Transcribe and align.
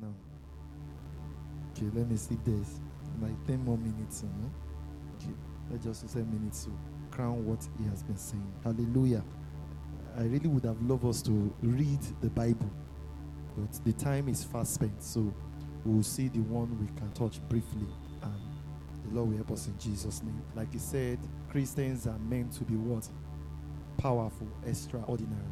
now. 0.00 0.14
Okay, 1.72 1.90
let 1.94 2.08
me 2.08 2.16
see 2.16 2.38
this. 2.44 2.80
like 3.20 3.46
10 3.46 3.64
more 3.64 3.78
minutes. 3.78 4.22
You 4.22 4.28
know? 4.42 4.50
Okay, 5.16 5.34
let's 5.70 5.84
just 5.84 6.08
say 6.08 6.22
minutes 6.22 6.64
to 6.64 6.70
crown 7.10 7.44
what 7.46 7.66
he 7.78 7.88
has 7.88 8.02
been 8.02 8.16
saying. 8.16 8.52
Hallelujah. 8.64 9.22
I 10.18 10.22
really 10.22 10.48
would 10.48 10.64
have 10.64 10.80
loved 10.82 11.04
us 11.04 11.22
to 11.22 11.54
read 11.62 12.00
the 12.22 12.30
Bible, 12.30 12.70
but 13.56 13.84
the 13.84 13.92
time 13.92 14.28
is 14.28 14.42
fast 14.42 14.74
spent, 14.74 15.02
so 15.02 15.32
we'll 15.84 16.02
see 16.02 16.28
the 16.28 16.40
one 16.40 16.78
we 16.80 16.86
can 16.98 17.12
touch 17.12 17.38
briefly. 17.48 17.86
And 18.22 18.40
the 19.04 19.14
Lord 19.14 19.28
will 19.30 19.36
help 19.36 19.52
us 19.52 19.66
in 19.66 19.78
Jesus' 19.78 20.22
name. 20.22 20.42
Like 20.54 20.72
he 20.72 20.78
said, 20.78 21.18
Christians 21.50 22.06
are 22.06 22.18
meant 22.18 22.52
to 22.52 22.64
be 22.64 22.74
what? 22.76 23.06
Powerful, 23.98 24.48
extraordinary. 24.66 25.42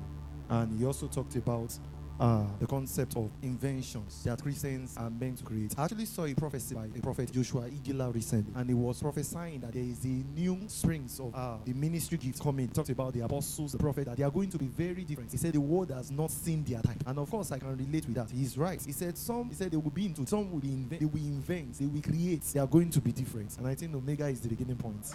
And 0.48 0.78
he 0.78 0.86
also 0.86 1.08
talked 1.08 1.36
about 1.36 1.78
uh, 2.20 2.44
the 2.60 2.66
concept 2.66 3.16
of 3.16 3.30
inventions 3.42 4.22
that 4.24 4.42
Christians 4.42 4.96
are 4.96 5.10
meant 5.10 5.38
to 5.38 5.44
create. 5.44 5.74
I 5.76 5.84
actually 5.84 6.04
saw 6.06 6.24
a 6.24 6.34
prophecy 6.34 6.74
by 6.74 6.86
a 6.86 7.00
prophet 7.00 7.32
Joshua 7.32 7.62
Iginla 7.62 8.14
recently, 8.14 8.52
and 8.54 8.68
he 8.68 8.74
was 8.74 9.02
prophesying 9.02 9.60
that 9.60 9.72
there 9.72 9.82
is 9.82 10.04
a 10.04 10.08
new 10.08 10.60
springs 10.68 11.18
of 11.20 11.34
uh, 11.34 11.56
the 11.64 11.72
ministry 11.72 12.18
gifts 12.18 12.40
coming. 12.40 12.68
He 12.68 12.72
talked 12.72 12.90
about 12.90 13.12
the 13.14 13.20
apostles, 13.20 13.72
the 13.72 13.78
prophet, 13.78 14.06
that 14.06 14.16
they 14.16 14.22
are 14.22 14.30
going 14.30 14.50
to 14.50 14.58
be 14.58 14.66
very 14.66 15.04
different. 15.04 15.32
He 15.32 15.38
said 15.38 15.52
the 15.52 15.60
world 15.60 15.90
has 15.90 16.10
not 16.10 16.30
seen 16.30 16.62
their 16.64 16.80
type, 16.80 17.02
and 17.06 17.18
of 17.18 17.30
course 17.30 17.52
I 17.52 17.58
can 17.58 17.76
relate 17.76 18.06
with 18.06 18.14
that. 18.14 18.30
He's 18.30 18.56
right. 18.56 18.80
He 18.80 18.92
said 18.92 19.18
some. 19.18 19.48
He 19.48 19.54
said 19.54 19.70
they 19.70 19.76
will 19.76 19.90
be 19.90 20.06
into 20.06 20.26
some 20.26 20.50
will 20.50 20.62
invent, 20.62 21.00
they 21.00 21.06
will 21.06 21.26
invent, 21.26 21.78
they 21.78 21.86
will 21.86 22.02
create. 22.02 22.42
They 22.42 22.60
are 22.60 22.66
going 22.66 22.90
to 22.90 23.00
be 23.00 23.12
different, 23.12 23.56
and 23.58 23.66
I 23.66 23.74
think 23.74 23.94
Omega 23.94 24.26
is 24.26 24.40
the 24.40 24.48
beginning 24.48 24.76
point. 24.76 25.14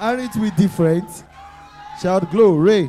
Aren't 0.00 0.36
we 0.36 0.50
different? 0.50 1.10
Shout 2.00 2.30
glory. 2.30 2.88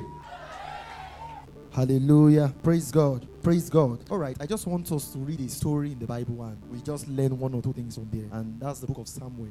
Hallelujah. 1.72 2.54
Praise 2.64 2.92
God. 2.92 3.28
Praise 3.42 3.70
God. 3.70 4.04
All 4.12 4.18
right, 4.18 4.36
I 4.42 4.46
just 4.46 4.68
want 4.68 4.92
us 4.92 5.14
to 5.14 5.20
read 5.20 5.40
a 5.40 5.48
story 5.48 5.94
in 5.94 6.00
the 6.00 6.06
Bible 6.06 6.44
and 6.44 6.58
we 6.70 6.82
just 6.82 7.08
learn 7.08 7.40
one 7.40 7.54
or 7.54 7.62
two 7.62 7.72
things 7.72 7.96
from 7.96 8.10
there. 8.12 8.28
And 8.34 8.60
that's 8.60 8.82
the 8.82 8.88
book 8.88 8.98
of 8.98 9.08
Samuel. 9.08 9.48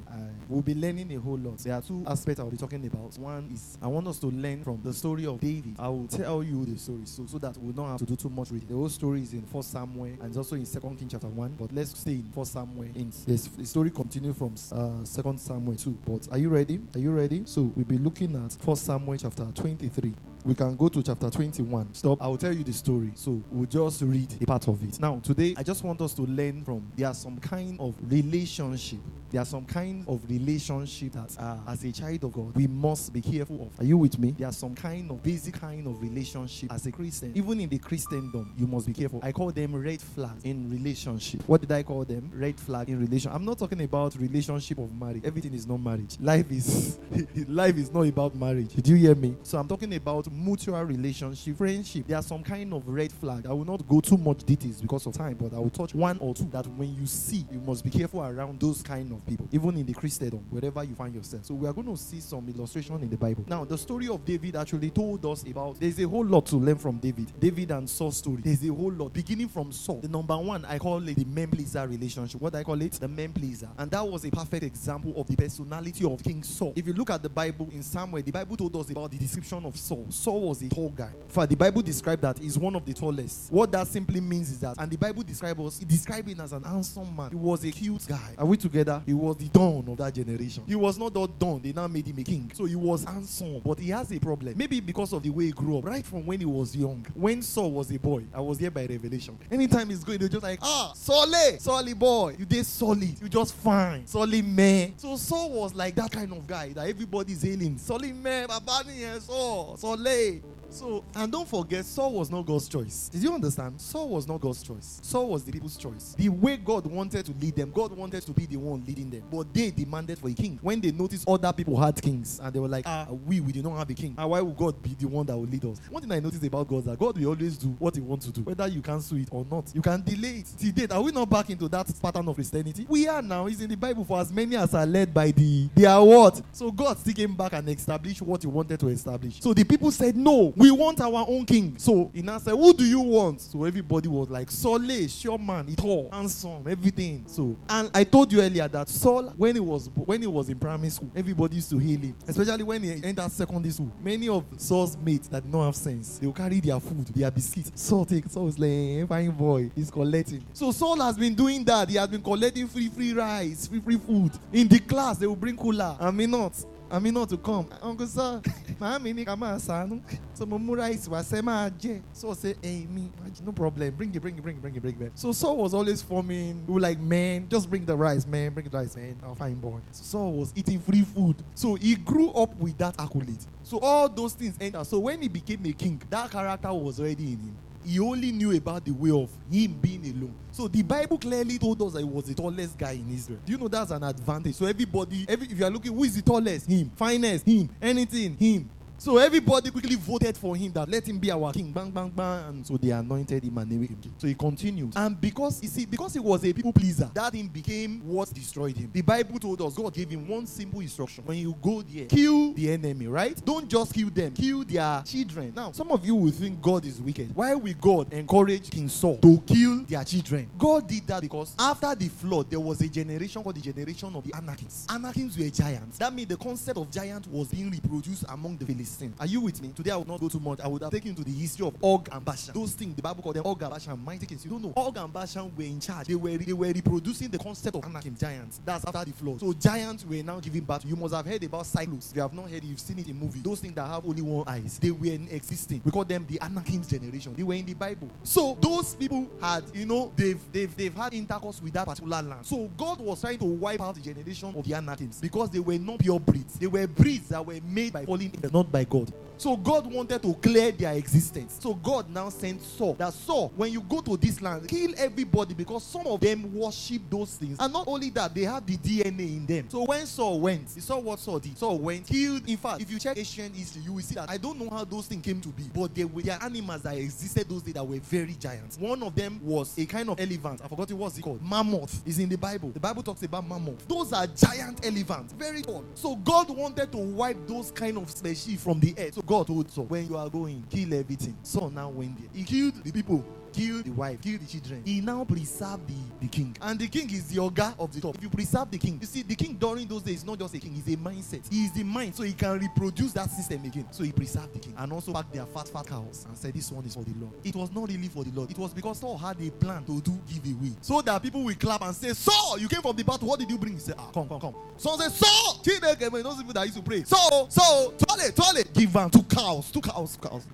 We'll 0.47 0.61
be 0.61 0.75
learning 0.75 1.11
a 1.17 1.19
whole 1.19 1.39
lot. 1.39 1.57
There 1.59 1.73
are 1.73 1.81
two 1.81 2.05
aspects 2.07 2.39
I'll 2.39 2.51
be 2.51 2.59
talking 2.59 2.85
about. 2.87 3.17
One 3.19 3.49
is 3.51 3.79
I 3.81 3.87
want 3.87 4.07
us 4.07 4.19
to 4.19 4.27
learn 4.27 4.63
from 4.63 4.81
the 4.85 4.93
story 4.93 5.25
of 5.25 5.41
David. 5.41 5.77
I 5.79 5.89
will 5.89 6.07
tell 6.07 6.43
you 6.43 6.67
the 6.67 6.79
story 6.79 7.07
so, 7.07 7.25
so 7.27 7.39
that 7.39 7.57
we 7.57 7.73
don't 7.73 7.89
have 7.89 7.99
to 8.01 8.05
do 8.05 8.15
too 8.15 8.29
much 8.29 8.51
reading. 8.51 8.69
The 8.69 8.75
whole 8.75 8.91
story 8.91 9.23
is 9.23 9.33
in 9.33 9.41
1 9.41 9.63
Samuel 9.63 10.19
and 10.21 10.25
it's 10.25 10.37
also 10.37 10.57
in 10.57 10.67
2 10.67 10.81
King 10.99 11.09
chapter 11.11 11.29
1. 11.29 11.57
But 11.59 11.73
let's 11.73 11.99
stay 11.99 12.13
in 12.13 12.31
1 12.35 12.47
Samuel. 12.47 12.89
In 12.95 13.11
this, 13.27 13.47
the 13.47 13.65
story 13.65 13.91
continue 13.91 14.35
from 14.35 14.55
uh, 14.71 15.05
2 15.05 15.39
Samuel 15.39 15.77
2. 15.77 15.99
But 16.07 16.29
are 16.31 16.39
you 16.39 16.51
ready? 16.51 16.79
Are 16.95 17.01
you 17.01 17.13
ready? 17.13 17.43
So 17.47 17.73
we'll 17.75 17.87
be 17.87 17.97
looking 17.97 18.37
at 18.37 18.53
1 18.63 18.77
Samuel 18.77 19.17
chapter 19.17 19.47
23 19.55 20.15
we 20.45 20.55
can 20.55 20.77
go 20.77 20.89
to 20.89 21.03
chapter 21.03 21.29
21. 21.31 21.95
Stop. 21.95 22.23
I 22.23 22.27
will 22.27 22.39
tell 22.39 22.55
you 22.55 22.65
the 22.65 22.73
story. 22.73 23.11
So 23.15 23.43
we'll 23.51 23.67
just 23.67 23.78
read 23.79 24.35
a 24.41 24.47
part 24.47 24.67
of 24.69 24.83
it. 24.83 24.99
Now, 25.01 25.21
today, 25.23 25.55
I 25.57 25.63
just 25.63 25.85
want 25.85 26.01
us 26.01 26.13
to 26.15 26.23
learn 26.23 26.65
from 26.65 26.91
there 26.97 27.09
are 27.09 27.15
some 27.15 27.39
kind 27.39 27.79
of 27.81 27.95
relationship. 28.03 28.99
There 29.31 29.43
are 29.43 29.45
some 29.45 29.67
kind 29.67 30.07
of 30.09 30.23
relationship 30.29 31.13
that 31.13 31.37
uh, 31.39 31.59
as 31.69 31.85
a 31.85 31.93
child 31.93 32.25
of 32.25 32.33
God, 32.33 32.57
we 32.57 32.67
must 32.67 33.13
be 33.13 33.21
careful 33.21 33.63
of. 33.71 33.79
Are 33.79 33.85
you 33.85 33.99
with 33.99 34.19
me? 34.19 34.31
There 34.31 34.49
are 34.49 34.53
some 34.53 34.75
kind 34.75 35.11
of 35.11 35.23
basic 35.23 35.61
kind 35.61 35.87
of 35.87 36.01
relationship 36.01 36.73
as 36.73 36.87
a 36.87 36.93
Christian. 36.93 37.33
Even 37.37 37.61
in 37.61 37.69
the 37.69 37.79
Christendom, 37.79 38.55
you 38.57 38.67
must 38.67 38.87
be 38.87 38.95
careful. 38.95 39.21
I 39.23 39.33
call 39.33 39.51
them 39.51 39.77
red 39.77 40.01
flags 40.01 40.43
in 40.45 40.71
relationship. 40.71 41.43
What 41.47 41.61
did 41.61 41.71
I 41.71 41.83
call 41.83 42.05
them? 42.05 42.31
Red 42.35 42.59
flag 42.59 42.89
in 42.89 42.99
relation. 42.99 43.31
I'm 43.31 43.45
not 43.45 43.59
talking 43.59 43.83
about 43.83 44.17
relationship 44.17 44.79
of 44.79 44.99
marriage. 44.99 45.23
Everything 45.25 45.53
is 45.53 45.67
not 45.67 45.79
marriage. 45.79 46.17
Life 46.21 46.51
is 46.51 46.99
life 47.49 47.77
is 47.77 47.93
not 47.93 48.07
about 48.07 48.35
marriage. 48.35 48.73
Did 48.73 48.89
you 48.89 48.97
hear 48.97 49.15
me? 49.15 49.37
So 49.43 49.59
I'm 49.59 49.69
talking 49.69 49.95
about 49.95 50.33
mutual 50.33 50.83
relationship, 50.83 51.59
friendship. 51.59 52.07
There 52.07 52.17
are 52.17 52.23
some 52.23 52.43
kind 52.43 52.73
of 52.73 52.89
red 52.89 53.13
flag. 53.13 53.45
I 53.45 53.53
will 53.53 53.67
not 53.69 53.87
go 53.87 54.01
too 54.01 54.17
much 54.17 54.45
details 54.45 54.81
because 54.81 55.07
of 55.07 55.13
time, 55.13 55.37
but 55.41 55.55
I 55.55 55.59
will 55.59 55.71
touch 55.71 55.95
one 55.95 56.19
or 56.19 56.35
two 56.35 56.49
that 56.53 56.67
when 56.67 56.95
you 56.95 57.07
see, 57.07 57.45
you 57.53 57.61
must 57.61 57.85
be 57.85 57.91
careful 57.91 58.23
around 58.23 58.59
those 58.59 58.83
kind 58.83 59.13
of 59.13 59.25
people, 59.27 59.47
even 59.53 59.77
in 59.77 59.87
the 59.87 59.93
Christendom, 59.93 60.45
wherever 60.51 60.83
you 60.83 60.95
find 60.95 61.15
yourself. 61.15 61.45
So 61.45 61.55
we 61.55 61.69
are 61.69 61.73
going 61.73 61.87
to 61.87 61.97
see 61.97 62.21
some 62.21 62.49
illustration 62.49 63.01
in 63.03 63.11
the 63.11 63.17
Bible. 63.17 63.45
Now, 63.47 63.65
the 63.65 63.79
story 63.79 64.09
of 64.09 64.25
David 64.25 64.57
actually 64.57 64.91
told 64.91 65.25
us 65.27 65.45
about. 65.47 65.79
There's 65.79 66.01
a 66.01 66.09
whole 66.09 66.25
lot 66.25 66.47
to 66.47 66.57
learn 66.57 66.79
from 66.79 66.99
David. 66.99 67.31
David 67.39 67.71
and 67.71 67.89
Saul 67.89 68.11
story. 68.11 68.41
There's 68.43 68.65
a 68.65 68.73
whole 68.73 68.93
lot, 68.93 69.13
beginning 69.13 69.49
from 69.49 69.71
Saul. 69.73 70.01
The 70.01 70.09
number 70.09 70.37
one, 70.37 70.65
I 70.65 70.79
call 70.79 71.07
it 71.07 71.15
the 71.15 71.25
men 71.25 71.49
pleaser 71.49 71.87
relationship. 71.87 72.41
What 72.41 72.55
I 72.55 72.63
call 72.63 72.81
it, 72.81 72.93
the 72.93 73.09
men 73.09 73.33
pleaser, 73.33 73.69
and 73.77 73.91
that 73.91 74.07
was 74.07 74.25
a 74.25 74.31
perfect 74.31 74.65
example 74.65 75.13
of 75.17 75.27
the 75.27 75.37
personality 75.37 76.05
of 76.05 76.23
King 76.23 76.43
Saul. 76.43 76.73
If 76.75 76.87
you 76.87 76.93
look 76.93 77.11
at 77.11 77.23
the 77.23 77.29
Bible 77.29 77.69
in 77.73 77.83
Samuel, 77.83 78.23
the 78.23 78.31
Bible 78.31 78.57
told 78.57 78.75
us 78.77 78.91
about 78.91 79.11
the 79.11 79.19
description 79.19 79.65
of 79.65 79.77
Saul. 79.77 80.07
Saul 80.11 80.49
was 80.49 80.63
a 80.63 80.69
tall 80.69 80.91
guy. 80.91 81.11
In 81.21 81.29
fact, 81.29 81.51
the 81.51 81.57
Bible 81.57 81.83
described 81.83 82.23
that 82.23 82.39
he's 82.39 82.59
one 82.59 82.75
of 82.75 82.85
the 82.85 82.95
tallest. 82.95 83.53
What 83.59 83.73
that 83.73 83.89
simply 83.89 84.21
means 84.21 84.53
is 84.53 84.61
that, 84.61 84.77
and 84.79 84.89
the 84.89 84.97
Bible 84.97 85.25
describes 85.25 85.59
us, 85.59 85.83
it 85.83 85.89
described 85.89 86.29
him 86.29 86.41
as 86.41 86.53
an 86.53 86.63
handsome 86.63 87.17
man. 87.17 87.31
He 87.31 87.35
was 87.35 87.65
a 87.65 87.73
cute 87.73 88.07
guy. 88.07 88.35
Are 88.39 88.47
we 88.47 88.57
together? 88.57 89.03
He 89.05 89.13
was 89.13 89.37
the 89.37 89.49
dawn 89.49 89.85
of 89.89 89.97
that 89.97 90.15
generation. 90.15 90.63
He 90.65 90.77
was 90.77 90.97
not 90.97 91.13
that 91.15 91.37
dawn, 91.41 91.61
they 91.61 91.73
now 91.73 91.89
made 91.89 92.07
him 92.07 92.17
a 92.21 92.23
king. 92.23 92.53
So 92.55 92.67
he 92.67 92.77
was 92.77 93.03
handsome, 93.03 93.61
but 93.65 93.81
he 93.81 93.91
has 93.91 94.13
a 94.13 94.21
problem. 94.21 94.55
Maybe 94.57 94.79
because 94.79 95.13
of 95.13 95.25
the 95.25 95.31
way 95.31 95.47
he 95.47 95.51
grew 95.51 95.79
up, 95.79 95.87
right 95.87 96.07
from 96.07 96.25
when 96.25 96.39
he 96.39 96.47
was 96.47 96.77
young. 96.77 97.05
When 97.15 97.43
Saul 97.43 97.73
was 97.73 97.91
a 97.91 97.99
boy, 97.99 98.27
I 98.33 98.41
was 98.41 98.61
here 98.61 98.71
by 98.71 98.87
revelation. 98.87 99.37
Anytime 99.51 99.89
he's 99.89 100.05
going, 100.05 100.21
they're 100.21 100.29
just 100.29 100.45
like, 100.45 100.61
ah, 100.63 100.93
Solly, 100.95 101.59
Solly 101.59 101.95
boy, 101.95 102.37
you 102.39 102.45
did 102.45 102.65
solid, 102.65 103.21
you 103.21 103.29
just 103.29 103.55
fine, 103.57 104.07
Solly 104.07 104.41
man. 104.41 104.95
So 104.99 105.17
Saul 105.17 105.51
was 105.51 105.75
like 105.75 105.97
that 105.97 106.13
kind 106.13 106.33
of 106.33 106.47
guy 106.47 106.75
that 106.75 106.87
everybody's 106.87 107.43
hailing. 107.43 107.77
Solly 107.79 108.13
man, 108.13 108.47
Babani 108.47 109.21
Saul, 109.21 109.77
Solly. 109.77 110.43
So, 110.71 111.05
and 111.15 111.33
don't 111.33 111.49
forget, 111.49 111.85
Saul 111.85 112.13
was 112.13 112.31
not 112.31 112.47
God's 112.47 112.69
choice. 112.69 113.09
Did 113.09 113.23
you 113.23 113.33
understand? 113.33 113.81
Saul 113.81 114.11
was 114.11 114.29
not 114.29 114.41
God's 114.41 114.63
choice. 114.63 115.01
Saul 115.03 115.31
was 115.31 115.45
the 115.45 115.53
people's 115.53 115.77
choice. 115.77 116.15
The 116.19 116.29
way 116.29 116.57
God 116.57 116.87
wanted 116.87 117.25
to 117.27 117.33
lead 117.41 117.57
them, 117.57 117.71
God 117.71 117.93
wanted 117.93 118.23
to 118.23 118.33
be 118.33 118.47
the 118.47 118.57
one 118.57 118.85
leading 118.87 119.11
them. 119.11 119.23
But 119.31 119.53
they 119.53 119.71
demanded 119.71 120.19
for 120.19 120.29
a 120.29 120.35
king. 120.35 120.59
When 120.63 120.81
they 120.81 120.93
noticed 120.93 121.29
other 121.29 121.53
people 121.53 121.81
had 121.81 122.01
kings, 122.01 122.41
and 122.43 122.53
they 122.53 122.61
were 122.61 122.69
like, 122.69 122.85
ah, 122.87 123.09
we, 123.27 123.41
we 123.41 123.53
do 123.53 123.63
not 123.63 123.77
have 123.77 123.91
a 123.91 123.95
king. 123.95 124.15
And 124.19 124.31
why 124.31 124.41
would 124.41 124.57
God 124.57 124.83
be 124.83 124.91
the 124.91 125.07
one 125.07 125.27
that 125.27 125.37
will 125.37 125.47
lead 125.47 125.65
us? 125.65 125.81
One 125.91 126.03
thing 126.03 126.13
I 126.13 126.21
noticed 126.21 126.45
about 126.45 126.69
God 126.69 126.79
is 126.79 126.85
that 126.85 126.99
God 126.99 127.19
will 127.19 127.29
always 127.29 127.57
do 127.57 127.69
what 127.79 127.95
he 127.95 128.01
wants 128.01 128.27
to 128.27 128.33
do, 128.33 128.43
whether 128.43 128.67
you 128.69 128.83
cancel 128.83 129.17
it 129.19 129.29
or 129.31 129.47
not. 129.51 129.71
You 129.75 129.83
can 129.83 130.03
delay 130.03 130.39
it. 130.39 130.47
Till 130.59 130.73
date, 130.73 130.93
are 130.93 131.03
we 131.03 131.13
not 131.13 131.29
back 131.29 131.51
into 131.51 131.69
that 131.69 131.91
pattern 132.01 132.29
of 132.29 132.35
Christianity? 132.35 132.87
We 132.89 133.09
are 133.09 133.23
now. 133.23 133.47
It's 133.47 133.61
in 133.61 133.71
the 133.71 133.77
Bible 133.77 134.05
for 134.05 134.21
as 134.21 134.33
many 134.33 134.57
as 134.57 134.75
are 134.75 134.87
led 134.87 135.13
by 135.13 135.31
the, 135.31 135.69
are 135.87 136.05
what? 136.05 136.43
So 136.53 136.71
God 136.71 136.99
still 136.99 137.15
came 137.15 137.35
back 137.35 137.53
and 137.55 137.69
established 137.69 138.23
what 138.23 138.43
he 138.43 138.49
wanted 138.49 138.79
to 138.81 138.89
establish. 138.89 139.41
So 139.41 139.55
the 139.55 139.65
people 139.65 139.91
said, 139.91 140.17
no, 140.17 140.53
we 140.59 140.73
want 140.73 141.01
our 141.01 141.25
own 141.29 141.47
king. 141.47 141.79
So 141.79 142.11
he 142.13 142.21
now 142.21 142.39
said, 142.39 142.55
Who 142.55 142.75
do 142.75 142.85
you 142.85 143.01
want? 143.01 143.41
So 143.41 143.65
everybody 143.65 144.09
was 144.09 144.29
like, 144.29 144.49
Solé, 144.49 145.09
sure 145.09 145.39
man, 145.39 145.75
tall, 145.77 146.09
handsome, 146.13 146.67
everything. 146.69 147.25
So 147.29 147.57
and 147.69 147.89
I 147.95 148.03
told 148.03 148.33
you 148.33 148.43
earlier 148.43 148.67
that 148.67 148.89
Saul, 148.89 149.33
when 149.37 149.55
he 149.55 149.61
was 149.61 149.89
when 149.95 150.21
he 150.21 150.27
was 150.27 150.49
in 150.49 150.59
primary 150.59 150.91
school, 150.91 151.11
everybody 151.15 151.57
used 151.57 151.71
to 151.71 151.79
hail 151.79 152.01
him. 152.01 152.17
Especially 152.27 152.65
when 152.65 152.83
he 152.83 152.93
entered 153.05 153.31
secondary 153.31 153.71
school. 153.71 153.93
Many 154.03 154.29
of 154.29 154.45
Saul's 154.57 154.97
mates 154.97 155.29
that 155.29 155.49
don't 155.51 155.65
have 155.65 155.77
sense, 155.77 156.19
they 156.19 156.27
will 156.27 156.35
carry 156.35 156.59
their 156.59 156.81
food, 156.81 157.07
their 157.09 157.31
biscuits. 157.31 157.71
Saul 157.77 158.05
take 158.05 158.29
Saul 158.29 158.47
was 158.47 158.59
like, 158.59 158.69
hey, 158.69 159.07
fine 159.09 159.31
boy, 159.31 159.71
he's 159.77 159.91
collecting. 159.93 160.45
So 160.53 160.73
Saul 160.73 161.01
has 161.03 161.17
been 161.17 161.35
doing 161.35 161.65
that. 161.67 161.89
He 161.89 161.97
has 161.97 162.09
been 162.09 162.23
collecting 162.23 162.67
free 162.67 162.89
free 162.89 163.13
rice, 163.13 163.69
free 163.69 163.81
free 163.81 163.99
food. 163.99 164.33
In 164.53 164.67
the 164.67 164.81
class, 164.81 165.19
they 165.19 165.27
will 165.29 165.37
bring 165.37 165.57
cooler. 165.57 165.97
I 166.01 166.11
mean 166.11 166.33
not. 166.33 166.53
Mean 166.91 167.15
not 167.15 167.29
to 167.29 167.37
come. 167.37 167.69
Uncle 167.83 168.07
sir, 168.07 168.41
màámi 168.81 169.13
ní 169.15 169.25
ká 169.25 169.37
máa 169.37 169.57
ṣàánú. 169.61 170.01
So 170.35 170.47
mo 170.47 170.59
mú 170.59 170.75
rice 170.75 171.07
wá 171.07 171.23
sẹ́ 171.23 171.43
máa 171.43 171.71
jẹ́. 171.71 172.01
So 172.13 172.33
say, 172.35 172.55
hey 172.63 172.87
me, 172.91 173.11
no 173.45 173.53
problem. 173.53 173.95
Bring 173.95 174.15
it, 174.15 174.21
bring 174.21 174.37
it, 174.37 174.43
bring 174.43 174.57
it, 174.57 174.63
bring 174.63 174.75
it, 174.75 174.83
bring 174.83 175.01
it. 175.03 175.13
So 175.15 175.33
Saul 175.33 175.59
was 175.59 175.75
always 175.75 176.01
forming. 176.03 176.65
We 176.67 176.75
were 176.75 176.81
like, 176.81 176.99
man, 176.99 177.47
just 177.49 177.69
bring 177.69 177.85
the 177.85 177.97
rice, 177.97 178.27
man, 178.27 178.53
bring 178.53 178.69
the 178.69 178.79
rice, 178.79 178.97
man. 178.97 179.17
Oh, 179.25 179.35
fine 179.35 179.57
boy. 179.57 179.81
So 179.93 180.03
Saul 180.03 180.33
was 180.33 180.53
eating 180.57 180.81
free 180.81 181.03
food. 181.03 181.37
So 181.55 181.75
he 181.75 181.95
grew 181.95 182.31
up 182.31 182.57
with 182.57 182.79
that 182.79 182.95
accolade. 182.99 183.45
So 183.63 183.79
all 183.79 184.09
those 184.09 184.33
things 184.35 184.57
enter. 184.61 184.83
So 184.85 184.99
when 184.99 185.21
he 185.21 185.29
became 185.29 185.65
a 185.67 185.73
king, 185.73 186.01
that 186.11 186.31
character 186.31 186.73
was 186.73 186.99
already 186.99 187.33
in 187.35 187.39
him 187.39 187.57
he 187.89 187.99
only 188.01 188.33
knew 188.33 188.55
about 188.55 188.85
the 188.85 188.91
way 188.91 189.11
of 189.11 189.31
him 189.51 189.73
being 189.81 190.05
alone. 190.05 190.35
So 190.53 190.69
the 190.69 190.83
Bible 190.83 191.19
clearly 191.19 191.59
told 191.59 191.81
us 191.81 191.95
that 191.95 192.01
he 192.01 192.05
was 192.05 192.25
the 192.25 192.35
tallest 192.35 192.77
guy 192.77 192.93
in 192.93 193.11
Israel. 193.13 193.39
Do 193.47 193.53
you 193.53 193.59
know 193.59 193.69
that's 193.69 193.91
an 193.91 194.03
advantage? 194.03 194.57
So 194.57 194.67
everybody, 194.67 195.25
every, 195.27 195.47
if 195.47 195.59
you 195.59 195.65
are 195.65 195.71
looking, 195.71 195.95
who 195.95 196.05
is 196.05 196.15
the 196.15 196.23
tallest? 196.23 196.69
Him. 196.69 196.91
Finest? 196.97 197.47
Him. 197.47 197.71
Anything? 197.81 198.37
Him. 198.37 198.69
So 199.01 199.17
everybody 199.19 199.71
quickly 199.71 199.95
voted 199.95 200.37
for 200.37 200.57
him 200.57 200.73
that 200.73 200.89
let 200.89 201.07
him 201.09 201.21
be 201.21 201.31
our 201.31 201.53
king. 201.53 201.71
Bang, 201.71 201.89
bang, 201.89 202.11
bang. 202.11 202.49
And 202.49 202.67
so 202.67 202.77
they 202.77 202.91
anointed 202.91 203.45
him 203.45 203.57
and 203.59 203.71
him 203.71 203.87
king. 203.87 204.13
So 204.19 204.27
he 204.27 204.35
continued. 204.35 204.93
And 204.97 205.21
because 205.21 205.63
you 205.63 205.69
see, 205.69 205.87
because 205.87 206.15
he 206.15 206.19
was 206.19 206.45
a 206.45 206.53
people 206.53 206.73
pleaser, 206.73 207.09
that 207.15 207.33
him 207.33 207.47
became 207.47 208.01
what 208.01 208.35
destroyed 208.35 208.77
him. 208.77 208.91
The 208.93 209.03
Bible 209.03 209.39
told 209.39 209.63
us 209.63 209.75
God 209.75 209.95
gave 209.95 210.11
him 210.11 210.27
one 210.27 210.49
simple 210.49 210.81
instruction. 210.81 211.23
When 211.25 211.39
you 211.39 211.55
go 211.63 211.81
there, 211.83 212.07
kill 212.07 212.53
the 212.55 212.73
enemy, 212.73 213.07
right? 213.07 213.41
Don't 213.45 213.69
just 213.69 213.95
kill 213.95 214.11
them, 214.11 214.35
kill 214.35 214.65
their 214.65 215.01
children. 215.07 215.53
Now, 215.55 215.71
some 215.71 215.93
of 215.93 216.05
you 216.05 216.17
will 216.17 216.33
think 216.33 216.61
God 216.61 216.85
is 216.85 217.01
wicked. 217.01 217.31
Why 217.37 217.55
will 217.55 217.75
God 217.81 218.13
encourage 218.13 218.69
King 218.69 218.89
Saul 218.89 219.19
to 219.19 219.41
kill 219.47 219.85
their 219.85 220.03
children? 220.03 220.51
God 220.59 220.89
did 220.89 221.07
that 221.07 221.23
because 221.23 221.55
after 221.57 221.95
the 221.95 222.09
flood, 222.09 222.51
there 222.51 222.59
was 222.59 222.81
a 222.81 222.89
generation 222.89 223.45
called 223.45 223.55
the 223.55 223.61
generation 223.61 224.11
of 224.13 224.25
the 224.25 224.37
Anakims. 224.37 224.87
Anakims 224.91 225.39
were 225.39 225.49
giants. 225.51 225.99
That 225.99 226.13
means 226.13 226.29
the 226.29 226.37
concept 226.37 226.79
of 226.79 226.91
giant 226.91 227.29
was 227.29 227.47
being 227.47 227.71
reproduced 227.71 228.25
among 228.29 228.57
the 228.57 228.67
Philistines. 228.67 228.88
Are 229.21 229.27
you 229.27 229.41
with 229.41 229.61
me? 229.63 229.73
Today 229.75 229.91
I 229.91 229.97
will 229.97 230.07
not 230.07 230.21
go 230.21 230.29
too 230.29 230.41
much. 230.41 230.61
I 230.61 230.69
would 230.69 230.83
have 230.83 230.91
taken 230.91 231.11
you 231.11 231.15
to 231.17 231.25
the 231.25 231.33
history 231.33 231.67
of 231.67 231.75
Og 231.83 232.09
and 232.11 232.25
Bashan. 232.25 232.55
Those 232.55 232.73
things 232.73 232.95
the 232.95 233.03
Bible 233.03 233.23
called 233.23 233.37
them 233.37 233.47
Og 233.47 233.63
and 233.63 233.71
Bashan, 233.71 234.05
mighty 234.05 234.27
kings. 234.27 234.45
You 234.45 234.51
don't 234.51 234.63
know. 234.63 234.73
Og 234.77 234.97
and 234.97 235.13
Bashan 235.13 235.51
were 235.57 235.65
in 235.65 235.81
charge. 235.81 236.07
They 236.07 236.15
were 236.15 236.37
they 236.37 236.53
were 236.53 236.67
reproducing 236.73 237.29
the 237.29 237.39
concept 237.39 237.77
of 237.77 237.85
Anakim 237.85 238.17
giants. 238.17 238.61
That's 238.65 238.85
after 238.85 239.05
the 239.05 239.13
flood. 239.13 239.41
So 239.41 239.53
giants 239.53 240.05
were 240.05 240.23
now 240.23 240.41
giving 240.41 240.63
birth. 240.63 240.85
You 240.85 240.97
must 240.97 241.15
have 241.15 241.27
heard 241.27 241.43
about 241.45 241.67
cyclones. 241.67 242.11
If 242.11 242.17
you 242.17 242.23
have 242.23 242.33
not 242.33 242.51
heard, 242.51 242.65
you've 242.65 242.81
seen 242.81 242.99
it 242.99 243.09
in 243.09 243.19
movies. 243.19 243.43
Those 243.43 243.61
things 243.61 243.75
that 243.75 243.87
have 243.87 244.05
only 244.05 244.23
one 244.23 244.47
eyes. 244.47 244.79
They 244.79 244.91
were 244.91 245.19
existing. 245.31 245.83
We 245.85 245.91
call 245.91 246.05
them 246.05 246.27
the 246.29 246.41
Anakim 246.43 246.83
generation. 246.85 247.35
They 247.37 247.43
were 247.43 247.55
in 247.55 247.67
the 247.67 247.75
Bible. 247.75 248.09
So 248.23 248.57
those 248.61 248.95
people 248.95 249.29
had, 249.41 249.65
you 249.75 249.87
know, 249.87 250.13
they've 250.17 250.41
they've 250.53 250.77
they've 250.77 250.95
had 250.95 251.15
intercourse 251.15 251.63
with 251.63 251.73
that 251.75 251.87
particular 251.87 252.23
land. 252.23 252.47
So 252.47 252.71
God 252.77 253.01
was 253.01 253.21
trying 253.21 253.39
to 253.39 253.45
wipe 253.45 253.81
out 253.81 253.95
the 253.95 254.01
generation 254.01 254.55
of 254.57 254.65
the 254.65 254.75
Anakims 254.75 255.21
because 255.21 255.51
they 255.51 255.61
were 255.61 255.79
not 255.79 255.99
pure 255.99 256.21
breeds. 256.21 256.59
They 256.59 256.67
were 256.67 256.87
breeds 256.87 257.29
that 257.29 257.45
were 257.45 257.61
made 257.65 257.93
by 257.93 258.05
falling 258.05 258.33
not 258.53 258.71
by 258.73 258.78
God. 258.85 259.13
So 259.39 259.57
God 259.57 259.87
wanted 259.93 260.21
to 260.23 260.35
clear 260.35 260.73
their 260.73 260.93
existence. 260.95 261.59
So 261.61 261.75
God 261.75 262.11
now 262.11 262.29
sent 262.29 262.61
Saul. 262.63 262.95
That 262.95 263.13
Saul, 263.13 263.53
when 263.57 263.73
you 263.73 263.81
go 263.83 264.01
to 264.01 264.17
this 264.17 264.43
land, 264.43 264.69
kill 264.69 264.93
everybody 264.99 265.55
because 265.55 265.85
some 265.85 266.07
of 266.09 266.21
them 266.21 266.53
worship 266.53 267.03
those 267.09 267.37
things. 267.37 267.57
And 267.61 267.73
not 267.73 267.87
only 267.87 268.11
that, 268.11 268.35
they 268.35 268.43
have 268.43 268.67
the 268.67 268.77
DNA 268.77 269.37
in 269.37 269.47
them. 269.47 269.67
So 269.69 269.85
when 269.85 270.07
Saul 270.07 270.41
went, 270.41 270.69
he 270.75 270.81
saw 270.81 270.99
what 270.99 271.21
Saul 271.21 271.39
did. 271.39 271.57
Saul 271.57 271.79
went, 271.79 272.07
killed. 272.07 272.49
In 272.49 272.57
fact, 272.57 272.81
if 272.83 272.91
you 272.91 272.99
check 272.99 273.17
ancient 273.17 273.55
history, 273.55 273.83
you 273.83 273.93
will 273.93 274.03
see 274.03 274.17
that 274.17 274.29
I 274.29 274.39
don't 274.39 274.59
know 274.59 274.69
how 274.71 274.85
those 274.85 275.07
things 275.07 275.25
came 275.25 275.41
to 275.41 275.49
be, 275.51 275.65
but 275.73 275.95
they 275.95 276.05
were, 276.05 276.23
they 276.23 276.33
are 276.33 276.43
animals 276.43 276.83
that 276.83 276.97
existed 276.97 277.49
those 277.49 277.63
days 277.63 277.75
that 277.75 277.87
were 277.87 277.99
very 278.01 278.35
giants. 278.35 278.77
One 278.77 279.03
of 279.05 279.15
them 279.15 279.39
was 279.43 279.79
a 279.79 279.87
kind 279.87 280.11
of 280.11 280.19
elephant. 280.19 280.63
I 280.65 280.69
forgot 280.69 280.79
what 280.79 280.91
it 280.91 280.95
was 280.95 281.19
called. 281.21 281.43
Mammoth 281.43 282.03
is 282.07 282.19
in 282.19 282.29
the 282.29 282.37
Bible. 282.37 282.71
The 282.71 282.81
Bible 282.81 283.05
talks 283.05 283.23
about 283.23 283.47
mammoth. 283.47 283.87
Those 283.87 284.13
are 284.13 284.27
giant 284.27 284.85
elephants, 284.85 285.33
very 285.35 285.63
tall. 285.63 285.85
So 285.95 286.17
God 286.17 286.51
wanted 286.51 286.91
to 286.93 286.99
wipe 286.99 287.47
those 287.47 287.71
kind 287.71 287.99
of 287.99 288.11
species 288.11 288.61
from 288.63 288.81
the 288.81 288.95
earth. 288.99 289.15
So 289.15 289.23
God 289.29 289.47
told 289.47 289.71
Saul, 289.71 289.85
when 289.85 290.09
you 290.09 290.17
are 290.17 290.31
going, 290.31 290.65
kill 290.71 290.95
everything. 290.95 291.37
Saul 291.43 291.69
now 291.69 291.91
went 291.91 292.19
there. 292.19 292.31
He 292.33 292.45
killed 292.45 292.83
the 292.83 292.91
people 292.91 293.25
killed 293.59 293.85
the 293.85 293.91
wife, 293.91 294.21
kill 294.21 294.39
the 294.39 294.47
children. 294.47 294.83
He 294.85 295.01
now 295.01 295.25
preserved 295.25 295.87
the, 295.89 295.95
the 296.21 296.29
king. 296.29 296.57
And 296.63 296.79
the 296.79 296.87
king 296.87 297.11
is 297.11 297.27
the 297.29 297.41
ogre 297.41 297.75
of 297.79 297.93
the 297.93 298.01
top. 298.01 298.15
If 298.17 298.23
you 298.23 298.29
preserve 298.29 298.71
the 298.71 298.79
king, 298.79 298.99
you 299.01 299.07
see, 299.07 299.23
the 299.23 299.35
king 299.35 299.55
during 299.55 299.89
those 299.89 300.03
days 300.03 300.19
is 300.19 300.25
not 300.25 300.39
just 300.39 300.55
a 300.55 300.59
king, 300.59 300.75
he's 300.75 300.95
a 300.95 300.97
mindset. 300.97 301.51
He 301.53 301.65
is 301.65 301.73
the 301.73 301.83
mind, 301.83 302.15
so 302.15 302.23
he 302.23 302.33
can 302.33 302.59
reproduce 302.59 303.13
that 303.15 303.31
system 303.31 303.65
again. 303.65 303.87
So 303.91 304.05
he 304.05 304.13
preserved 304.13 304.55
the 304.55 304.61
king 304.61 304.75
and 304.79 304.93
also 304.93 305.13
packed 305.13 305.33
their 305.33 305.47
fat, 305.47 305.69
fat 305.69 305.87
cows 305.87 306.25
and 306.29 306.37
said, 306.37 306.55
This 306.55 306.71
one 306.71 306.85
is 306.85 306.95
for 306.95 307.03
the 307.03 307.15
Lord. 307.19 307.35
It 307.43 307.57
was 307.57 307.73
not 307.73 307.89
really 307.89 308.09
for 308.09 308.23
the 308.23 308.31
Lord, 308.31 308.51
it 308.51 308.59
was 308.59 308.73
because 308.73 308.99
Saul 308.99 309.19
had 309.19 309.41
a 309.41 309.51
plan 309.51 309.85
to 309.85 310.01
do 310.01 310.19
giveaway. 310.33 310.73
So 310.81 311.01
that 311.03 311.23
people 311.23 311.43
will 311.43 311.55
clap 311.55 311.83
and 311.83 311.95
say, 311.95 312.13
Saul, 312.13 312.59
you 312.59 312.69
came 312.69 312.83
from 312.83 312.95
the 312.95 313.03
battle, 313.03 313.27
what 313.27 313.41
did 313.41 313.51
you 313.51 313.59
bring? 313.59 313.75
He 313.75 313.81
said, 313.81 313.97
Ah, 313.99 314.11
come, 314.13 314.29
come, 314.29 314.41
come. 314.41 314.55
Someone 314.77 315.01
said, 315.01 315.27
Saul, 315.27 315.61
kill 315.65 315.81
those 315.81 315.97
people 316.37 316.53
that 316.53 316.65
used 316.65 316.77
to 316.77 316.83
pray. 316.83 317.03
Saul, 317.05 317.51
Saul, 317.51 317.93
toilet, 317.93 318.37
toilet, 318.37 318.73
give 318.73 318.93
them 318.93 319.11
two 319.11 319.23
cows, 319.25 319.71
two 319.71 319.81
cows, 319.81 320.17
two 320.17 320.29
cows. 320.29 320.47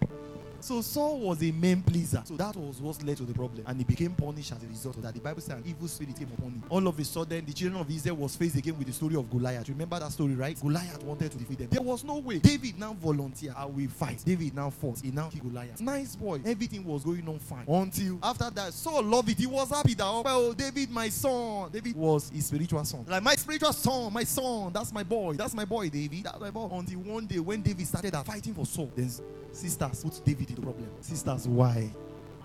So 0.64 0.80
Saul 0.80 1.18
was 1.18 1.42
a 1.42 1.52
man 1.52 1.82
pleaser. 1.82 2.22
So 2.24 2.38
that 2.38 2.56
was 2.56 2.80
what 2.80 3.02
led 3.04 3.18
to 3.18 3.24
the 3.24 3.34
problem. 3.34 3.64
And 3.66 3.76
he 3.76 3.84
became 3.84 4.12
punished 4.12 4.50
as 4.50 4.62
a 4.62 4.66
result 4.66 4.96
of 4.96 5.02
that. 5.02 5.12
The 5.12 5.20
Bible 5.20 5.42
says 5.42 5.58
an 5.58 5.62
evil 5.66 5.86
spirit 5.88 6.16
came 6.18 6.30
upon 6.38 6.52
him. 6.52 6.62
All 6.70 6.88
of 6.88 6.98
a 6.98 7.04
sudden, 7.04 7.44
the 7.44 7.52
children 7.52 7.78
of 7.82 7.90
Israel 7.90 8.16
was 8.16 8.34
faced 8.34 8.56
again 8.56 8.78
with 8.78 8.86
the 8.86 8.92
story 8.94 9.14
of 9.14 9.30
Goliath. 9.30 9.68
Remember 9.68 9.98
that 9.98 10.10
story, 10.10 10.34
right? 10.34 10.58
Goliath 10.58 11.02
wanted 11.02 11.32
to 11.32 11.36
defeat 11.36 11.58
them. 11.58 11.68
There 11.70 11.82
was 11.82 12.02
no 12.02 12.16
way. 12.16 12.38
David 12.38 12.78
now 12.78 12.94
volunteered. 12.94 13.52
I 13.54 13.66
will 13.66 13.88
fight. 13.90 14.22
David 14.24 14.54
now 14.54 14.70
fought. 14.70 15.00
He 15.00 15.10
now 15.10 15.28
killed 15.28 15.52
Goliath. 15.52 15.82
Nice 15.82 16.16
boy. 16.16 16.40
Everything 16.46 16.82
was 16.82 17.04
going 17.04 17.28
on 17.28 17.38
fine. 17.40 17.66
Until 17.68 18.18
after 18.22 18.48
that, 18.48 18.72
Saul 18.72 19.02
loved 19.02 19.28
it. 19.28 19.38
He 19.38 19.46
was 19.46 19.68
happy 19.68 19.92
that, 19.92 20.06
oh, 20.06 20.22
well, 20.24 20.54
David, 20.54 20.90
my 20.90 21.10
son. 21.10 21.72
David 21.72 21.94
was 21.94 22.30
his 22.30 22.46
spiritual 22.46 22.82
son. 22.86 23.04
Like, 23.06 23.22
my 23.22 23.34
spiritual 23.34 23.74
son, 23.74 24.10
my 24.14 24.24
son. 24.24 24.72
That's 24.72 24.94
my 24.94 25.02
boy. 25.02 25.34
That's 25.34 25.52
my 25.52 25.66
boy, 25.66 25.90
David. 25.90 26.24
That's 26.24 26.40
my 26.40 26.50
boy. 26.50 26.70
Until 26.72 27.00
one 27.00 27.26
day, 27.26 27.38
when 27.38 27.60
David 27.60 27.86
started 27.86 28.14
fighting 28.24 28.54
for 28.54 28.64
Saul, 28.64 28.90
then 28.96 29.10
sisters 29.54 30.04
put 30.04 30.24
David 30.24 30.50
in 30.50 30.56
the 30.56 30.62
problem. 30.62 30.88
Sisters, 31.00 31.48
why? 31.48 31.90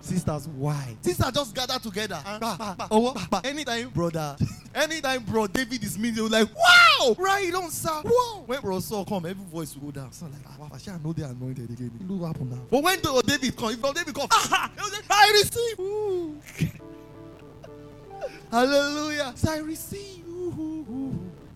Sisters, 0.00 0.48
why? 0.48 0.96
Sisters 1.02 1.32
just 1.32 1.54
gather 1.54 1.78
together. 1.78 2.18
And 2.24 2.40
bah, 2.40 2.56
bah, 2.58 2.74
bah, 2.76 2.88
oh, 2.90 3.12
bah, 3.12 3.26
bah. 3.30 3.40
Anytime, 3.44 3.90
brother, 3.90 4.36
anytime, 4.74 5.22
bro, 5.24 5.46
David 5.46 5.84
is 5.84 5.98
meeting, 5.98 6.26
like, 6.28 6.48
wow, 6.54 7.14
right 7.18 7.52
on, 7.54 7.70
sir. 7.70 8.00
Wow. 8.04 8.44
When 8.46 8.60
bro 8.60 8.80
Saul 8.80 9.04
come, 9.04 9.26
every 9.26 9.44
voice 9.44 9.76
will 9.76 9.90
go 9.90 10.00
down. 10.00 10.12
So 10.12 10.26
like, 10.26 10.40
ah, 10.48 10.68
I 10.72 10.78
shall 10.78 10.98
know 11.00 11.12
they 11.12 11.22
are 11.22 11.30
anointed 11.30 11.70
again. 11.70 11.90
Look 12.08 12.20
what 12.20 12.28
happened 12.28 12.50
now. 12.52 12.62
But 12.70 12.82
when 12.82 13.00
the, 13.02 13.22
David 13.26 13.56
come, 13.56 13.70
if 13.70 13.82
David 13.82 14.14
come, 14.14 14.28
ah, 14.30 14.70
I 15.10 15.30
receive. 15.32 16.80
Hallelujah. 18.50 19.32
So 19.36 19.52
I 19.52 19.58
receive. 19.58 20.19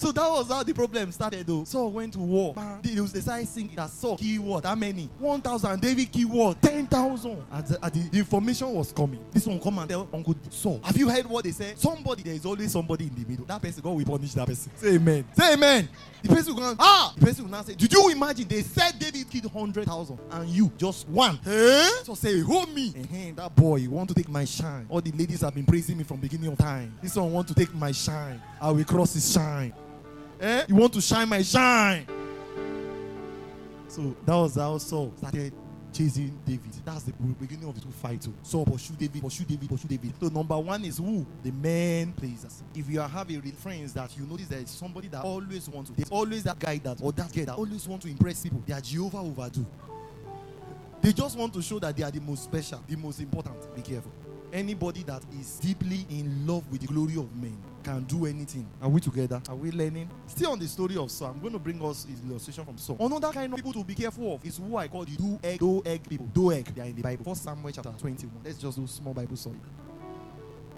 So 0.04 0.12
that 0.12 0.28
was 0.28 0.48
how 0.50 0.62
the 0.62 0.74
problem 0.74 1.10
started 1.12 1.46
though. 1.46 1.64
Saul 1.64 1.90
went 1.90 2.12
to 2.12 2.18
war. 2.18 2.52
Man, 2.54 2.78
they 2.82 3.00
was 3.00 3.10
decided 3.10 3.48
singing 3.48 3.74
that 3.76 3.88
Saul 3.88 4.18
killed 4.18 4.44
what? 4.44 4.66
How 4.66 4.74
many? 4.74 5.08
1,000. 5.18 5.80
David 5.80 6.12
killed 6.12 6.30
what? 6.30 6.60
10,000. 6.60 7.42
As, 7.50 7.70
the, 7.70 7.82
as 7.82 7.90
the, 7.90 8.00
the 8.10 8.18
information 8.18 8.70
was 8.74 8.92
coming, 8.92 9.24
this 9.32 9.46
one 9.46 9.58
come 9.58 9.78
and 9.78 9.88
tell 9.88 10.06
Uncle 10.12 10.36
Saul. 10.50 10.78
Have 10.84 10.98
you 10.98 11.08
heard 11.08 11.24
what 11.24 11.44
they 11.44 11.52
say? 11.52 11.72
Somebody, 11.76 12.22
there 12.22 12.34
is 12.34 12.44
always 12.44 12.70
somebody 12.70 13.06
in 13.06 13.14
the 13.14 13.26
middle. 13.26 13.46
That 13.46 13.62
person, 13.62 13.82
God 13.82 13.92
will 13.92 14.04
punish 14.04 14.34
that 14.34 14.46
person. 14.46 14.70
Say 14.76 14.96
amen. 14.96 15.24
Say 15.32 15.54
amen. 15.54 15.88
The 16.22 16.28
person 16.28 16.54
will 16.54 16.60
go, 16.60 16.76
ah! 16.78 17.14
The 17.16 17.24
person 17.24 17.44
will 17.44 17.50
now 17.50 17.62
say, 17.62 17.74
Did 17.74 17.90
you 17.90 18.10
imagine 18.10 18.46
they 18.46 18.60
said 18.60 18.98
David 18.98 19.30
killed 19.30 19.54
100,000 19.54 20.18
and 20.32 20.48
you 20.50 20.70
just 20.76 21.08
one? 21.08 21.40
Eh? 21.46 21.88
So 22.02 22.14
say, 22.14 22.40
Hold 22.40 22.74
me. 22.74 22.90
Uh-huh, 22.90 23.32
that 23.36 23.56
boy, 23.56 23.76
you 23.76 23.90
want 23.90 24.10
to 24.10 24.14
take 24.14 24.28
my 24.28 24.44
shine. 24.44 24.84
All 24.90 25.00
the 25.00 25.12
ladies 25.12 25.40
have 25.40 25.54
been 25.54 25.64
praising 25.64 25.96
me 25.96 26.04
from 26.04 26.20
beginning 26.20 26.52
of 26.52 26.58
time. 26.58 26.94
This 27.02 27.16
one 27.16 27.32
want 27.32 27.48
to 27.48 27.54
take 27.54 27.74
my 27.74 27.92
shine. 27.92 28.42
I 28.60 28.70
will 28.70 28.84
cross 28.84 29.14
his 29.14 29.32
shine. 29.32 29.72
Eh? 30.44 30.64
You 30.68 30.74
want 30.74 30.92
to 30.92 31.00
shine 31.00 31.26
my 31.26 31.40
shine. 31.40 32.06
So 33.88 34.14
that 34.26 34.34
was 34.34 34.56
how 34.56 34.76
Saul 34.76 35.10
started 35.16 35.54
chasing 35.90 36.38
David. 36.44 36.70
That's 36.84 37.04
the 37.04 37.12
beginning 37.12 37.66
of 37.66 37.74
the 37.74 37.80
two 37.80 37.90
fight. 37.90 38.28
So 38.42 38.62
pursue 38.66 38.92
David, 38.92 39.22
pursue 39.22 39.44
David, 39.44 39.70
pursue 39.70 39.88
David. 39.88 40.12
So 40.20 40.28
number 40.28 40.58
one 40.58 40.84
is 40.84 40.98
who? 40.98 41.24
The 41.42 41.50
man 41.50 42.12
pleasers. 42.12 42.62
If 42.74 42.90
you 42.90 43.00
have 43.00 43.30
a 43.30 43.40
friends 43.52 43.94
that 43.94 44.14
you 44.18 44.26
notice 44.26 44.48
there 44.48 44.58
is 44.58 44.68
somebody 44.68 45.08
that 45.08 45.24
always 45.24 45.66
wants 45.70 45.88
to, 45.90 45.96
there's 45.96 46.10
always 46.10 46.42
that 46.42 46.58
guy 46.58 46.76
that 46.78 46.98
or 47.00 47.12
that 47.12 47.32
girl 47.32 47.44
that 47.46 47.54
always 47.54 47.88
want 47.88 48.02
to 48.02 48.08
impress 48.08 48.42
people. 48.42 48.62
They 48.66 48.74
are 48.74 48.82
Jehovah 48.82 49.20
overdo. 49.20 49.64
They 51.00 51.12
just 51.14 51.38
want 51.38 51.54
to 51.54 51.62
show 51.62 51.78
that 51.78 51.96
they 51.96 52.02
are 52.02 52.10
the 52.10 52.20
most 52.20 52.44
special, 52.44 52.82
the 52.86 52.96
most 52.96 53.20
important. 53.20 53.74
Be 53.74 53.80
careful. 53.80 54.12
Anybody 54.54 55.02
that 55.02 55.20
is 55.40 55.58
deeply 55.58 56.06
in 56.10 56.46
love 56.46 56.62
with 56.70 56.80
the 56.80 56.86
glory 56.86 57.16
of 57.16 57.34
men 57.34 57.58
can 57.82 58.04
do 58.04 58.24
anything. 58.24 58.64
Are 58.80 58.88
we 58.88 59.00
together? 59.00 59.42
Are 59.48 59.56
we 59.56 59.72
learning? 59.72 60.08
Still 60.28 60.52
on 60.52 60.60
the 60.60 60.68
story 60.68 60.96
of 60.96 61.10
Saul, 61.10 61.32
I'm 61.32 61.40
going 61.40 61.54
to 61.54 61.58
bring 61.58 61.84
us 61.84 62.04
an 62.04 62.30
illustration 62.30 62.64
from 62.64 62.78
Saul. 62.78 62.96
Another 63.00 63.32
kind 63.32 63.52
of 63.52 63.56
people 63.56 63.72
to 63.72 63.82
be 63.82 63.96
careful 63.96 64.36
of 64.36 64.46
is 64.46 64.58
who 64.58 64.76
I 64.76 64.86
call 64.86 65.04
the 65.04 65.16
Doeg, 65.16 65.58
do 65.58 65.82
egg 65.84 66.08
people. 66.08 66.26
Doeg. 66.32 66.66
They 66.66 66.82
are 66.82 66.84
in 66.84 66.94
the 66.94 67.02
Bible. 67.02 67.24
First 67.24 67.42
Samuel 67.42 67.72
chapter 67.72 67.90
21. 67.98 68.42
Let's 68.44 68.58
just 68.58 68.78
do 68.78 68.86
small 68.86 69.12
Bible 69.12 69.36
story. 69.36 69.58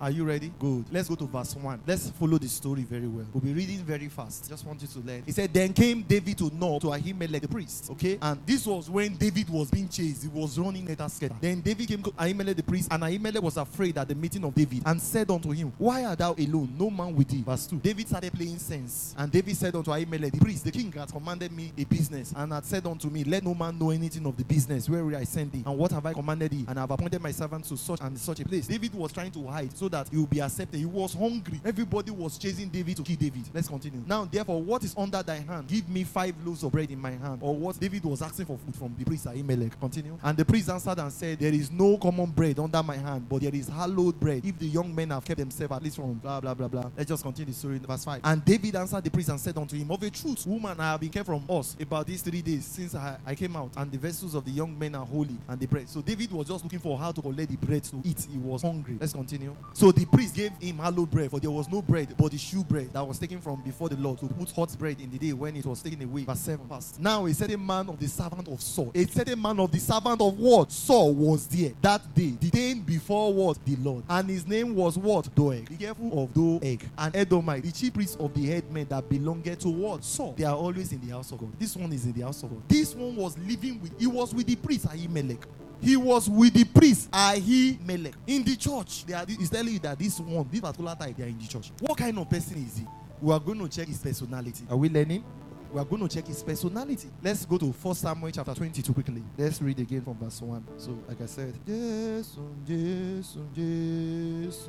Are 0.00 0.10
you 0.10 0.24
ready? 0.24 0.52
Good. 0.58 0.84
Let's 0.92 1.08
go 1.08 1.14
to 1.14 1.24
verse 1.24 1.56
1. 1.56 1.80
Let's 1.86 2.10
follow 2.10 2.36
the 2.36 2.48
story 2.48 2.82
very 2.82 3.06
well. 3.06 3.24
We'll 3.32 3.42
be 3.42 3.54
reading 3.54 3.78
very 3.78 4.08
fast. 4.08 4.48
Just 4.48 4.66
want 4.66 4.82
you 4.82 4.88
to 4.88 4.98
learn. 5.00 5.22
He 5.24 5.32
said, 5.32 5.52
Then 5.52 5.72
came 5.72 6.02
David 6.02 6.36
to 6.38 6.50
Nob 6.54 6.82
to 6.82 6.88
Ahimelech 6.88 7.40
the 7.40 7.48
priest. 7.48 7.90
Okay? 7.92 8.18
And 8.20 8.38
this 8.44 8.66
was 8.66 8.90
when 8.90 9.16
David 9.16 9.48
was 9.48 9.70
being 9.70 9.88
chased. 9.88 10.22
He 10.22 10.28
was 10.28 10.58
running 10.58 10.90
at 10.90 11.00
a 11.00 11.30
Then 11.40 11.60
David 11.62 11.88
came 11.88 12.02
to 12.02 12.10
Ahimelech 12.10 12.56
the 12.56 12.62
priest, 12.62 12.88
and 12.90 13.02
Ahimelech 13.02 13.42
was 13.42 13.56
afraid 13.56 13.96
at 13.96 14.08
the 14.08 14.14
meeting 14.14 14.44
of 14.44 14.54
David 14.54 14.82
and 14.84 15.00
said 15.00 15.30
unto 15.30 15.50
him, 15.50 15.72
Why 15.78 16.04
art 16.04 16.18
thou 16.18 16.34
alone? 16.34 16.74
No 16.78 16.90
man 16.90 17.14
with 17.16 17.28
thee. 17.28 17.42
Verse 17.42 17.66
2. 17.66 17.76
David 17.76 18.06
started 18.06 18.32
playing 18.34 18.58
sense. 18.58 19.14
And 19.16 19.32
David 19.32 19.56
said 19.56 19.74
unto 19.74 19.90
Ahimelech 19.90 20.32
the 20.32 20.38
priest, 20.38 20.64
The 20.64 20.72
king 20.72 20.92
hath 20.92 21.12
commanded 21.12 21.52
me 21.52 21.72
a 21.76 21.84
business, 21.84 22.34
and 22.36 22.52
hath 22.52 22.66
said 22.66 22.86
unto 22.86 23.08
me, 23.08 23.24
Let 23.24 23.44
no 23.44 23.54
man 23.54 23.78
know 23.78 23.90
anything 23.90 24.26
of 24.26 24.36
the 24.36 24.44
business 24.44 24.90
where 24.90 25.16
I 25.16 25.24
send 25.24 25.52
thee, 25.52 25.62
and 25.64 25.78
what 25.78 25.90
have 25.92 26.04
I 26.04 26.12
commanded 26.12 26.50
thee, 26.50 26.64
and 26.68 26.78
I 26.78 26.82
have 26.82 26.90
appointed 26.90 27.22
my 27.22 27.30
servant 27.30 27.64
to 27.66 27.76
such 27.78 28.00
and 28.02 28.18
such 28.18 28.40
a 28.40 28.44
place. 28.44 28.66
David 28.66 28.92
was 28.94 29.10
trying 29.10 29.30
to 29.30 29.46
hide 29.46 29.76
so 29.76 29.85
that 29.90 30.08
he 30.08 30.16
will 30.16 30.26
be 30.26 30.40
accepted 30.40 30.56
accepted. 30.56 30.78
He 30.78 30.86
was 30.86 31.14
hungry. 31.14 31.60
Everybody 31.64 32.10
was 32.10 32.38
chasing 32.38 32.68
David 32.68 32.96
to 32.96 33.02
kill 33.02 33.16
David. 33.16 33.44
Let's 33.52 33.68
continue. 33.68 34.02
Now, 34.06 34.24
therefore, 34.24 34.62
what 34.62 34.82
is 34.84 34.94
under 34.96 35.22
thy 35.22 35.36
hand? 35.36 35.68
Give 35.68 35.88
me 35.88 36.04
five 36.04 36.34
loaves 36.44 36.62
of 36.62 36.72
bread 36.72 36.90
in 36.90 36.98
my 36.98 37.10
hand. 37.12 37.38
Or 37.40 37.54
what 37.54 37.78
David 37.78 38.04
was 38.04 38.22
asking 38.22 38.46
for 38.46 38.58
food 38.58 38.74
from 38.74 38.94
the 38.98 39.04
priest 39.04 39.26
Ahimelech. 39.26 39.78
Continue. 39.78 40.18
And 40.22 40.36
the 40.36 40.44
priest 40.44 40.70
answered 40.70 40.98
and 40.98 41.12
said, 41.12 41.38
There 41.38 41.52
is 41.52 41.70
no 41.70 41.98
common 41.98 42.30
bread 42.30 42.58
under 42.58 42.82
my 42.82 42.96
hand, 42.96 43.26
but 43.28 43.42
there 43.42 43.54
is 43.54 43.68
hallowed 43.68 44.18
bread. 44.18 44.44
If 44.44 44.58
the 44.58 44.66
young 44.66 44.94
men 44.94 45.10
have 45.10 45.24
kept 45.24 45.38
themselves 45.38 45.72
at 45.72 45.82
least 45.82 45.96
from 45.96 46.14
blah 46.14 46.40
blah 46.40 46.54
blah 46.54 46.68
blah. 46.68 46.90
Let's 46.96 47.08
just 47.08 47.22
continue 47.22 47.52
the 47.52 47.58
story 47.58 47.76
in 47.76 47.82
verse 47.82 48.04
5. 48.04 48.20
And 48.24 48.44
David 48.44 48.76
answered 48.76 49.04
the 49.04 49.10
priest 49.10 49.28
and 49.28 49.40
said 49.40 49.56
unto 49.56 49.76
him, 49.76 49.90
Of 49.90 50.02
a 50.02 50.10
truth, 50.10 50.46
woman, 50.46 50.78
I 50.80 50.92
have 50.92 51.00
been 51.00 51.10
kept 51.10 51.26
from 51.26 51.44
us 51.48 51.76
about 51.80 52.06
these 52.06 52.22
three 52.22 52.42
days 52.42 52.64
since 52.64 52.94
I, 52.94 53.16
I 53.26 53.34
came 53.34 53.56
out, 53.56 53.70
and 53.76 53.90
the 53.90 53.98
vessels 53.98 54.34
of 54.34 54.44
the 54.44 54.50
young 54.50 54.76
men 54.78 54.94
are 54.94 55.06
holy, 55.06 55.36
and 55.48 55.60
the 55.60 55.66
bread. 55.66 55.88
So 55.88 56.00
David 56.00 56.32
was 56.32 56.48
just 56.48 56.64
looking 56.64 56.78
for 56.78 56.96
how 56.98 57.12
to 57.12 57.20
collect 57.20 57.50
the 57.50 57.56
bread 57.56 57.84
to 57.84 58.00
eat. 58.04 58.26
He 58.30 58.38
was 58.38 58.62
hungry. 58.62 58.96
Let's 59.00 59.12
continue. 59.12 59.54
So 59.76 59.92
the 59.92 60.06
priest 60.06 60.34
gave 60.34 60.52
him 60.52 60.78
hallowed 60.78 61.10
bread, 61.10 61.30
for 61.30 61.38
there 61.38 61.50
was 61.50 61.68
no 61.68 61.82
bread 61.82 62.14
but 62.16 62.30
the 62.30 62.38
showbread 62.38 62.94
that 62.94 63.06
was 63.06 63.18
taken 63.18 63.42
from 63.42 63.60
before 63.60 63.90
the 63.90 63.96
Lord 63.96 64.18
to 64.20 64.26
put 64.26 64.50
hot 64.52 64.74
bread 64.78 64.98
in 65.02 65.10
the 65.10 65.18
day 65.18 65.34
when 65.34 65.54
it 65.54 65.66
was 65.66 65.82
taken 65.82 66.00
away. 66.00 66.24
Verse 66.24 66.40
7. 66.40 66.66
Verse. 66.66 66.94
Now 66.98 67.26
a 67.26 67.34
certain 67.34 67.64
man 67.64 67.90
of 67.90 67.98
the 67.98 68.08
servant 68.08 68.48
of 68.48 68.62
Saul, 68.62 68.90
a 68.94 69.04
certain 69.04 69.40
man 69.40 69.60
of 69.60 69.70
the 69.70 69.78
servant 69.78 70.18
of 70.22 70.38
what? 70.38 70.72
Saul 70.72 71.12
was 71.12 71.46
there 71.48 71.72
that 71.82 72.14
day, 72.14 72.30
detained 72.40 72.86
before 72.86 73.34
what? 73.34 73.62
The 73.66 73.76
Lord. 73.76 74.02
And 74.08 74.30
his 74.30 74.46
name 74.46 74.74
was 74.74 74.96
what? 74.96 75.28
Doeg. 75.34 75.68
Be 75.68 75.76
careful 75.76 76.22
of 76.22 76.32
Doeg. 76.32 76.82
And 76.96 77.14
Edomite, 77.14 77.64
the 77.64 77.70
chief 77.70 77.92
priest 77.92 78.18
of 78.18 78.32
the 78.32 78.46
headmen 78.46 78.86
that 78.88 79.06
belonged 79.10 79.60
to 79.60 79.68
what? 79.68 80.02
Saul. 80.04 80.32
They 80.38 80.44
are 80.44 80.56
always 80.56 80.90
in 80.90 81.06
the 81.06 81.12
house 81.12 81.32
of 81.32 81.38
God. 81.40 81.52
This 81.58 81.76
one 81.76 81.92
is 81.92 82.06
in 82.06 82.14
the 82.14 82.22
house 82.22 82.42
of 82.42 82.48
God. 82.48 82.66
This 82.66 82.94
one 82.94 83.14
was 83.14 83.36
living 83.40 83.78
with, 83.82 84.00
he 84.00 84.06
was 84.06 84.34
with 84.34 84.46
the 84.46 84.56
priest 84.56 84.86
Ahimelech. 84.86 85.42
He 85.80 85.96
was 85.96 86.28
with 86.28 86.54
the 86.54 86.64
priest 86.64 87.10
Ahimelech 87.10 88.14
in 88.26 88.42
the 88.42 88.56
church. 88.56 89.04
They 89.04 89.14
are, 89.14 89.24
he's 89.26 89.50
telling 89.50 89.74
you 89.74 89.78
that 89.80 89.98
this 89.98 90.18
one, 90.20 90.48
this 90.50 90.60
particular 90.60 90.94
type, 90.94 91.16
they 91.16 91.24
are 91.24 91.28
in 91.28 91.38
the 91.38 91.46
church. 91.46 91.70
What 91.80 91.98
kind 91.98 92.18
of 92.18 92.28
person 92.28 92.56
is 92.58 92.78
he? 92.78 92.86
We 93.20 93.32
are 93.32 93.40
going 93.40 93.58
to 93.58 93.68
check 93.68 93.88
his 93.88 93.98
personality. 93.98 94.64
Are 94.70 94.76
we 94.76 94.88
learning? 94.88 95.24
We 95.72 95.80
are 95.80 95.84
going 95.84 96.06
to 96.06 96.14
check 96.14 96.26
his 96.26 96.42
personality. 96.42 97.08
Let's 97.22 97.44
go 97.44 97.58
to 97.58 97.66
1 97.66 97.94
Samuel 97.94 98.30
chapter 98.30 98.54
22 98.54 98.92
quickly. 98.92 99.22
Let's 99.36 99.60
read 99.60 99.78
again 99.78 100.02
from 100.02 100.14
verse 100.14 100.40
1. 100.40 100.64
So, 100.78 100.98
like 101.08 101.20
I 101.20 101.26
said, 101.26 101.54
Jesus, 101.66 102.38
Jesus, 102.66 103.38
Jesus. 103.54 104.68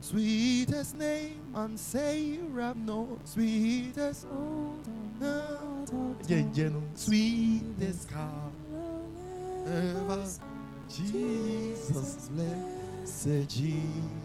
Sweetest 0.00 0.98
name 0.98 1.40
and 1.54 1.80
Savior, 1.80 2.74
no 2.76 3.18
sweetest. 3.24 4.26
Oh, 4.30 4.74
sweetest 6.94 8.10
car 8.10 8.50
ever. 9.66 10.24
Jesus, 10.88 12.28
blessed 12.28 13.48
Jesus. 13.48 14.23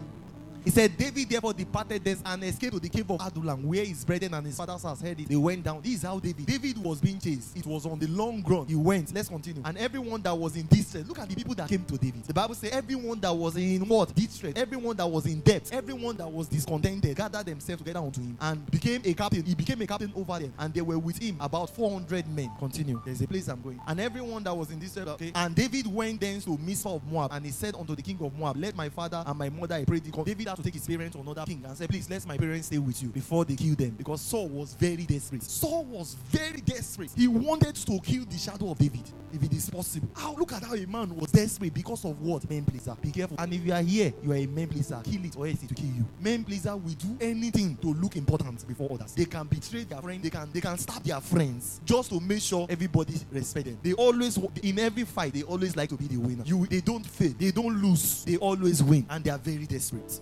He 0.64 0.70
said, 0.70 0.96
David 0.96 1.28
therefore 1.28 1.52
departed 1.52 2.04
thence 2.04 2.22
and 2.24 2.44
escaped 2.44 2.74
to 2.74 2.80
the 2.80 2.88
cave 2.88 3.10
of 3.10 3.20
Adullam, 3.20 3.62
where 3.66 3.84
his 3.84 4.04
brethren 4.04 4.34
and 4.34 4.46
his 4.46 4.56
father's 4.56 4.82
house 4.82 5.00
heard 5.00 5.18
it. 5.18 5.28
They 5.28 5.36
went 5.36 5.64
down. 5.64 5.80
This 5.82 5.94
is 5.94 6.02
how 6.02 6.18
David. 6.18 6.46
David 6.46 6.78
was 6.78 7.00
being 7.00 7.18
chased. 7.18 7.56
It 7.56 7.66
was 7.66 7.86
on 7.86 7.98
the 7.98 8.06
long 8.08 8.42
run. 8.46 8.66
He 8.66 8.74
went. 8.74 9.14
Let's 9.14 9.28
continue. 9.28 9.62
And 9.64 9.78
everyone 9.78 10.22
that 10.22 10.36
was 10.36 10.56
in 10.56 10.66
distress, 10.66 11.06
look 11.06 11.18
at 11.18 11.28
the 11.28 11.34
people 11.34 11.54
that 11.54 11.68
came 11.68 11.84
to 11.84 11.96
David. 11.96 12.24
The 12.24 12.34
Bible 12.34 12.54
says 12.54 12.70
everyone 12.72 13.20
that 13.20 13.32
was 13.32 13.56
in 13.56 13.86
what? 13.88 14.14
Distress. 14.14 14.52
Everyone 14.56 14.96
that 14.96 15.06
was 15.06 15.26
in 15.26 15.40
debt. 15.40 15.70
Everyone 15.72 16.16
that 16.16 16.30
was 16.30 16.48
discontented 16.48 17.16
gathered 17.16 17.46
themselves 17.46 17.82
together 17.82 18.00
unto 18.00 18.20
him 18.20 18.36
and 18.40 18.70
became 18.70 19.00
a 19.04 19.14
captain. 19.14 19.44
He 19.44 19.54
became 19.54 19.80
a 19.82 19.86
captain 19.86 20.12
over 20.14 20.38
them. 20.38 20.52
And 20.58 20.74
they 20.74 20.82
were 20.82 20.98
with 20.98 21.18
him 21.18 21.36
about 21.40 21.70
400 21.70 22.28
men. 22.28 22.50
Continue. 22.58 23.00
There's 23.04 23.20
a 23.20 23.26
place 23.26 23.48
I'm 23.48 23.60
going. 23.62 23.80
And 23.86 24.00
everyone 24.00 24.42
that 24.44 24.54
was 24.56 24.70
in 24.70 24.78
distress. 24.78 25.08
Okay. 25.08 25.32
And 25.34 25.54
David 25.54 25.86
went 25.86 26.20
thence 26.20 26.44
to 26.44 26.56
Mizpah 26.58 26.96
of 26.96 27.04
Moab. 27.10 27.32
And 27.32 27.44
he 27.44 27.50
said 27.52 27.74
unto 27.74 27.94
the 27.94 28.02
king 28.02 28.18
of 28.20 28.36
Moab, 28.36 28.56
Let 28.56 28.74
my 28.76 28.88
father 28.88 29.22
and 29.26 29.38
my 29.38 29.48
mother 29.48 29.74
I 29.76 29.84
pray 29.84 29.98
thee. 30.00 30.10
come." 30.10 30.24
David 30.24 30.48
to 30.56 30.62
take 30.62 30.74
his 30.74 30.86
parents 30.86 31.16
to 31.16 31.22
another 31.22 31.44
king 31.46 31.62
and 31.64 31.76
say, 31.76 31.86
Please 31.86 32.08
let 32.10 32.26
my 32.26 32.36
parents 32.36 32.66
stay 32.66 32.78
with 32.78 33.02
you 33.02 33.08
before 33.08 33.44
they 33.44 33.56
kill 33.56 33.74
them. 33.74 33.90
Because 33.90 34.20
Saul 34.20 34.48
was 34.48 34.74
very 34.74 35.04
desperate. 35.04 35.42
Saul 35.42 35.84
was 35.84 36.14
very 36.28 36.60
desperate. 36.60 37.10
He 37.16 37.28
wanted 37.28 37.74
to 37.76 38.00
kill 38.00 38.24
the 38.24 38.38
shadow 38.38 38.70
of 38.70 38.78
David 38.78 39.10
if 39.32 39.42
it 39.42 39.52
is 39.52 39.70
possible. 39.70 40.08
How 40.14 40.34
look 40.34 40.52
at 40.52 40.62
how 40.62 40.74
a 40.74 40.86
man 40.86 41.14
was 41.14 41.30
desperate 41.30 41.74
because 41.74 42.04
of 42.04 42.20
what? 42.20 42.48
Men 42.48 42.64
pleaser. 42.64 42.96
Be 43.00 43.10
careful. 43.10 43.36
And 43.38 43.52
if 43.52 43.64
you 43.64 43.72
are 43.72 43.82
here, 43.82 44.12
you 44.22 44.32
are 44.32 44.36
a 44.36 44.46
men 44.46 44.68
pleaser. 44.68 45.00
Kill 45.04 45.24
it 45.24 45.36
or 45.36 45.46
else 45.46 45.62
it 45.62 45.70
will 45.70 45.76
kill 45.76 45.94
you. 45.96 46.06
Men 46.20 46.44
pleaser 46.44 46.76
will 46.76 46.94
do 46.94 47.16
anything 47.20 47.76
to 47.76 47.88
look 47.94 48.16
important 48.16 48.66
before 48.66 48.90
others. 48.92 49.14
They 49.14 49.24
can 49.24 49.46
betray 49.46 49.84
their 49.84 50.00
friend. 50.00 50.22
They 50.22 50.30
can 50.30 50.50
they 50.52 50.60
can 50.60 50.78
stab 50.78 51.02
their 51.02 51.20
friends 51.20 51.80
just 51.84 52.10
to 52.10 52.20
make 52.20 52.42
sure 52.42 52.66
everybody 52.68 53.14
respect 53.30 53.66
them. 53.66 53.78
They 53.82 53.92
always 53.92 54.38
in 54.62 54.78
every 54.78 55.04
fight 55.04 55.34
they 55.34 55.42
always 55.42 55.76
like 55.76 55.88
to 55.90 55.96
be 55.96 56.06
the 56.06 56.16
winner. 56.16 56.42
You 56.44 56.66
they 56.66 56.80
don't 56.80 57.04
fail. 57.06 57.34
They 57.38 57.50
don't 57.50 57.82
lose. 57.82 58.24
They 58.24 58.36
always 58.36 58.82
win, 58.82 59.06
and 59.08 59.24
they 59.24 59.30
are 59.30 59.38
very 59.38 59.66
desperate. 59.66 60.20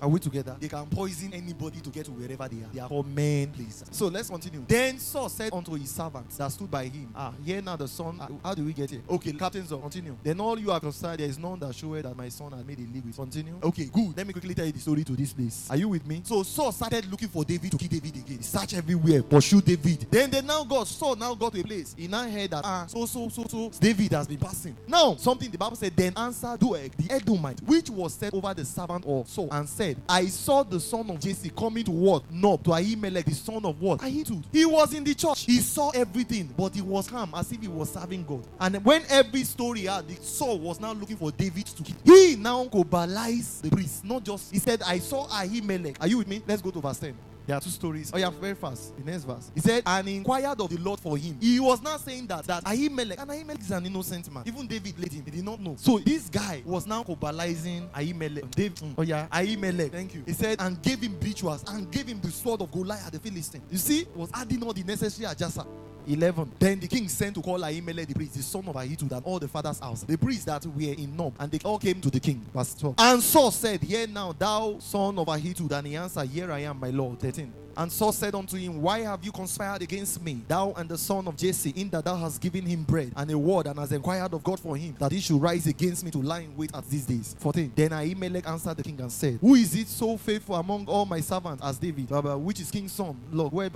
Are 0.00 0.08
we 0.08 0.18
together? 0.20 0.56
They 0.60 0.68
can 0.68 0.86
poison 0.86 1.32
anybody 1.32 1.80
to 1.80 1.90
get 1.90 2.04
to 2.06 2.10
wherever 2.12 2.48
they 2.48 2.62
are. 2.62 2.68
They 2.72 2.80
are 2.80 2.88
called 2.88 3.06
men, 3.08 3.50
please. 3.52 3.84
So 3.90 4.06
let's 4.08 4.28
continue. 4.28 4.64
Then 4.66 4.98
Saul 4.98 5.28
said 5.28 5.52
unto 5.52 5.72
his 5.72 5.90
servants 5.90 6.36
that 6.36 6.50
stood 6.52 6.70
by 6.70 6.84
him, 6.84 7.10
Ah, 7.14 7.32
here 7.44 7.62
now 7.62 7.76
the 7.76 7.88
son. 7.88 8.18
ah, 8.20 8.28
How 8.44 8.54
do 8.54 8.64
we 8.64 8.72
get 8.72 8.90
here? 8.90 9.02
Okay, 9.08 9.32
captains 9.32 9.72
of 9.72 9.80
continue. 9.82 10.16
Then 10.22 10.40
all 10.40 10.58
you 10.58 10.70
are 10.70 10.80
concerned, 10.80 11.18
there 11.20 11.28
is 11.28 11.38
none 11.38 11.58
that 11.60 11.74
showed 11.74 12.02
that 12.04 12.16
my 12.16 12.28
son 12.28 12.52
had 12.52 12.66
made 12.66 12.78
a 12.78 12.82
league 12.82 13.04
with. 13.04 13.16
Continue. 13.16 13.54
Okay, 13.62 13.86
good. 13.92 14.16
Let 14.16 14.26
me 14.26 14.32
quickly 14.32 14.54
tell 14.54 14.66
you 14.66 14.72
the 14.72 14.78
story 14.80 15.04
to 15.04 15.12
this 15.12 15.32
place. 15.32 15.68
Are 15.70 15.76
you 15.76 15.88
with 15.88 16.06
me? 16.06 16.22
So 16.24 16.42
Saul 16.42 16.72
started 16.72 17.10
looking 17.10 17.28
for 17.28 17.44
David 17.44 17.70
to 17.72 17.78
kill 17.78 17.88
David 17.88 18.16
again. 18.16 18.42
Search 18.42 18.74
everywhere, 18.74 19.22
pursue 19.22 19.60
David. 19.60 20.06
Then 20.10 20.30
they 20.30 20.42
now 20.42 20.64
got 20.64 20.86
Saul 20.86 21.16
now 21.16 21.34
got 21.34 21.52
to 21.54 21.60
a 21.60 21.64
place. 21.64 21.94
He 21.96 22.08
now 22.08 22.28
heard 22.28 22.50
that 22.50 22.62
ah, 22.64 22.84
so 22.88 23.06
so 23.06 23.28
so 23.28 23.44
so 23.48 23.70
David 23.80 24.12
has 24.12 24.26
been 24.26 24.38
passing. 24.38 24.76
Now 24.86 25.16
something 25.16 25.50
the 25.50 25.58
Bible 25.58 25.76
said. 25.76 25.92
Then 25.96 26.12
answered 26.16 26.58
Doeg 26.60 26.92
the 26.96 27.10
Edomite, 27.14 27.60
which 27.62 27.88
was 27.90 28.12
set 28.14 28.34
over 28.34 28.52
the 28.52 28.64
servant 28.64 29.04
of 29.06 29.28
Saul, 29.28 29.48
and 29.52 29.68
said, 29.68 29.85
I 30.08 30.26
saw 30.26 30.62
the 30.62 30.80
son 30.80 31.10
of 31.10 31.20
Jesse 31.20 31.50
coming 31.50 31.84
to 31.84 31.90
what? 31.90 32.30
Nob, 32.30 32.64
to 32.64 32.70
Ahimelech, 32.70 33.24
the 33.24 33.34
son 33.34 33.64
of 33.64 33.80
what? 33.80 34.00
Ahitub. 34.00 34.42
He 34.52 34.64
was 34.64 34.94
in 34.94 35.04
the 35.04 35.14
church. 35.14 35.44
He 35.44 35.58
saw 35.58 35.90
everything, 35.90 36.52
but 36.56 36.74
he 36.74 36.82
was 36.82 37.08
calm 37.08 37.32
as 37.34 37.52
if 37.52 37.60
he 37.60 37.68
was 37.68 37.92
serving 37.92 38.24
God. 38.24 38.46
And 38.60 38.84
when 38.84 39.02
every 39.08 39.44
story 39.44 39.82
had, 39.82 40.08
the 40.08 40.14
Saul 40.16 40.58
was 40.58 40.80
now 40.80 40.92
looking 40.92 41.16
for 41.16 41.30
David 41.30 41.66
to 41.66 41.82
kill. 41.82 41.96
He 42.04 42.36
now 42.36 42.68
mobilized 42.72 43.62
the 43.62 43.70
priest, 43.70 44.04
not 44.04 44.24
just. 44.24 44.52
He 44.52 44.58
said, 44.58 44.82
I 44.82 44.98
saw 44.98 45.26
Ahimelech. 45.28 45.96
Are 46.00 46.06
you 46.06 46.18
with 46.18 46.28
me? 46.28 46.42
Let's 46.46 46.62
go 46.62 46.70
to 46.70 46.80
verse 46.80 46.98
10. 46.98 47.14
There 47.46 47.56
are 47.56 47.60
two 47.60 47.70
stories. 47.70 48.10
Oh, 48.12 48.18
yeah, 48.18 48.30
very 48.30 48.54
fast. 48.54 48.96
The 48.96 49.04
next 49.04 49.24
verse. 49.24 49.50
He 49.54 49.60
said, 49.60 49.82
and 49.86 50.08
inquired 50.08 50.60
of 50.60 50.68
the 50.68 50.78
Lord 50.78 50.98
for 50.98 51.16
him. 51.16 51.38
He 51.40 51.60
was 51.60 51.80
not 51.80 52.00
saying 52.00 52.26
that 52.26 52.44
that 52.44 52.64
Ahimelech, 52.64 53.20
and 53.20 53.30
Ahimelech 53.30 53.60
is 53.60 53.70
an 53.70 53.86
innocent 53.86 54.32
man. 54.32 54.42
Even 54.46 54.66
David 54.66 54.98
led 54.98 55.12
him. 55.12 55.24
He 55.24 55.30
did 55.30 55.44
not 55.44 55.60
know. 55.60 55.76
So 55.78 55.98
this 55.98 56.28
guy 56.28 56.62
was 56.64 56.86
now 56.86 57.04
mobilizing 57.06 57.88
Ahimelech. 57.90 58.50
David, 58.50 58.78
mm, 58.78 58.94
oh 58.98 59.02
yeah, 59.02 59.28
Ahimelech. 59.28 59.92
Thank 59.92 60.14
you. 60.14 60.24
He 60.26 60.32
said, 60.32 60.60
and 60.60 60.80
gave 60.82 61.00
him 61.00 61.16
rituals 61.20 61.64
and 61.68 61.90
gave 61.90 62.06
him 62.08 62.20
the 62.20 62.30
sword 62.30 62.62
of 62.62 62.72
Goliath 62.72 63.10
the 63.12 63.20
Philistine. 63.20 63.62
You 63.70 63.78
see, 63.78 64.06
was 64.14 64.30
adding 64.34 64.62
all 64.64 64.72
the 64.72 64.82
necessary 64.82 65.30
adjustments. 65.30 65.70
11. 66.06 66.52
Then 66.58 66.80
the 66.80 66.88
king 66.88 67.08
sent 67.08 67.34
to 67.34 67.42
call 67.42 67.60
Ahimelech 67.60 68.06
the 68.06 68.14
priest, 68.14 68.34
the 68.34 68.42
son 68.42 68.64
of 68.66 68.74
Ahitub, 68.74 69.10
and 69.12 69.24
all 69.24 69.38
the 69.38 69.48
father's 69.48 69.78
house. 69.78 70.02
The 70.02 70.16
priests 70.16 70.44
that 70.44 70.64
were 70.66 70.82
in 70.82 71.16
Nob, 71.16 71.34
and 71.38 71.50
they 71.50 71.58
all 71.64 71.78
came 71.78 72.00
to 72.00 72.10
the 72.10 72.20
king. 72.20 72.44
Verse 72.54 72.74
12. 72.74 72.94
And 72.98 73.22
Saul 73.22 73.50
said, 73.50 73.82
Hear 73.82 74.06
now, 74.06 74.32
thou 74.32 74.78
son 74.78 75.18
of 75.18 75.26
Ahitub. 75.26 75.70
And 75.72 75.86
he 75.86 75.96
answered, 75.96 76.28
Here 76.28 76.50
I 76.50 76.60
am, 76.60 76.78
my 76.80 76.90
lord. 76.90 77.18
13. 77.20 77.52
And 77.76 77.92
Saul 77.92 78.12
said 78.12 78.34
unto 78.34 78.56
him, 78.56 78.80
Why 78.80 79.00
have 79.00 79.24
you 79.24 79.32
conspired 79.32 79.82
against 79.82 80.22
me, 80.22 80.42
thou 80.48 80.72
and 80.76 80.88
the 80.88 80.96
son 80.96 81.28
of 81.28 81.36
Jesse, 81.36 81.70
in 81.76 81.90
that 81.90 82.04
thou 82.04 82.16
hast 82.16 82.40
given 82.40 82.64
him 82.64 82.84
bread 82.84 83.12
and 83.16 83.30
a 83.30 83.38
word, 83.38 83.66
and 83.66 83.78
hast 83.78 83.92
inquired 83.92 84.32
of 84.32 84.42
God 84.42 84.58
for 84.58 84.76
him, 84.76 84.94
that 84.98 85.12
he 85.12 85.20
should 85.20 85.40
rise 85.40 85.66
against 85.66 86.04
me 86.04 86.10
to 86.10 86.22
lie 86.22 86.40
in 86.40 86.56
wait 86.56 86.70
at 86.74 86.88
these 86.88 87.04
days? 87.04 87.36
14. 87.38 87.72
Then 87.74 87.90
Ahimelech 87.90 88.46
answered 88.46 88.76
the 88.76 88.82
king 88.82 88.98
and 89.00 89.12
said, 89.12 89.38
Who 89.40 89.54
is 89.54 89.74
it 89.74 89.88
so 89.88 90.16
faithful 90.16 90.54
among 90.54 90.86
all 90.86 91.04
my 91.04 91.20
servants 91.20 91.62
as 91.64 91.78
David, 91.78 92.08
which 92.10 92.60
is 92.60 92.70
king's 92.70 92.92
son? 92.92 93.16
Lord, 93.30 93.52
where? 93.52 93.70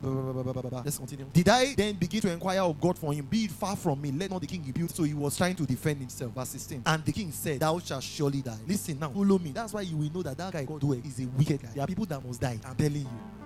Let's 0.84 0.98
continue. 0.98 1.26
Did 1.32 1.48
I 1.48 1.74
then 1.74 1.96
begin 1.96 2.20
to 2.22 2.32
inquire 2.32 2.62
of 2.62 2.80
God 2.80 2.98
for 2.98 3.12
him? 3.12 3.26
Be 3.26 3.44
it 3.44 3.50
far 3.50 3.76
from 3.76 4.00
me, 4.00 4.12
let 4.12 4.30
not 4.30 4.40
the 4.40 4.46
king 4.46 4.64
rebuke. 4.66 4.90
So 4.90 5.02
he 5.02 5.14
was 5.14 5.36
trying 5.36 5.56
to 5.56 5.66
defend 5.66 6.00
himself. 6.00 6.32
Verse 6.32 6.48
16. 6.50 6.82
And 6.86 7.04
the 7.04 7.12
king 7.12 7.32
said, 7.32 7.60
Thou 7.60 7.78
shalt 7.78 8.02
surely 8.02 8.40
die. 8.40 8.56
Listen 8.66 8.98
now, 8.98 9.10
follow 9.10 9.38
me. 9.38 9.50
That's 9.52 9.72
why 9.72 9.82
you 9.82 9.96
will 9.96 10.10
know 10.10 10.22
that 10.22 10.38
that 10.38 10.52
guy 10.52 10.64
God 10.64 10.82
is 11.04 11.20
a 11.20 11.26
wicked 11.26 11.62
guy. 11.62 11.68
There 11.74 11.84
are 11.84 11.86
people 11.86 12.06
that 12.06 12.24
must 12.24 12.40
die. 12.40 12.58
I'm 12.64 12.74
telling 12.76 13.02
you. 13.02 13.39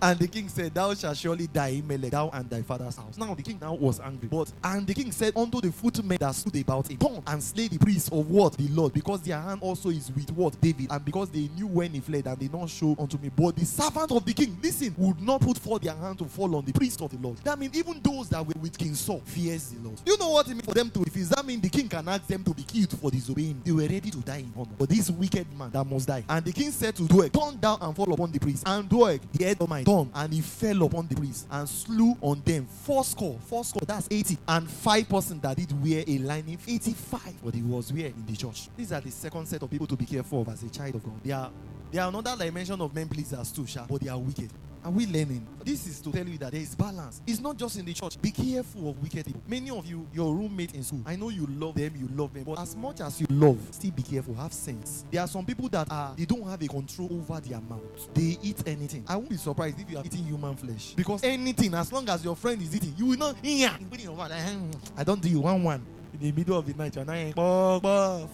And 0.00 0.18
the 0.18 0.28
king 0.28 0.48
said, 0.48 0.74
Thou 0.74 0.94
shalt 0.94 1.16
surely 1.16 1.46
die, 1.46 1.82
Melech, 1.86 2.12
thou 2.12 2.30
and 2.30 2.48
thy 2.48 2.62
father's 2.62 2.96
house. 2.96 3.16
Now 3.16 3.34
the 3.34 3.42
king 3.42 3.58
now 3.60 3.74
was 3.74 4.00
angry. 4.00 4.28
But 4.28 4.52
and 4.62 4.86
the 4.86 4.94
king 4.94 5.10
said 5.12 5.32
unto 5.36 5.60
the 5.60 5.72
footmen 5.72 6.18
that 6.20 6.34
stood 6.34 6.56
about 6.56 6.88
him, 6.90 6.98
Come 6.98 7.22
and 7.26 7.42
slay 7.42 7.68
the 7.68 7.78
priest 7.78 8.12
of 8.12 8.30
what? 8.30 8.56
The 8.56 8.68
Lord, 8.68 8.92
because 8.92 9.22
their 9.22 9.40
hand 9.40 9.60
also 9.62 9.90
is 9.90 10.12
with 10.12 10.30
what? 10.32 10.60
David, 10.60 10.90
and 10.90 11.04
because 11.04 11.30
they 11.30 11.48
knew 11.56 11.66
when 11.66 11.90
he 11.92 12.00
fled 12.00 12.26
and 12.26 12.38
did 12.38 12.52
not 12.52 12.70
show 12.70 12.94
unto 12.98 13.18
me. 13.18 13.30
But 13.34 13.56
the 13.56 13.64
servant 13.64 14.12
of 14.12 14.24
the 14.24 14.32
king, 14.32 14.56
listen, 14.62 14.94
would 14.98 15.20
not 15.20 15.40
put 15.40 15.58
forth 15.58 15.82
their 15.82 15.94
hand 15.94 16.18
to 16.18 16.24
fall 16.26 16.54
on 16.56 16.64
the 16.64 16.72
priest 16.72 17.00
of 17.02 17.10
the 17.10 17.18
Lord. 17.18 17.38
That 17.38 17.58
means 17.58 17.76
even 17.76 18.00
those 18.02 18.28
that 18.28 18.46
were 18.46 18.54
with 18.60 18.78
King 18.78 18.94
Saul 18.94 19.22
fears 19.24 19.70
the 19.70 19.80
Lord. 19.80 20.00
You 20.06 20.16
know 20.18 20.30
what 20.30 20.46
it 20.46 20.50
means 20.50 20.64
for 20.64 20.74
them 20.74 20.90
to 20.90 21.00
refuse? 21.00 21.28
That 21.30 21.44
means 21.44 21.62
the 21.62 21.68
king 21.68 21.88
can 21.88 22.08
ask 22.08 22.26
them 22.26 22.44
to 22.44 22.54
be 22.54 22.62
killed 22.62 22.98
for 22.98 23.10
disobeying. 23.10 23.62
They 23.64 23.72
were 23.72 23.82
ready 23.82 24.10
to 24.10 24.18
die 24.18 24.38
in 24.38 24.52
honor. 24.56 24.70
But 24.78 24.88
this 24.90 25.10
wicked 25.10 25.46
man 25.58 25.70
that 25.70 25.84
must 25.84 26.06
die. 26.06 26.24
And 26.28 26.44
the 26.44 26.52
king 26.52 26.70
said 26.70 26.94
to 26.96 27.06
Doeg, 27.06 27.32
Turn 27.32 27.56
down 27.58 27.78
and 27.80 27.96
fall 27.96 28.12
upon 28.12 28.30
the 28.30 28.38
priest. 28.38 28.62
And 28.66 28.88
Doeg, 28.88 29.20
the 29.32 29.46
Edomite 29.46 29.87
and 29.88 30.32
he 30.32 30.40
fell 30.40 30.82
upon 30.82 31.06
the 31.06 31.14
priest 31.14 31.46
and 31.50 31.68
slew 31.68 32.16
on 32.20 32.42
them 32.44 32.66
four 32.66 33.02
score, 33.04 33.38
four 33.46 33.64
score, 33.64 33.82
that's 33.86 34.06
80, 34.10 34.36
and 34.46 34.70
five 34.70 35.08
person 35.08 35.40
that 35.40 35.56
did 35.56 35.72
wear 35.82 36.04
a 36.06 36.18
lining, 36.18 36.58
85. 36.68 37.34
But 37.42 37.54
he 37.54 37.62
was 37.62 37.92
where 37.92 38.06
in 38.06 38.26
the 38.26 38.36
church. 38.36 38.68
These 38.76 38.92
are 38.92 39.00
the 39.00 39.10
second 39.10 39.46
set 39.46 39.62
of 39.62 39.70
people 39.70 39.86
to 39.86 39.96
be 39.96 40.04
careful 40.04 40.42
of 40.42 40.48
as 40.50 40.62
a 40.62 40.68
child 40.68 40.96
of 40.96 41.04
God. 41.04 41.14
They 41.24 41.32
are 41.32 41.50
they 41.90 41.98
are 41.98 42.08
another 42.08 42.36
dimension 42.36 42.78
of 42.82 42.94
men 42.94 43.08
pleasers 43.08 43.50
too, 43.50 43.66
sha, 43.66 43.86
but 43.88 44.02
they 44.02 44.10
are 44.10 44.18
wicked. 44.18 44.50
Are 44.88 44.90
we 44.90 45.04
learning? 45.04 45.46
This 45.66 45.86
is 45.86 46.00
to 46.00 46.10
tell 46.10 46.26
you 46.26 46.38
that 46.38 46.52
there 46.52 46.62
is 46.62 46.74
balance. 46.74 47.20
It's 47.26 47.40
not 47.40 47.58
just 47.58 47.76
in 47.76 47.84
the 47.84 47.92
church. 47.92 48.18
Be 48.22 48.30
careful 48.30 48.88
of 48.88 49.02
wicked 49.02 49.26
people. 49.26 49.42
Many 49.46 49.68
of 49.68 49.84
you, 49.84 50.08
your 50.14 50.34
roommate 50.34 50.74
in 50.74 50.82
school, 50.82 51.02
I 51.04 51.14
know 51.14 51.28
you 51.28 51.44
love 51.44 51.74
them, 51.74 51.92
you 51.94 52.08
love 52.16 52.32
them, 52.32 52.44
but 52.44 52.58
as 52.58 52.74
much 52.74 53.02
as 53.02 53.20
you 53.20 53.26
love, 53.28 53.58
still 53.70 53.90
be 53.90 54.02
careful. 54.02 54.32
Have 54.36 54.54
sense. 54.54 55.04
There 55.10 55.20
are 55.20 55.28
some 55.28 55.44
people 55.44 55.68
that 55.68 55.92
are 55.92 56.14
they 56.16 56.24
don't 56.24 56.48
have 56.48 56.62
a 56.62 56.66
control 56.68 57.10
over 57.12 57.38
their 57.38 57.60
mouth. 57.60 58.14
They 58.14 58.38
eat 58.42 58.62
anything. 58.66 59.04
I 59.06 59.16
won't 59.16 59.28
be 59.28 59.36
surprised 59.36 59.78
if 59.78 59.90
you 59.90 59.98
are 59.98 60.04
eating 60.06 60.24
human 60.24 60.56
flesh 60.56 60.94
because 60.96 61.22
anything, 61.22 61.74
as 61.74 61.92
long 61.92 62.08
as 62.08 62.24
your 62.24 62.34
friend 62.34 62.62
is 62.62 62.74
eating, 62.74 62.94
you 62.96 63.04
will 63.04 63.18
not. 63.18 63.36
Yeah, 63.42 63.76
hmm. 63.76 64.70
I 64.96 65.04
don't 65.04 65.20
do 65.20 65.28
you 65.28 65.40
one 65.40 65.64
one. 65.64 65.84
in 66.14 66.20
the 66.20 66.32
middle 66.32 66.56
of 66.56 66.64
the 66.64 66.72
night, 66.72 66.96
you're 66.96 67.04
not. 67.04 68.28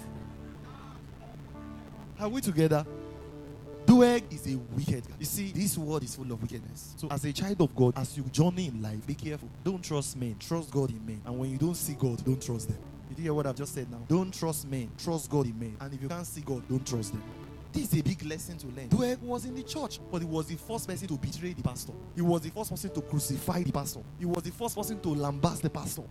Are 2.20 2.28
we 2.28 2.40
together? 2.40 2.86
Doeg 3.94 4.24
is 4.32 4.52
a 4.52 4.58
wicked 4.74 5.06
guy. 5.06 5.14
You 5.20 5.24
see, 5.24 5.52
this 5.52 5.78
world 5.78 6.02
is 6.02 6.16
full 6.16 6.30
of 6.32 6.42
wickedness. 6.42 6.94
So, 6.96 7.06
as 7.12 7.24
a 7.24 7.32
child 7.32 7.60
of 7.60 7.76
God, 7.76 7.92
as 7.96 8.16
you 8.16 8.24
journey 8.24 8.66
in 8.66 8.82
life, 8.82 9.06
be 9.06 9.14
careful. 9.14 9.48
Don't 9.62 9.84
trust 9.84 10.16
men. 10.16 10.34
Trust 10.40 10.72
God 10.72 10.90
in 10.90 11.06
men. 11.06 11.22
And 11.24 11.38
when 11.38 11.48
you 11.48 11.58
don't 11.58 11.76
see 11.76 11.94
God, 11.94 12.24
don't 12.24 12.42
trust 12.42 12.66
them. 12.66 12.78
Did 13.08 13.18
you 13.18 13.24
hear 13.24 13.34
what 13.34 13.46
I've 13.46 13.54
just 13.54 13.72
said 13.72 13.88
now? 13.92 14.00
Don't 14.08 14.34
trust 14.34 14.66
men. 14.66 14.90
Trust 14.98 15.30
God 15.30 15.46
in 15.46 15.56
men. 15.56 15.76
And 15.80 15.94
if 15.94 16.02
you 16.02 16.08
can't 16.08 16.26
see 16.26 16.40
God, 16.40 16.68
don't 16.68 16.84
trust 16.84 17.12
them. 17.12 17.22
This 17.72 17.92
is 17.92 18.00
a 18.00 18.02
big 18.02 18.24
lesson 18.24 18.58
to 18.58 18.66
learn. 18.66 18.88
Doeg 18.88 19.20
was 19.22 19.44
in 19.44 19.54
the 19.54 19.62
church, 19.62 20.00
but 20.10 20.22
he 20.22 20.26
was 20.26 20.46
the 20.46 20.56
first 20.56 20.88
person 20.88 21.06
to 21.06 21.16
betray 21.16 21.52
the 21.52 21.62
pastor. 21.62 21.92
He 22.16 22.22
was 22.22 22.40
the 22.40 22.50
first 22.50 22.70
person 22.70 22.92
to 22.94 23.00
crucify 23.00 23.62
the 23.62 23.70
pastor. 23.70 24.00
He 24.18 24.26
was 24.26 24.42
the 24.42 24.50
first 24.50 24.74
person 24.74 25.00
to 25.02 25.08
lambast 25.10 25.60
the 25.60 25.70
pastor. 25.70 26.02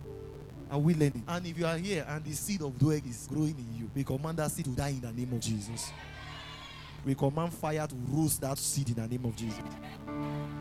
Are 0.72 0.80
we 0.80 0.94
learning? 0.94 1.24
And 1.28 1.46
if 1.46 1.58
you 1.58 1.66
are 1.66 1.78
here 1.78 2.06
and 2.08 2.24
the 2.24 2.32
seed 2.32 2.62
of 2.62 2.80
Doeg 2.80 3.06
is 3.06 3.28
growing 3.30 3.58
in 3.58 3.78
you, 3.78 3.92
we 3.94 4.06
command 4.06 4.38
that 4.38 4.52
seed 4.52 4.66
to 4.66 4.72
die 4.72 4.90
in 4.90 5.02
the 5.02 5.12
name 5.12 5.34
of 5.34 5.42
Jesus. 5.42 5.92
We 7.06 7.16
command 7.16 7.54
fire 7.54 7.86
to 7.86 7.96
roast 8.10 8.42
that 8.42 8.58
seed 8.58 8.90
in 8.90 8.96
the 8.96 9.08
name 9.08 9.26
of 9.26 9.36
Jesus. 9.36 9.60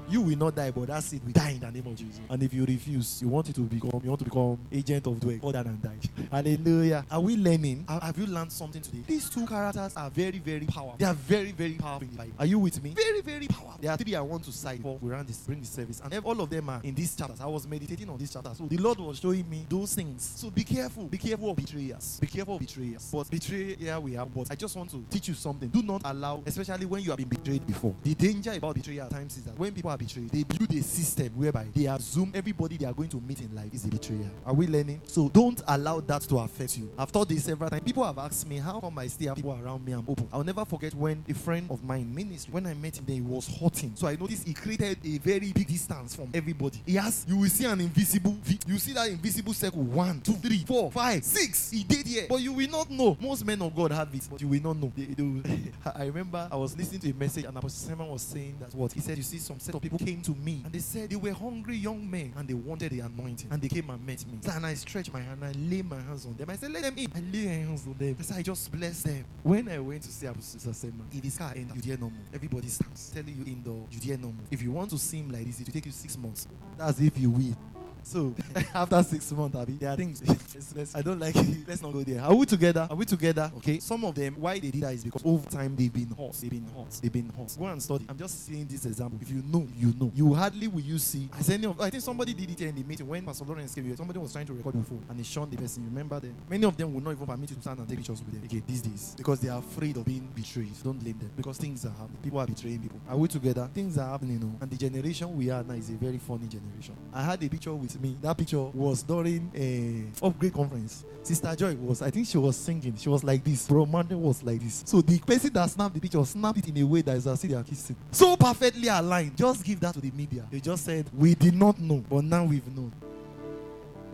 You 0.08 0.20
will 0.20 0.36
not 0.36 0.54
die, 0.56 0.70
but 0.70 0.88
that 0.88 1.02
seed 1.04 1.24
will 1.24 1.32
die 1.32 1.50
in 1.52 1.60
the 1.60 1.70
name 1.70 1.86
of 1.86 1.94
Jesus. 1.96 2.20
And 2.28 2.42
if 2.42 2.52
you 2.52 2.64
refuse, 2.64 3.22
you 3.22 3.28
want 3.28 3.48
it 3.48 3.54
to 3.54 3.60
become, 3.62 4.00
you 4.02 4.10
want 4.10 4.18
to 4.18 4.24
become 4.24 4.58
agent 4.70 5.06
of 5.06 5.18
Doeg, 5.20 5.40
other 5.42 5.62
than 5.62 5.80
die. 5.80 5.98
Hallelujah. 6.30 7.04
Are 7.10 7.20
we 7.20 7.36
learning? 7.36 7.86
Have 7.88 8.18
you 8.18 8.26
learned 8.26 8.52
something 8.52 8.82
today? 8.82 9.04
These 9.06 9.30
two 9.30 9.46
characters 9.46 9.96
are 9.96 10.10
very, 10.10 10.38
very 10.38 10.66
powerful. 10.66 10.96
They 10.98 11.06
are 11.06 11.14
very, 11.14 11.52
very 11.52 11.74
powerful 11.74 12.06
in 12.08 12.10
the 12.12 12.18
Bible. 12.18 12.32
Are 12.38 12.46
you 12.46 12.58
with 12.58 12.82
me? 12.82 12.90
Very, 12.90 13.20
very 13.20 13.46
powerful. 13.46 13.78
There 13.80 13.90
are 13.90 13.96
three 13.96 14.14
I 14.14 14.20
want 14.20 14.44
to 14.44 14.52
cite 14.52 14.78
before 14.78 14.98
we 15.00 15.10
run 15.10 15.24
this, 15.24 15.38
bring 15.38 15.60
the 15.60 15.66
service. 15.66 16.02
And 16.04 16.14
all 16.24 16.40
of 16.40 16.50
them 16.50 16.68
are 16.68 16.80
in 16.82 16.94
these 16.94 17.14
chapters. 17.16 17.40
I 17.40 17.46
was 17.46 17.66
meditating 17.66 18.08
on 18.10 18.18
these 18.18 18.32
chapter. 18.32 18.52
So 18.54 18.66
the 18.66 18.76
Lord 18.78 18.98
was 18.98 19.18
showing 19.18 19.48
me 19.48 19.64
those 19.68 19.94
things. 19.94 20.30
So 20.36 20.50
be 20.50 20.64
careful. 20.64 21.04
Be 21.04 21.18
careful 21.18 21.50
of 21.50 21.56
betrayers. 21.56 22.18
Be 22.20 22.26
careful 22.26 22.54
of 22.54 22.60
betrayers. 22.60 23.08
But 23.12 23.30
betray, 23.30 23.76
yeah, 23.78 23.98
we 23.98 24.12
have. 24.14 24.32
But 24.34 24.48
I 24.50 24.56
just 24.56 24.76
want 24.76 24.90
to 24.90 25.02
teach 25.10 25.28
you 25.28 25.34
something. 25.34 25.68
Do 25.68 25.82
not 25.82 26.02
allow, 26.04 26.31
especially 26.46 26.86
when 26.86 27.02
you 27.02 27.10
have 27.10 27.18
been 27.18 27.28
betrayed 27.28 27.66
before. 27.66 27.94
The 28.02 28.14
danger 28.14 28.52
about 28.52 28.74
betrayal 28.74 29.06
at 29.06 29.10
times 29.10 29.36
is 29.36 29.44
that 29.44 29.58
when 29.58 29.72
people 29.72 29.90
are 29.90 29.98
betrayed, 29.98 30.30
they 30.30 30.44
build 30.44 30.72
a 30.72 30.82
system 30.82 31.28
whereby 31.34 31.66
they 31.74 31.86
assume 31.86 32.32
everybody 32.34 32.76
they 32.76 32.86
are 32.86 32.92
going 32.92 33.08
to 33.10 33.20
meet 33.20 33.40
in 33.40 33.54
life 33.54 33.72
is 33.72 33.84
a 33.84 33.88
betrayer. 33.88 34.30
Are 34.46 34.54
we 34.54 34.66
learning? 34.66 35.00
So 35.06 35.28
don't 35.28 35.60
allow 35.68 36.00
that 36.00 36.22
to 36.22 36.38
affect 36.38 36.78
you. 36.78 36.90
I've 36.98 37.10
thought 37.10 37.28
this 37.28 37.44
several 37.44 37.70
times. 37.70 37.82
People 37.82 38.04
have 38.04 38.18
asked 38.18 38.48
me, 38.48 38.58
how 38.58 38.80
come 38.80 38.98
I 38.98 39.06
still 39.06 39.28
have 39.28 39.36
people 39.36 39.58
around 39.62 39.84
me? 39.84 39.92
I'm 39.92 40.04
open. 40.08 40.28
I'll 40.32 40.44
never 40.44 40.64
forget 40.64 40.94
when 40.94 41.24
a 41.28 41.34
friend 41.34 41.66
of 41.70 41.82
mine 41.84 42.12
ministry, 42.14 42.52
when 42.52 42.66
I 42.66 42.74
met 42.74 42.98
him, 42.98 43.06
he 43.06 43.20
was 43.20 43.48
hurting. 43.60 43.92
So 43.96 44.06
I 44.06 44.16
noticed 44.16 44.46
he 44.46 44.54
created 44.54 44.98
a 45.04 45.18
very 45.18 45.52
big 45.52 45.68
distance 45.68 46.14
from 46.14 46.30
everybody. 46.32 46.82
He 46.86 46.98
you 47.26 47.36
will 47.36 47.48
see 47.48 47.64
an 47.64 47.80
invisible, 47.80 48.36
you 48.66 48.78
see 48.78 48.92
that 48.92 49.08
invisible 49.08 49.52
circle. 49.52 49.82
One, 49.82 50.20
two, 50.20 50.34
three, 50.34 50.64
four, 50.66 50.90
five, 50.90 51.24
six. 51.24 51.70
He 51.70 51.82
did 51.82 52.06
here. 52.06 52.26
But 52.28 52.40
you 52.40 52.52
will 52.52 52.68
not 52.70 52.90
know. 52.90 53.16
Most 53.20 53.44
men 53.44 53.60
of 53.62 53.74
God 53.74 53.92
have 53.92 54.14
it, 54.14 54.26
but 54.30 54.40
you 54.40 54.48
will 54.48 54.62
not 54.62 54.76
know. 54.76 54.92
They, 54.96 55.04
they 55.04 55.22
will. 55.22 55.42
I 55.94 56.04
remember 56.06 56.21
I 56.50 56.56
was 56.56 56.76
listening 56.76 57.00
to 57.00 57.10
a 57.10 57.14
message 57.14 57.44
and 57.44 57.56
Apostle 57.56 57.88
Simon 57.88 58.08
was 58.08 58.22
saying 58.22 58.56
that 58.60 58.74
what? 58.74 58.92
He 58.92 59.00
said, 59.00 59.16
you 59.16 59.22
see, 59.22 59.38
some 59.38 59.58
set 59.58 59.74
of 59.74 59.80
people 59.80 59.98
came 59.98 60.20
to 60.22 60.32
me 60.32 60.62
and 60.64 60.72
they 60.72 60.78
said 60.78 61.10
they 61.10 61.16
were 61.16 61.32
hungry 61.32 61.76
young 61.76 62.08
men 62.10 62.32
and 62.36 62.48
they 62.48 62.54
wanted 62.54 62.92
the 62.92 63.00
anointing. 63.00 63.48
And 63.50 63.60
they 63.60 63.68
came 63.68 63.88
and 63.90 64.04
met 64.06 64.24
me. 64.26 64.38
And 64.52 64.66
I 64.66 64.74
stretched 64.74 65.12
my 65.12 65.20
hand, 65.20 65.42
and 65.42 65.56
I 65.56 65.58
laid 65.58 65.88
my 65.88 66.00
hands 66.00 66.26
on 66.26 66.34
them. 66.36 66.50
I 66.50 66.56
said, 66.56 66.72
let 66.72 66.82
them 66.82 66.94
in. 66.96 67.10
I 67.14 67.20
lay 67.20 67.46
my 67.46 67.52
hands 67.66 67.86
on 67.86 67.94
them. 67.98 68.16
I 68.18 68.22
said, 68.22 68.36
I 68.38 68.42
just 68.42 68.70
blessed 68.70 69.04
them. 69.04 69.24
When 69.42 69.68
I 69.68 69.78
went 69.78 70.02
to 70.02 70.10
see 70.10 70.26
Apostle 70.26 70.72
Simon, 70.72 71.06
if 71.12 71.24
his 71.24 71.38
car 71.38 71.52
entered, 71.56 71.84
you 71.84 71.96
no 71.96 72.10
more. 72.10 72.12
Everybody 72.32 72.68
stands 72.68 73.10
telling 73.10 73.34
you 73.36 73.44
indoor, 73.52 73.86
you 73.90 74.00
dare 74.00 74.18
no 74.18 74.28
more. 74.28 74.44
If 74.50 74.62
you 74.62 74.72
want 74.72 74.90
to 74.90 74.98
seem 74.98 75.30
like 75.30 75.46
this, 75.46 75.60
it 75.60 75.66
will 75.66 75.72
take 75.72 75.86
you 75.86 75.92
six 75.92 76.16
months. 76.16 76.46
That's 76.78 77.00
if 77.00 77.18
you 77.18 77.30
will. 77.30 77.56
So 78.02 78.34
after 78.74 79.02
six 79.02 79.30
months, 79.32 79.56
Abby, 79.56 79.72
there 79.74 79.90
are 79.90 79.96
things. 79.96 80.22
let's- 80.28 80.74
let's- 80.76 80.94
I 80.94 81.02
don't 81.02 81.18
like 81.20 81.34
it. 81.36 81.68
Let's 81.68 81.82
not 81.82 81.92
go 81.92 82.02
there. 82.02 82.20
Are 82.22 82.34
we 82.34 82.46
together? 82.46 82.86
Are 82.90 82.96
we 82.96 83.04
together? 83.04 83.50
Okay. 83.58 83.78
Some 83.80 84.04
of 84.04 84.14
them, 84.14 84.34
why 84.38 84.58
they 84.58 84.70
did 84.70 84.82
that 84.82 84.94
is 84.94 85.04
because 85.04 85.22
over 85.24 85.48
time 85.48 85.74
they've 85.76 85.92
been 85.92 86.08
hot. 86.16 86.32
They've 86.34 86.50
been 86.50 86.66
hot. 86.74 86.90
They've 87.02 87.12
been 87.12 87.30
hot. 87.36 87.54
Go 87.58 87.66
and 87.66 87.82
study. 87.82 88.06
I'm 88.08 88.18
just 88.18 88.46
saying 88.46 88.66
this 88.70 88.84
example. 88.86 89.18
If 89.20 89.30
you 89.30 89.42
know, 89.46 89.66
you 89.76 89.94
know. 89.98 90.10
You 90.14 90.34
hardly 90.34 90.68
will 90.68 90.80
you 90.80 90.98
see. 90.98 91.28
As 91.38 91.48
any 91.50 91.66
of, 91.66 91.80
I 91.80 91.90
think 91.90 92.02
somebody 92.02 92.34
did 92.34 92.50
it 92.50 92.60
in 92.60 92.74
the 92.74 92.82
meeting 92.82 93.06
when 93.08 93.24
Pastor 93.24 93.44
Lawrence 93.44 93.74
came 93.74 93.84
here. 93.84 93.96
Somebody 93.96 94.18
was 94.18 94.32
trying 94.32 94.46
to 94.46 94.52
record 94.52 94.74
phone 94.86 95.04
and 95.08 95.18
he 95.18 95.24
shunned 95.24 95.50
the 95.50 95.56
person. 95.56 95.82
You 95.84 95.88
remember 95.88 96.18
them? 96.20 96.34
Many 96.48 96.64
of 96.64 96.76
them 96.76 96.92
will 96.92 97.00
not 97.00 97.12
even 97.12 97.26
permit 97.26 97.50
you 97.50 97.56
to 97.56 97.62
stand 97.62 97.78
and 97.78 97.88
take 97.88 97.98
pictures 97.98 98.20
with 98.24 98.32
them. 98.32 98.42
Okay, 98.44 98.62
these 98.66 98.82
days 98.82 99.14
because 99.16 99.40
they 99.40 99.48
are 99.48 99.58
afraid 99.58 99.96
of 99.96 100.04
being 100.04 100.28
betrayed. 100.34 100.72
Don't 100.82 100.98
blame 100.98 101.18
them 101.18 101.30
because 101.36 101.58
things 101.58 101.84
are 101.86 101.90
happening. 101.90 102.18
People 102.22 102.40
are 102.40 102.46
betraying 102.46 102.80
people. 102.80 103.00
Are 103.08 103.16
we 103.16 103.28
together? 103.28 103.68
Things 103.72 103.96
are 103.98 104.08
happening, 104.10 104.34
you 104.34 104.40
know. 104.40 104.52
And 104.60 104.70
the 104.70 104.76
generation 104.76 105.34
we 105.36 105.50
are 105.50 105.62
now 105.62 105.74
is 105.74 105.88
a 105.90 105.94
very 105.94 106.18
funny 106.18 106.46
generation. 106.48 106.94
I 107.12 107.22
had 107.22 107.42
a 107.42 107.48
picture 107.48 107.72
with 107.74 107.91
me. 108.00 108.16
That 108.22 108.36
picture 108.36 108.60
was 108.60 109.02
during 109.02 109.50
a 109.54 110.26
upgrade 110.26 110.52
conference. 110.52 111.04
Sister 111.22 111.54
Joy 111.54 111.74
was, 111.76 112.02
I 112.02 112.10
think 112.10 112.26
she 112.26 112.38
was 112.38 112.56
singing. 112.56 112.96
She 112.96 113.08
was 113.08 113.22
like 113.22 113.44
this. 113.44 113.68
Bro 113.68 113.84
was 113.84 114.42
like 114.42 114.60
this. 114.60 114.82
So 114.86 115.00
the 115.00 115.18
person 115.20 115.52
that 115.52 115.70
snapped 115.70 115.94
the 115.94 116.00
picture 116.00 116.24
snapped 116.24 116.58
it 116.58 116.68
in 116.68 116.76
a 116.78 116.84
way 116.84 117.02
that 117.02 117.16
is 117.16 117.26
as 117.26 117.42
if 117.44 117.50
they 117.50 117.56
are 117.56 117.62
kissing. 117.62 117.96
So 118.10 118.36
perfectly 118.36 118.88
aligned. 118.88 119.36
Just 119.36 119.64
give 119.64 119.78
that 119.80 119.94
to 119.94 120.00
the 120.00 120.10
media. 120.10 120.44
They 120.50 120.60
just 120.60 120.84
said, 120.84 121.06
We 121.16 121.34
did 121.34 121.54
not 121.54 121.78
know, 121.78 122.04
but 122.10 122.24
now 122.24 122.44
we've 122.44 122.66
known. 122.76 122.92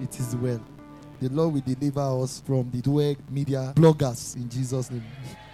It 0.01 0.19
is 0.21 0.37
well. 0.37 0.61
The 1.21 1.29
Lord 1.31 1.55
will 1.55 1.61
deliver 1.61 2.23
us 2.23 2.43
from 2.47 2.71
the 2.71 2.81
Doeg 2.81 3.19
media 3.31 3.73
bloggers 3.75 4.37
in 4.37 4.49
Jesus' 4.49 4.91
name. 4.91 5.05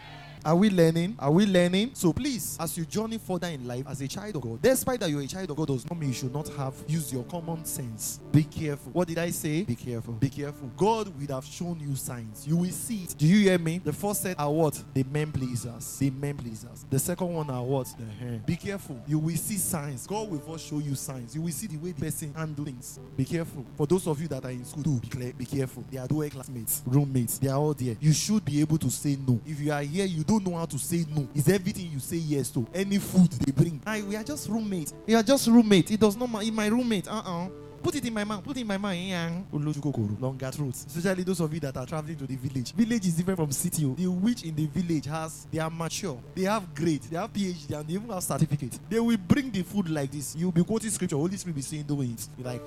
Are 0.44 0.54
we 0.54 0.68
learning? 0.70 1.16
Are 1.18 1.30
we 1.30 1.46
learning? 1.46 1.90
So 1.94 2.12
please, 2.12 2.58
as 2.60 2.76
you 2.76 2.84
journey 2.84 3.18
further 3.18 3.46
in 3.46 3.66
life 3.66 3.86
as 3.88 4.00
a 4.02 4.08
child 4.08 4.36
of 4.36 4.42
God, 4.42 4.60
despite 4.60 5.00
that 5.00 5.10
you're 5.10 5.22
a 5.22 5.26
child 5.26 5.50
of 5.50 5.56
God, 5.56 5.68
does 5.68 5.88
not 5.88 5.98
mean 5.98 6.10
you 6.10 6.14
should 6.14 6.32
not 6.34 6.48
have 6.50 6.74
use 6.86 7.12
your 7.12 7.24
common 7.24 7.64
sense. 7.64 8.20
Be 8.30 8.44
careful. 8.44 8.92
What 8.92 9.08
did 9.08 9.18
I 9.18 9.30
say? 9.30 9.62
Be 9.62 9.74
careful. 9.74 10.14
Be 10.14 10.28
careful. 10.28 10.70
God 10.76 11.08
will 11.18 11.34
have 11.34 11.44
shown 11.44 11.80
you 11.80 11.96
signs. 11.96 12.46
You 12.46 12.58
will 12.58 12.70
see 12.70 13.04
it. 13.04 13.14
Do 13.16 13.26
you 13.26 13.48
hear 13.48 13.58
me? 13.58 13.78
The 13.78 13.92
first 13.92 14.22
set 14.22 14.38
are 14.38 14.50
what? 14.50 14.82
The 14.92 15.04
men 15.04 15.32
pleasers. 15.32 15.98
The 15.98 16.10
men 16.10 16.36
pleasers. 16.36 16.84
The 16.90 16.98
second 16.98 17.32
one 17.32 17.48
are 17.50 17.62
what? 17.62 17.86
The 17.98 18.04
hair. 18.04 18.40
Be 18.44 18.56
careful. 18.56 19.02
You 19.06 19.18
will 19.18 19.36
see 19.36 19.56
signs. 19.56 20.06
God 20.06 20.30
will 20.30 20.40
first 20.40 20.68
show 20.68 20.78
you 20.78 20.94
signs. 20.94 21.34
You 21.34 21.40
will 21.42 21.52
see 21.52 21.66
the 21.66 21.78
way 21.78 21.92
the 21.92 22.02
person 22.02 22.34
handles 22.34 22.74
things. 22.74 22.98
Be 23.16 23.24
careful. 23.24 23.64
For 23.76 23.86
those 23.86 24.06
of 24.06 24.20
you 24.20 24.28
that 24.28 24.44
are 24.44 24.50
in 24.50 24.64
school, 24.64 24.82
do 24.82 25.00
be, 25.00 25.32
be 25.32 25.44
careful. 25.46 25.84
They 25.90 25.98
are 25.98 26.06
doing 26.06 26.30
classmates, 26.30 26.82
roommates. 26.86 27.38
They 27.38 27.48
are 27.48 27.58
all 27.58 27.74
there. 27.74 27.96
You 28.00 28.12
should 28.12 28.44
be 28.44 28.60
able 28.60 28.78
to 28.78 28.90
say 28.90 29.16
no. 29.26 29.40
If 29.46 29.60
you 29.60 29.72
are 29.72 29.82
here, 29.82 30.06
you 30.06 30.24
don't 30.40 30.52
know 30.52 30.58
how 30.58 30.66
to 30.66 30.78
say 30.78 31.04
no. 31.14 31.28
Is 31.34 31.48
everything 31.48 31.90
you 31.90 32.00
say 32.00 32.16
yes 32.16 32.50
to? 32.50 32.66
Any 32.74 32.98
food 32.98 33.30
they 33.30 33.52
bring. 33.52 33.80
I, 33.86 34.02
we 34.02 34.16
are 34.16 34.24
just 34.24 34.48
roommates. 34.48 34.92
We 35.06 35.14
are 35.14 35.22
just 35.22 35.46
roommates. 35.46 35.90
It 35.90 36.00
does 36.00 36.16
not 36.16 36.30
matter. 36.30 36.46
In 36.46 36.54
my 36.54 36.66
roommate, 36.66 37.08
uh-uh. 37.08 37.48
Put 37.82 37.96
it 37.96 38.06
in 38.06 38.14
my 38.14 38.24
mouth. 38.24 38.42
Put 38.42 38.56
it 38.56 38.60
in 38.62 38.66
my 38.66 38.78
mouth. 38.78 38.96
Yeah. 38.96 39.30
Oloju 39.52 39.82
kokoro. 39.82 40.16
Longer 40.18 40.50
truths. 40.50 40.86
Especially 40.86 41.22
those 41.22 41.40
of 41.40 41.52
you 41.52 41.60
that 41.60 41.76
are 41.76 41.84
traveling 41.84 42.16
to 42.16 42.26
the 42.26 42.36
village. 42.36 42.72
Village 42.72 43.06
is 43.06 43.14
different 43.14 43.38
from 43.38 43.52
city. 43.52 43.84
oh. 43.84 43.94
The 43.94 44.06
witch 44.06 44.42
in 44.44 44.54
the 44.54 44.66
village 44.66 45.04
has, 45.06 45.46
they 45.52 45.58
are 45.58 45.70
mature. 45.70 46.18
They 46.34 46.44
have 46.44 46.74
grade. 46.74 47.02
They 47.02 47.16
have 47.18 47.30
PhD 47.32 47.78
and 47.78 47.86
they 47.86 47.94
even 47.94 48.08
have 48.08 48.22
certificate. 48.22 48.78
They 48.88 49.00
will 49.00 49.18
bring 49.18 49.50
the 49.50 49.62
food 49.62 49.90
like 49.90 50.10
this. 50.10 50.34
You'll 50.34 50.50
be 50.52 50.64
quoting 50.64 50.90
scripture. 50.90 51.16
Holy 51.16 51.36
Spirit 51.36 51.54
will 51.54 51.58
be 51.58 51.62
saying, 51.62 51.82
doing 51.84 52.12
it. 52.12 52.26
You're 52.38 52.48
like, 52.48 52.62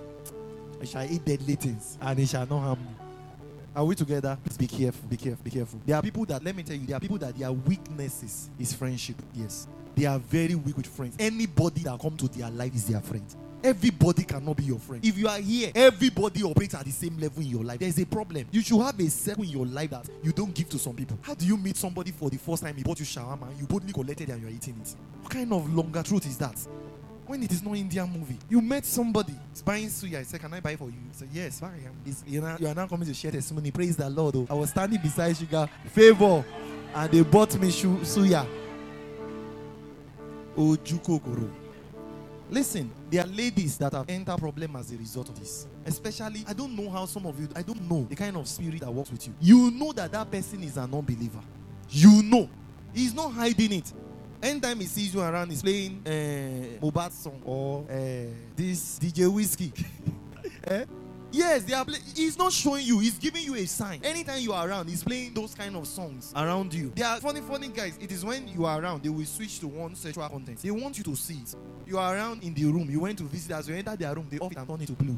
I 0.80 0.86
shall 0.86 1.12
eat 1.12 1.26
deadly 1.26 1.56
things 1.56 1.98
and 2.00 2.20
it 2.20 2.30
shall 2.30 2.46
not 2.46 2.60
harm 2.60 2.80
me. 2.80 3.07
Are 3.78 3.86
we 3.86 3.94
together? 3.94 4.36
Please 4.44 4.58
be 4.58 4.66
careful, 4.66 5.08
be 5.08 5.18
careful, 5.18 5.44
be 5.44 5.52
careful. 5.52 5.80
There 5.86 5.96
are 5.96 6.02
people 6.02 6.26
that, 6.26 6.44
let 6.44 6.56
me 6.56 6.64
tell 6.64 6.76
you, 6.76 6.88
there 6.88 6.98
are 6.98 7.00
people 7.00 7.20
that 7.20 7.38
their 7.38 7.52
weaknesses 7.52 8.50
is 8.58 8.74
friendship. 8.74 9.18
Yes. 9.36 9.68
They 9.96 10.06
are 10.06 10.18
very 10.18 10.56
weak 10.56 10.78
with 10.78 10.88
friends. 10.88 11.16
Anybody 11.20 11.84
that 11.84 12.00
come 12.00 12.18
to 12.18 12.28
their 12.28 12.50
life 12.50 12.74
is 12.74 12.88
their 12.88 13.02
friend. 13.02 13.24
Everybody 13.64 14.24
cannot 14.24 14.58
be 14.58 14.64
your 14.64 14.80
friend. 14.80 15.06
If 15.06 15.16
you 15.16 15.28
are 15.28 15.38
here, 15.38 15.72
everybody 15.76 16.42
operates 16.42 16.74
at 16.74 16.86
the 16.86 16.92
same 16.92 17.20
level 17.20 17.44
in 17.44 17.50
your 17.50 17.64
life. 17.64 17.78
There's 17.78 18.00
a 18.00 18.06
problem. 18.08 18.48
You 18.52 18.62
should 18.62 18.82
have 18.82 19.00
a 19.00 19.10
circle 19.12 19.44
in 19.44 19.52
your 19.52 19.68
life 19.68 19.92
that 19.92 20.10
you 20.24 20.32
don't 20.32 20.56
give 20.56 20.70
to 20.70 20.80
some 20.80 20.96
people. 20.96 21.20
How 21.22 21.36
do 21.36 21.46
you 21.46 21.56
meet 21.56 21.78
somebody 21.78 22.10
for 22.10 22.32
the 22.32 22.38
first 22.38 22.64
time? 22.64 22.76
He 22.76 22.82
bought 22.82 23.00
you 23.00 23.06
shawarma, 23.06 23.60
you 23.60 23.68
boldly 23.68 23.94
collected 23.94 24.30
and 24.30 24.42
you're 24.42 24.50
eating 24.50 24.82
it. 24.82 24.96
What 25.22 25.32
kind 25.32 25.54
of 25.54 25.72
longer 25.72 26.02
truth 26.02 26.26
is 26.26 26.40
that? 26.40 26.58
When 27.28 27.44
it 27.44 27.52
is 27.52 27.62
not 27.62 27.76
Indian 27.76 28.10
movie, 28.12 28.38
you 28.50 28.62
met 28.62 28.86
somebody 28.86 29.34
buying 29.66 29.88
suya. 29.88 30.20
I 30.20 30.24
said, 30.24 30.40
Can 30.40 30.54
I 30.54 30.60
buy 30.60 30.76
for 30.76 30.86
you? 30.86 30.98
He 31.12 31.14
said, 31.14 31.30
Yes, 31.32 31.60
buy. 31.60 31.72
It's, 32.06 32.24
you, 32.26 32.42
know, 32.42 32.56
you 32.60 32.68
are 32.68 32.76
now 32.76 32.88
coming 32.88 33.08
to 33.08 33.14
share 33.14 33.32
testimony. 33.32 33.72
Praise 33.72 33.98
the 33.98 34.10
Lord. 34.10 34.36
Oh. 34.36 34.48
I 34.50 34.54
was 34.54 34.70
standing 34.70 35.02
beside 35.02 35.36
Sugar, 35.36 35.70
favor, 35.88 36.44
and 36.96 37.12
they 37.12 37.22
bought 37.22 37.60
me 37.60 37.70
shu- 37.72 37.98
suya. 38.00 38.46
Ojukokoro. 40.58 41.50
Listen, 42.50 42.90
there 43.10 43.24
are 43.24 43.28
ladies 43.28 43.78
that 43.78 43.92
have 43.92 44.10
entered 44.10 44.38
problem 44.38 44.78
as 44.78 44.92
a 44.94 44.96
result 44.96 45.28
of 45.30 45.40
this. 45.40 45.68
Especially, 45.86 46.46
I 46.48 46.54
don't 46.54 46.76
know 46.76 46.90
how 46.90 47.06
some 47.06 47.26
of 47.26 47.38
you, 47.40 47.50
I 47.56 47.62
don't 47.62 47.82
know 47.90 48.08
the 48.10 48.16
kind 48.16 48.38
of 48.38 48.48
spirit 48.48 48.80
that 48.80 48.92
works 48.92 49.12
with 49.12 49.28
you. 49.28 49.34
You 49.42 49.72
know 49.72 49.92
that 49.92 50.14
that 50.14 50.32
person 50.32 50.64
is 50.64 50.78
an 50.78 50.94
unbeliever. 50.94 51.42
You 51.90 52.24
know. 52.24 52.50
He's 52.94 53.14
not 53.14 53.34
hiding 53.34 53.74
it. 53.74 53.94
Anytime 54.42 54.80
he 54.80 54.86
sees 54.86 55.14
you 55.14 55.22
around, 55.22 55.50
he's 55.50 55.62
playing 55.62 56.02
uh, 56.06 56.86
Mohbad 56.86 57.12
song 57.12 57.42
or 57.44 57.86
uh, 57.90 57.96
this 58.56 59.00
DJ 59.00 59.32
Whiskey. 59.34 59.74
eh? 60.66 60.86
Yes, 61.32 61.64
they 61.64 61.74
are. 61.74 61.84
Play- 61.84 62.00
he's 62.16 62.38
not 62.38 62.54
showing 62.54 62.86
you. 62.86 63.00
He's 63.00 63.18
giving 63.18 63.44
you 63.44 63.56
a 63.56 63.66
sign. 63.66 64.00
Anytime 64.04 64.40
you 64.40 64.54
are 64.54 64.68
around, 64.68 64.88
he's 64.90 65.04
playing 65.04 65.34
those 65.34 65.54
kind 65.56 65.76
of 65.76 65.88
songs 65.88 66.34
around 66.36 66.74
you. 66.74 66.92
They 66.96 67.04
are 67.04 67.20
funny, 67.20 67.42
funny 67.42 67.68
guys. 67.70 67.98
It 68.00 68.12
is 68.12 68.24
when 68.24 68.48
you 68.48 68.66
are 68.66 68.80
around, 68.82 69.04
they 69.04 69.10
will 69.10 69.26
switch 69.26 69.60
to 69.60 69.68
one 69.68 69.96
sexual 69.96 70.28
content. 70.30 70.60
They 70.60 70.72
want 70.72 70.98
you 70.98 71.04
to 71.06 71.16
see 71.16 71.36
it. 71.36 71.56
You 71.86 71.98
are 71.98 72.16
around 72.16 72.44
in 72.44 72.54
the 72.54 72.66
room. 72.66 72.90
You 72.90 73.02
went 73.02 73.18
to 73.18 73.24
visit. 73.26 73.52
As 73.52 73.68
you 73.68 73.76
enter 73.76 73.96
their 73.96 74.14
room, 74.14 74.28
they 74.30 74.38
off 74.40 74.52
it 74.52 74.58
and 74.58 74.68
turn 74.68 74.82
it 74.82 74.88
to 74.88 74.94
blue. 74.94 75.18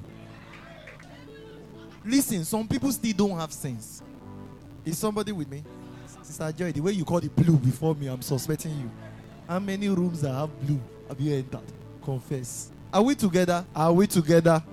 Listen, 2.05 2.45
some 2.45 2.67
people 2.67 2.91
still 2.91 3.13
don't 3.15 3.37
have 3.37 3.51
sense. 3.51 4.01
Is 4.85 4.97
somebody 4.97 5.31
with 5.33 5.49
me? 5.49 5.63
Sister 6.23 6.51
Joy, 6.51 6.71
the 6.71 6.81
way 6.81 6.91
you 6.93 7.03
call 7.05 7.17
it 7.17 7.35
blue 7.35 7.57
before 7.57 7.93
me, 7.95 8.07
I'm 8.07 8.21
suspecting 8.21 8.71
you. 8.79 8.89
How 9.49 9.57
many 9.57 9.89
rooms 9.89 10.21
that 10.21 10.31
have 10.31 10.51
blue 10.61 10.79
have 11.07 11.19
you 11.19 11.33
entered? 11.33 11.63
Confess. 12.03 12.69
Are 12.93 13.01
we 13.01 13.15
together? 13.15 13.65
Are 13.75 13.91
we 13.91 14.05
together? 14.05 14.63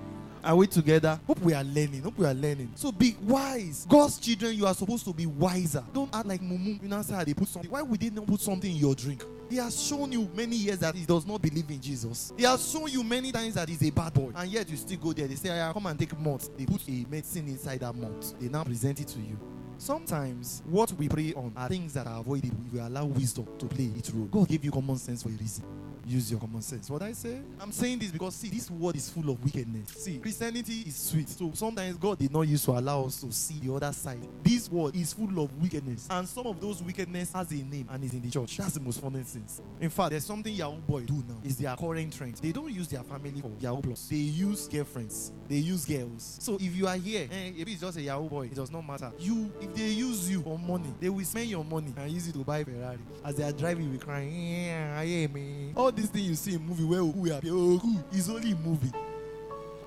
Are 0.43 0.55
we 0.55 0.67
together? 0.67 1.19
Hope 1.25 1.39
we 1.39 1.55
are 1.55 1.63
learning. 1.63 2.03
Hope 2.03 2.15
we 2.15 2.27
are 2.27 2.33
learning. 2.35 2.71
So 2.75 2.91
be 2.91 3.15
wise. 3.23 3.87
God's 3.89 4.19
children, 4.19 4.53
you 4.53 4.67
are 4.67 4.75
supposed 4.75 5.03
to 5.05 5.13
be 5.13 5.25
wiser. 5.25 5.83
Don't 5.91 6.13
act 6.13 6.27
like 6.27 6.41
Mumu. 6.41 6.79
You 6.79 6.89
know 6.89 7.01
how 7.01 7.23
they 7.23 7.33
put 7.33 7.47
something. 7.47 7.71
Why 7.71 7.81
would 7.81 7.99
they 7.99 8.11
not 8.11 8.27
put 8.27 8.39
something 8.39 8.69
in 8.69 8.77
your 8.77 8.93
drink? 8.93 9.23
He 9.49 9.55
has 9.55 9.83
shown 9.83 10.11
you 10.11 10.29
many 10.35 10.55
years 10.55 10.77
that 10.77 10.93
he 10.93 11.07
does 11.07 11.25
not 11.25 11.41
believe 11.41 11.71
in 11.71 11.81
Jesus. 11.81 12.31
He 12.37 12.43
has 12.43 12.71
shown 12.71 12.87
you 12.87 13.03
many 13.03 13.31
times 13.31 13.55
that 13.55 13.67
he's 13.67 13.81
a 13.81 13.89
bad 13.89 14.13
boy. 14.13 14.31
And 14.35 14.51
yet 14.51 14.69
you 14.69 14.77
still 14.77 14.99
go 14.99 15.11
there. 15.11 15.27
They 15.27 15.35
say, 15.35 15.49
yeah, 15.49 15.73
come 15.73 15.87
and 15.87 15.97
take 15.97 16.15
malt. 16.19 16.51
They 16.55 16.67
put 16.67 16.87
a 16.87 17.05
medicine 17.09 17.47
inside 17.47 17.79
that 17.79 17.95
malt. 17.95 18.35
They 18.39 18.47
now 18.47 18.63
present 18.63 18.99
it 18.99 19.07
to 19.07 19.19
you. 19.19 19.39
Sometimes 19.77 20.63
what 20.65 20.91
we 20.93 21.07
pray 21.07 21.33
on 21.33 21.53
are 21.55 21.67
things 21.67 21.93
that 21.93 22.07
are 22.07 22.19
avoided. 22.19 22.51
we 22.73 22.79
allow 22.79 23.05
wisdom 23.05 23.47
to 23.59 23.65
play 23.67 23.91
its 23.95 24.09
role. 24.11 24.25
God 24.25 24.47
gave 24.47 24.63
you 24.65 24.71
common 24.71 24.97
sense 24.97 25.23
for 25.23 25.29
a 25.29 25.33
reason. 25.33 25.63
Use 26.07 26.31
your 26.31 26.39
common 26.39 26.61
sense. 26.61 26.89
What 26.89 27.01
I 27.01 27.11
say? 27.11 27.41
I'm 27.59 27.73
saying 27.73 27.99
this 27.99 28.11
because 28.11 28.33
see, 28.33 28.47
this 28.47 28.71
world 28.71 28.95
is 28.95 29.09
full 29.09 29.29
of 29.29 29.43
wickedness. 29.43 29.89
See, 29.89 30.19
Christianity 30.19 30.85
is 30.87 30.95
sweet. 30.95 31.27
So 31.27 31.51
sometimes 31.53 31.97
God 31.97 32.17
did 32.17 32.31
not 32.31 32.43
use 32.43 32.63
to 32.63 32.71
allow 32.71 33.03
us 33.03 33.19
to 33.19 33.31
see 33.33 33.59
the 33.59 33.73
other 33.73 33.91
side. 33.91 34.25
This 34.41 34.71
world 34.71 34.95
is 34.95 35.11
full 35.11 35.43
of 35.43 35.53
wickedness. 35.61 36.07
And 36.09 36.25
some 36.25 36.47
of 36.47 36.61
those 36.61 36.81
wickedness 36.81 37.33
has 37.33 37.51
a 37.51 37.55
name 37.55 37.87
and 37.91 38.01
is 38.05 38.13
in 38.13 38.21
the 38.21 38.29
church. 38.31 38.55
That's 38.55 38.75
the 38.75 38.79
most 38.79 39.01
funny 39.01 39.21
things. 39.23 39.61
In 39.81 39.89
fact, 39.89 40.11
there's 40.11 40.25
something 40.25 40.53
Yahoo 40.53 40.77
boy 40.77 41.01
do 41.01 41.15
now. 41.27 41.35
Is 41.43 41.57
their 41.57 41.75
current 41.75 42.13
trend. 42.13 42.35
They 42.35 42.53
don't 42.53 42.71
use 42.73 42.87
their 42.87 43.03
family 43.03 43.41
for 43.41 43.51
Yahoo 43.59 43.81
plus. 43.81 44.07
They 44.07 44.15
use 44.15 44.65
girlfriends. 44.69 45.33
They 45.49 45.57
use 45.57 45.83
girls. 45.83 46.37
So 46.39 46.55
if 46.55 46.73
you 46.73 46.87
are 46.87 46.95
here, 46.95 47.27
eh, 47.29 47.51
if 47.57 47.67
it's 47.67 47.81
just 47.81 47.97
a 47.97 48.01
Yahoo 48.01 48.29
boy, 48.29 48.45
it 48.45 48.55
does 48.55 48.71
not 48.71 48.87
matter. 48.87 49.11
You, 49.19 49.51
if 49.69 49.75
they 49.75 49.87
use 49.89 50.29
you 50.29 50.41
for 50.41 50.57
money, 50.57 50.93
they 50.99 51.09
will 51.09 51.23
spend 51.25 51.49
your 51.49 51.63
money 51.63 51.93
and 51.97 52.11
use 52.11 52.27
it 52.27 52.33
to 52.33 52.39
buy 52.39 52.63
Ferrari. 52.63 52.99
As 53.23 53.35
they 53.35 53.43
are 53.43 53.51
driving, 53.51 53.91
will 53.91 53.99
crying, 53.99 54.31
yeah, 54.33 55.01
yeah, 55.01 55.27
me. 55.27 55.73
All 55.75 55.91
these 55.91 56.09
things 56.09 56.27
you 56.27 56.35
see 56.35 56.53
in 56.53 56.65
movie 56.65 56.83
where 56.83 57.03
we 57.03 57.31
are, 57.31 57.41
oh, 57.45 58.03
is 58.11 58.29
only 58.29 58.53
movie. 58.53 58.91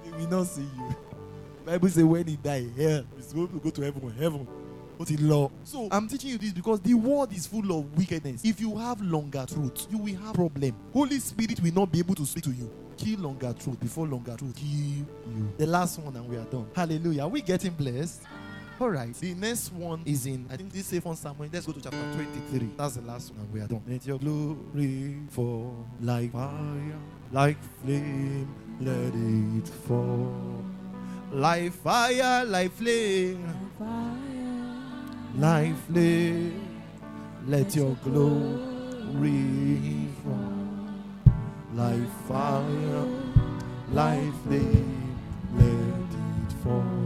They 0.04 0.10
will 0.10 0.30
not 0.30 0.46
see 0.46 0.62
you. 0.62 0.96
Bible 1.64 1.88
say 1.88 2.02
when 2.02 2.26
he 2.26 2.36
die, 2.36 2.66
hell 2.76 3.04
is 3.18 3.32
going 3.32 3.48
to 3.48 3.58
go 3.58 3.70
to 3.70 3.82
heaven. 3.82 4.10
Heaven. 4.18 4.46
But 4.98 5.10
in 5.10 5.28
law. 5.28 5.50
So 5.64 5.88
I'm 5.90 6.08
teaching 6.08 6.30
you 6.30 6.38
this 6.38 6.52
because 6.52 6.80
the 6.80 6.94
world 6.94 7.32
is 7.32 7.46
full 7.46 7.78
of 7.78 7.96
wickedness. 7.96 8.44
If 8.44 8.60
you 8.60 8.76
have 8.76 9.00
longer 9.00 9.46
truth, 9.48 9.86
you 9.90 9.98
will 9.98 10.14
have 10.16 10.34
problem. 10.34 10.74
Holy 10.92 11.18
Spirit 11.18 11.60
will 11.62 11.72
not 11.72 11.90
be 11.90 12.00
able 12.00 12.14
to 12.16 12.26
speak 12.26 12.44
to 12.44 12.50
you. 12.50 12.70
Kill 12.98 13.20
longer 13.20 13.54
truth 13.58 13.80
before 13.80 14.06
longer 14.06 14.36
truth 14.36 14.54
kill 14.56 14.68
you. 14.68 15.06
The 15.56 15.66
last 15.66 15.98
one 15.98 16.14
and 16.14 16.28
we 16.28 16.36
are 16.36 16.44
done. 16.44 16.66
Hallelujah. 16.74 17.22
Are 17.22 17.28
we 17.28 17.40
getting 17.40 17.72
blessed? 17.72 18.22
All 18.80 18.88
right. 18.88 19.12
The 19.12 19.34
next 19.34 19.74
one 19.74 20.00
is 20.06 20.24
in, 20.24 20.46
I 20.50 20.56
think 20.56 20.72
this 20.72 20.90
is 20.90 21.02
from 21.02 21.14
Samuel. 21.14 21.50
Let's 21.52 21.66
go 21.66 21.72
to 21.72 21.82
chapter 21.82 21.98
23. 22.14 22.70
That's 22.78 22.94
the 22.94 23.02
last 23.02 23.30
one, 23.30 23.40
and 23.40 23.52
we 23.52 23.60
are 23.60 23.66
done. 23.66 23.82
Let 23.86 24.06
your 24.06 24.18
glory 24.18 25.18
fall 25.28 25.86
like 26.00 26.32
fire, 26.32 26.98
like 27.30 27.58
flame. 27.84 28.48
Let 28.80 29.14
it 29.14 29.68
fall. 29.86 30.64
Like 31.30 31.72
fire, 31.72 32.46
like 32.46 32.72
flame, 32.72 33.46
like 35.36 35.76
flame. 35.86 36.80
Let 37.46 37.76
your 37.76 37.94
glory 38.02 39.28
fall. 40.24 40.56
Like 41.74 42.08
fire, 42.26 43.06
like 43.92 44.32
flame. 44.44 45.18
Let 45.54 45.68
it 45.68 46.52
fall. 46.64 46.99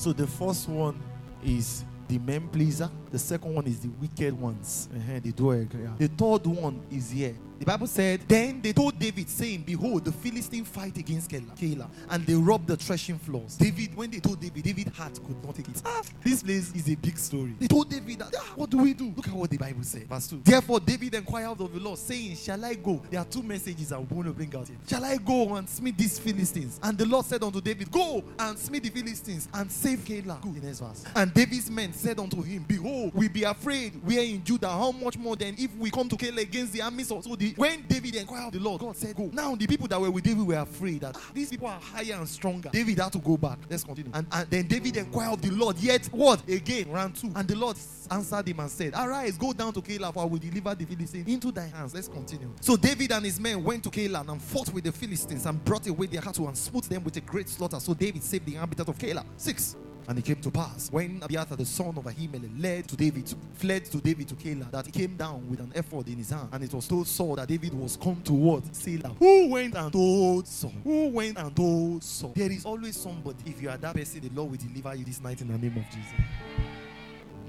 So 0.00 0.14
the 0.14 0.26
first 0.26 0.66
one 0.66 0.98
is 1.44 1.84
the 2.08 2.18
men 2.18 2.48
pleaser. 2.48 2.90
The 3.10 3.18
second 3.18 3.54
one 3.54 3.66
is 3.66 3.80
the 3.80 3.90
wicked 4.00 4.32
ones. 4.32 4.88
Uh-huh, 4.96 5.20
the 5.22 5.30
doer. 5.30 5.66
The 5.98 6.08
third 6.08 6.46
one 6.46 6.80
is 6.90 7.10
here. 7.10 7.34
The 7.60 7.66
Bible 7.66 7.86
said, 7.86 8.22
Then 8.26 8.62
they 8.62 8.72
told 8.72 8.98
David, 8.98 9.28
saying, 9.28 9.64
Behold, 9.66 10.06
the 10.06 10.12
Philistine 10.12 10.64
fight 10.64 10.96
against 10.96 11.30
Keilah, 11.30 11.90
and 12.08 12.26
they 12.26 12.32
robbed 12.32 12.66
the 12.66 12.76
threshing 12.76 13.18
floors. 13.18 13.58
David, 13.58 13.94
when 13.94 14.10
they 14.10 14.18
told 14.18 14.40
David, 14.40 14.64
David 14.64 14.88
heart 14.88 15.20
could 15.26 15.44
not 15.44 15.54
take 15.54 15.68
it. 15.68 15.82
Ah, 15.84 16.00
this 16.24 16.42
place 16.42 16.74
is 16.74 16.88
a 16.88 16.94
big 16.94 17.18
story. 17.18 17.54
They 17.60 17.66
told 17.66 17.90
David 17.90 18.20
that, 18.20 18.34
ah, 18.34 18.52
what 18.56 18.70
do 18.70 18.78
we 18.78 18.94
do? 18.94 19.12
Look 19.14 19.28
at 19.28 19.34
what 19.34 19.50
the 19.50 19.58
Bible 19.58 19.82
said. 19.82 20.08
Verse 20.08 20.28
2. 20.28 20.40
Therefore, 20.42 20.80
David 20.80 21.14
inquired 21.14 21.60
of 21.60 21.70
the 21.70 21.78
Lord, 21.78 21.98
saying, 21.98 22.36
Shall 22.36 22.64
I 22.64 22.72
go? 22.72 23.02
There 23.10 23.20
are 23.20 23.26
two 23.26 23.42
messages 23.42 23.92
I 23.92 23.98
want 23.98 24.24
to 24.24 24.32
bring 24.32 24.56
out 24.56 24.66
here. 24.66 24.78
Shall 24.88 25.04
I 25.04 25.18
go 25.18 25.54
and 25.54 25.68
smite 25.68 25.98
these 25.98 26.18
Philistines? 26.18 26.80
And 26.82 26.96
the 26.96 27.04
Lord 27.04 27.26
said 27.26 27.42
unto 27.42 27.60
David, 27.60 27.92
Go 27.92 28.24
and 28.38 28.58
smite 28.58 28.84
the 28.84 28.88
Philistines 28.88 29.50
and 29.52 29.70
save 29.70 29.98
Keilah. 29.98 30.40
Good. 30.40 30.62
The 30.62 30.66
next 30.66 30.80
verse. 30.80 31.04
And 31.14 31.34
David's 31.34 31.70
men 31.70 31.92
said 31.92 32.18
unto 32.20 32.40
him, 32.40 32.64
Behold, 32.66 33.12
we 33.14 33.28
be 33.28 33.42
afraid. 33.42 34.02
We 34.02 34.18
are 34.18 34.22
in 34.22 34.42
Judah. 34.42 34.70
How 34.70 34.92
much 34.92 35.18
more 35.18 35.36
then 35.36 35.56
if 35.58 35.76
we 35.76 35.90
come 35.90 36.08
to 36.08 36.16
Keilah 36.16 36.40
against 36.40 36.72
the 36.72 36.80
armies 36.80 37.10
of 37.12 37.22
so 37.22 37.36
the 37.36 37.49
when 37.56 37.82
David 37.88 38.16
inquired 38.16 38.46
of 38.46 38.52
the 38.52 38.60
Lord, 38.60 38.80
God 38.80 38.96
said, 38.96 39.16
Go. 39.16 39.30
Now 39.32 39.54
the 39.54 39.66
people 39.66 39.86
that 39.88 40.00
were 40.00 40.10
with 40.10 40.24
David 40.24 40.46
were 40.46 40.54
afraid 40.56 41.00
that 41.02 41.16
"Ah, 41.16 41.30
these 41.34 41.50
people 41.50 41.68
are 41.68 41.80
higher 41.80 42.14
and 42.14 42.28
stronger. 42.28 42.70
David 42.72 42.98
had 42.98 43.12
to 43.12 43.18
go 43.18 43.36
back. 43.36 43.58
Let's 43.68 43.84
continue. 43.84 44.10
And, 44.14 44.26
and 44.32 44.50
then 44.50 44.66
David 44.66 44.96
inquired 44.96 45.34
of 45.34 45.42
the 45.42 45.50
Lord, 45.50 45.78
yet 45.78 46.06
what? 46.06 46.46
Again, 46.48 46.90
round 46.90 47.16
two. 47.16 47.30
And 47.34 47.46
the 47.46 47.56
Lord 47.56 47.76
answered 48.10 48.48
him 48.48 48.60
and 48.60 48.70
said, 48.70 48.94
Arise, 48.94 49.36
go 49.38 49.52
down 49.52 49.72
to 49.72 49.80
Keilah, 49.80 50.12
for 50.12 50.22
I 50.22 50.24
will 50.26 50.38
deliver 50.38 50.74
the 50.74 50.84
Philistines 50.84 51.28
into 51.28 51.52
thy 51.52 51.66
hands. 51.66 51.94
Let's 51.94 52.08
continue. 52.08 52.50
So 52.60 52.76
David 52.76 53.12
and 53.12 53.24
his 53.24 53.38
men 53.40 53.62
went 53.62 53.84
to 53.84 53.90
Keilah 53.90 54.28
and 54.28 54.40
fought 54.42 54.72
with 54.72 54.84
the 54.84 54.92
Philistines 54.92 55.46
and 55.46 55.62
brought 55.64 55.86
away 55.86 56.06
their 56.06 56.22
cattle 56.22 56.48
and 56.48 56.56
smote 56.56 56.84
them 56.84 57.04
with 57.04 57.16
a 57.16 57.20
great 57.20 57.48
slaughter. 57.48 57.78
So 57.80 57.94
David 57.94 58.22
saved 58.22 58.46
the 58.46 58.54
inhabitant 58.54 58.88
of 58.88 58.98
Keilah. 58.98 59.24
Six. 59.36 59.76
And 60.10 60.18
it 60.18 60.24
came 60.24 60.40
to 60.40 60.50
pass 60.50 60.90
when 60.90 61.20
Abiathar 61.22 61.56
the 61.56 61.64
son 61.64 61.96
of 61.96 62.02
Ahimelech 62.02 62.60
led 62.60 62.88
to 62.88 62.96
David, 62.96 63.32
fled 63.54 63.84
to 63.84 63.98
David 63.98 64.26
to 64.26 64.34
Keilah, 64.34 64.68
that 64.72 64.86
he 64.86 64.90
came 64.90 65.16
down 65.16 65.48
with 65.48 65.60
an 65.60 65.70
ephod 65.72 66.08
in 66.08 66.16
his 66.16 66.30
hand, 66.30 66.48
and 66.50 66.64
it 66.64 66.74
was 66.74 66.88
told 66.88 67.06
Saul 67.06 67.36
that 67.36 67.46
David 67.46 67.72
was 67.72 67.96
come 67.96 68.20
to 68.22 68.32
what? 68.32 68.64
Keilah. 68.64 69.16
Who 69.18 69.50
went 69.50 69.76
and 69.76 69.92
told 69.92 70.48
Saul? 70.48 70.72
Who 70.82 71.10
went 71.10 71.38
and 71.38 71.54
told 71.54 72.02
Saul? 72.02 72.32
There 72.34 72.50
is 72.50 72.64
always 72.64 72.96
somebody. 72.96 73.38
If 73.46 73.62
you 73.62 73.70
are 73.70 73.76
that 73.76 73.94
person, 73.94 74.22
the 74.22 74.30
Lord 74.30 74.50
will 74.50 74.58
deliver 74.58 74.96
you 74.96 75.04
this 75.04 75.20
night 75.20 75.42
in 75.42 75.46
the 75.46 75.56
name 75.56 75.76
of 75.76 75.84
Jesus. 75.84 76.79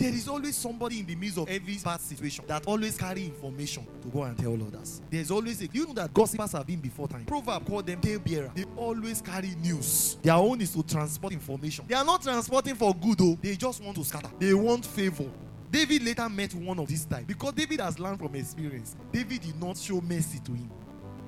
There 0.02 0.12
is 0.12 0.28
always 0.28 0.56
somebody 0.56 1.00
in 1.00 1.06
the 1.06 1.14
midst 1.14 1.38
of 1.38 1.48
every 1.48 1.78
bad 1.78 2.02
situation 2.02 2.44
that 2.48 2.66
always 2.66 2.98
carry 2.98 3.26
information 3.26 3.86
to 4.02 4.08
go 4.08 4.24
and 4.24 4.36
tell 4.36 4.54
others. 4.56 5.00
There's 5.12 5.30
always 5.30 5.62
a 5.62 5.68
you 5.72 5.86
know 5.86 5.94
that 5.94 6.12
gossipers 6.12 6.54
have 6.54 6.66
been 6.66 6.80
before 6.80 7.08
time. 7.08 7.26
Proverb 7.26 7.68
called 7.68 7.86
them 7.86 8.02
tale 8.02 8.18
bearer. 8.18 8.52
They 8.56 8.66
always 8.76 9.22
carry 9.22 9.54
news. 9.62 10.18
Their 10.24 10.34
own 10.34 10.60
is 10.60 10.74
to 10.74 10.82
transport 10.82 11.34
information. 11.34 11.86
They 11.88 11.94
are 11.94 12.04
not 12.04 12.24
transporting 12.24 12.74
for 12.74 12.96
good 12.96 13.20
though. 13.20 13.38
They 13.40 13.56
just 13.56 13.84
want 13.84 13.96
to 13.98 14.04
scatter. 14.04 14.32
They 14.40 14.56
want 14.56 14.88
favor. 14.88 15.30
David 15.70 16.04
later 16.04 16.28
met 16.30 16.56
one 16.56 16.80
of 16.80 16.88
this 16.88 17.06
type 17.06 17.28
because 17.28 17.54
David 17.54 17.80
has 17.80 18.00
learned 18.00 18.18
from 18.18 18.34
experience. 18.34 18.96
David 19.12 19.42
did 19.42 19.62
not 19.62 19.78
show 19.78 20.02
mercy 20.02 20.40
to 20.40 20.52
him. 20.52 20.72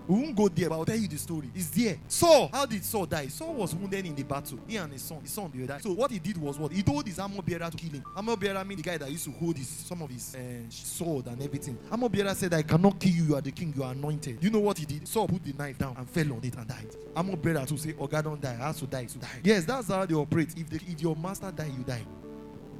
We 0.08 0.16
won't 0.16 0.36
go 0.36 0.50
there, 0.50 0.70
but 0.70 0.76
I'll 0.76 0.86
tell 0.86 0.98
you 0.98 1.08
the 1.08 1.18
story. 1.18 1.50
It's 1.56 1.70
there. 1.70 1.98
Saul, 2.08 2.50
how 2.52 2.66
did 2.66 2.84
Saul 2.84 3.06
die? 3.06 3.28
Saul 3.28 3.54
was 3.54 3.74
wounded 3.74 4.06
in 4.06 4.14
the 4.16 4.24
battle. 4.24 4.60
He 4.68 4.76
and 4.76 4.92
his 4.92 5.02
son, 5.02 5.22
his 5.22 5.32
son, 5.32 5.52
died. 5.66 5.82
So 5.82 5.94
what 5.94 6.12
he 6.12 6.20
did 6.20 6.38
was 6.38 6.60
what? 6.60 6.72
He 6.72 6.84
told 6.84 7.08
his 7.08 7.20
armor 7.20 7.42
bearer 7.42 7.70
to 7.70 7.78
kill 7.78 7.92
him. 7.92 8.04
Armor 8.16 8.36
bearer 8.36 8.64
mean 8.66 8.78
the 8.78 8.84
guy 8.84 8.98
that 8.98 9.10
used 9.10 9.26
to 9.26 9.32
hold 9.32 9.58
his 9.58 9.68
some 9.68 10.02
of 10.02 10.10
his 10.10 10.36
uh, 10.36 10.40
sword 10.70 11.28
and 11.28 11.42
everything. 11.42 11.78
Armor 11.90 12.10
bearer 12.10 12.34
said, 12.36 12.54
"I 12.54 12.64
cannot 12.64 13.00
kill 13.00 13.12
you. 13.12 13.24
You 13.24 13.36
are 13.36 13.42
the 13.42 13.52
king. 13.52 13.74
You 13.76 13.84
are 13.84 13.92
anointed." 13.92 14.44
You 14.44 14.50
know 14.50 14.60
what 14.60 14.78
he 14.78 14.86
did? 14.86 15.08
Saul 15.08 15.28
put 15.28 15.44
the 15.44 15.54
knife 15.54 15.78
down 15.78 15.96
and 15.98 16.10
fell 16.10 16.34
on 16.34 16.42
it 16.44 16.56
and 16.56 16.68
died. 16.68 16.96
Armor 17.16 17.38
bearer 17.38 17.66
to 17.66 17.78
say, 17.78 17.96
"Oh 17.98 18.08
God, 18.08 18.26
don't 18.26 18.42
die. 18.42 18.58
I 18.60 18.68
have 18.68 18.78
to 18.80 18.88
die. 18.88 19.06
To 19.06 19.18
die." 19.18 19.40
Yes, 19.44 19.66
that's 19.66 19.88
how 19.88 20.06
they 20.06 20.16
operate. 20.16 20.50
If 20.58 20.70
the, 20.70 20.76
if 20.76 21.02
your 21.02 21.16
master 21.16 21.52
die, 21.52 21.72
you 21.78 21.84
die. 21.84 22.04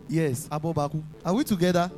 Yes, 0.10 0.48
Abobaku. 0.50 1.02
Are 1.24 1.34
we 1.34 1.44
together? 1.46 1.90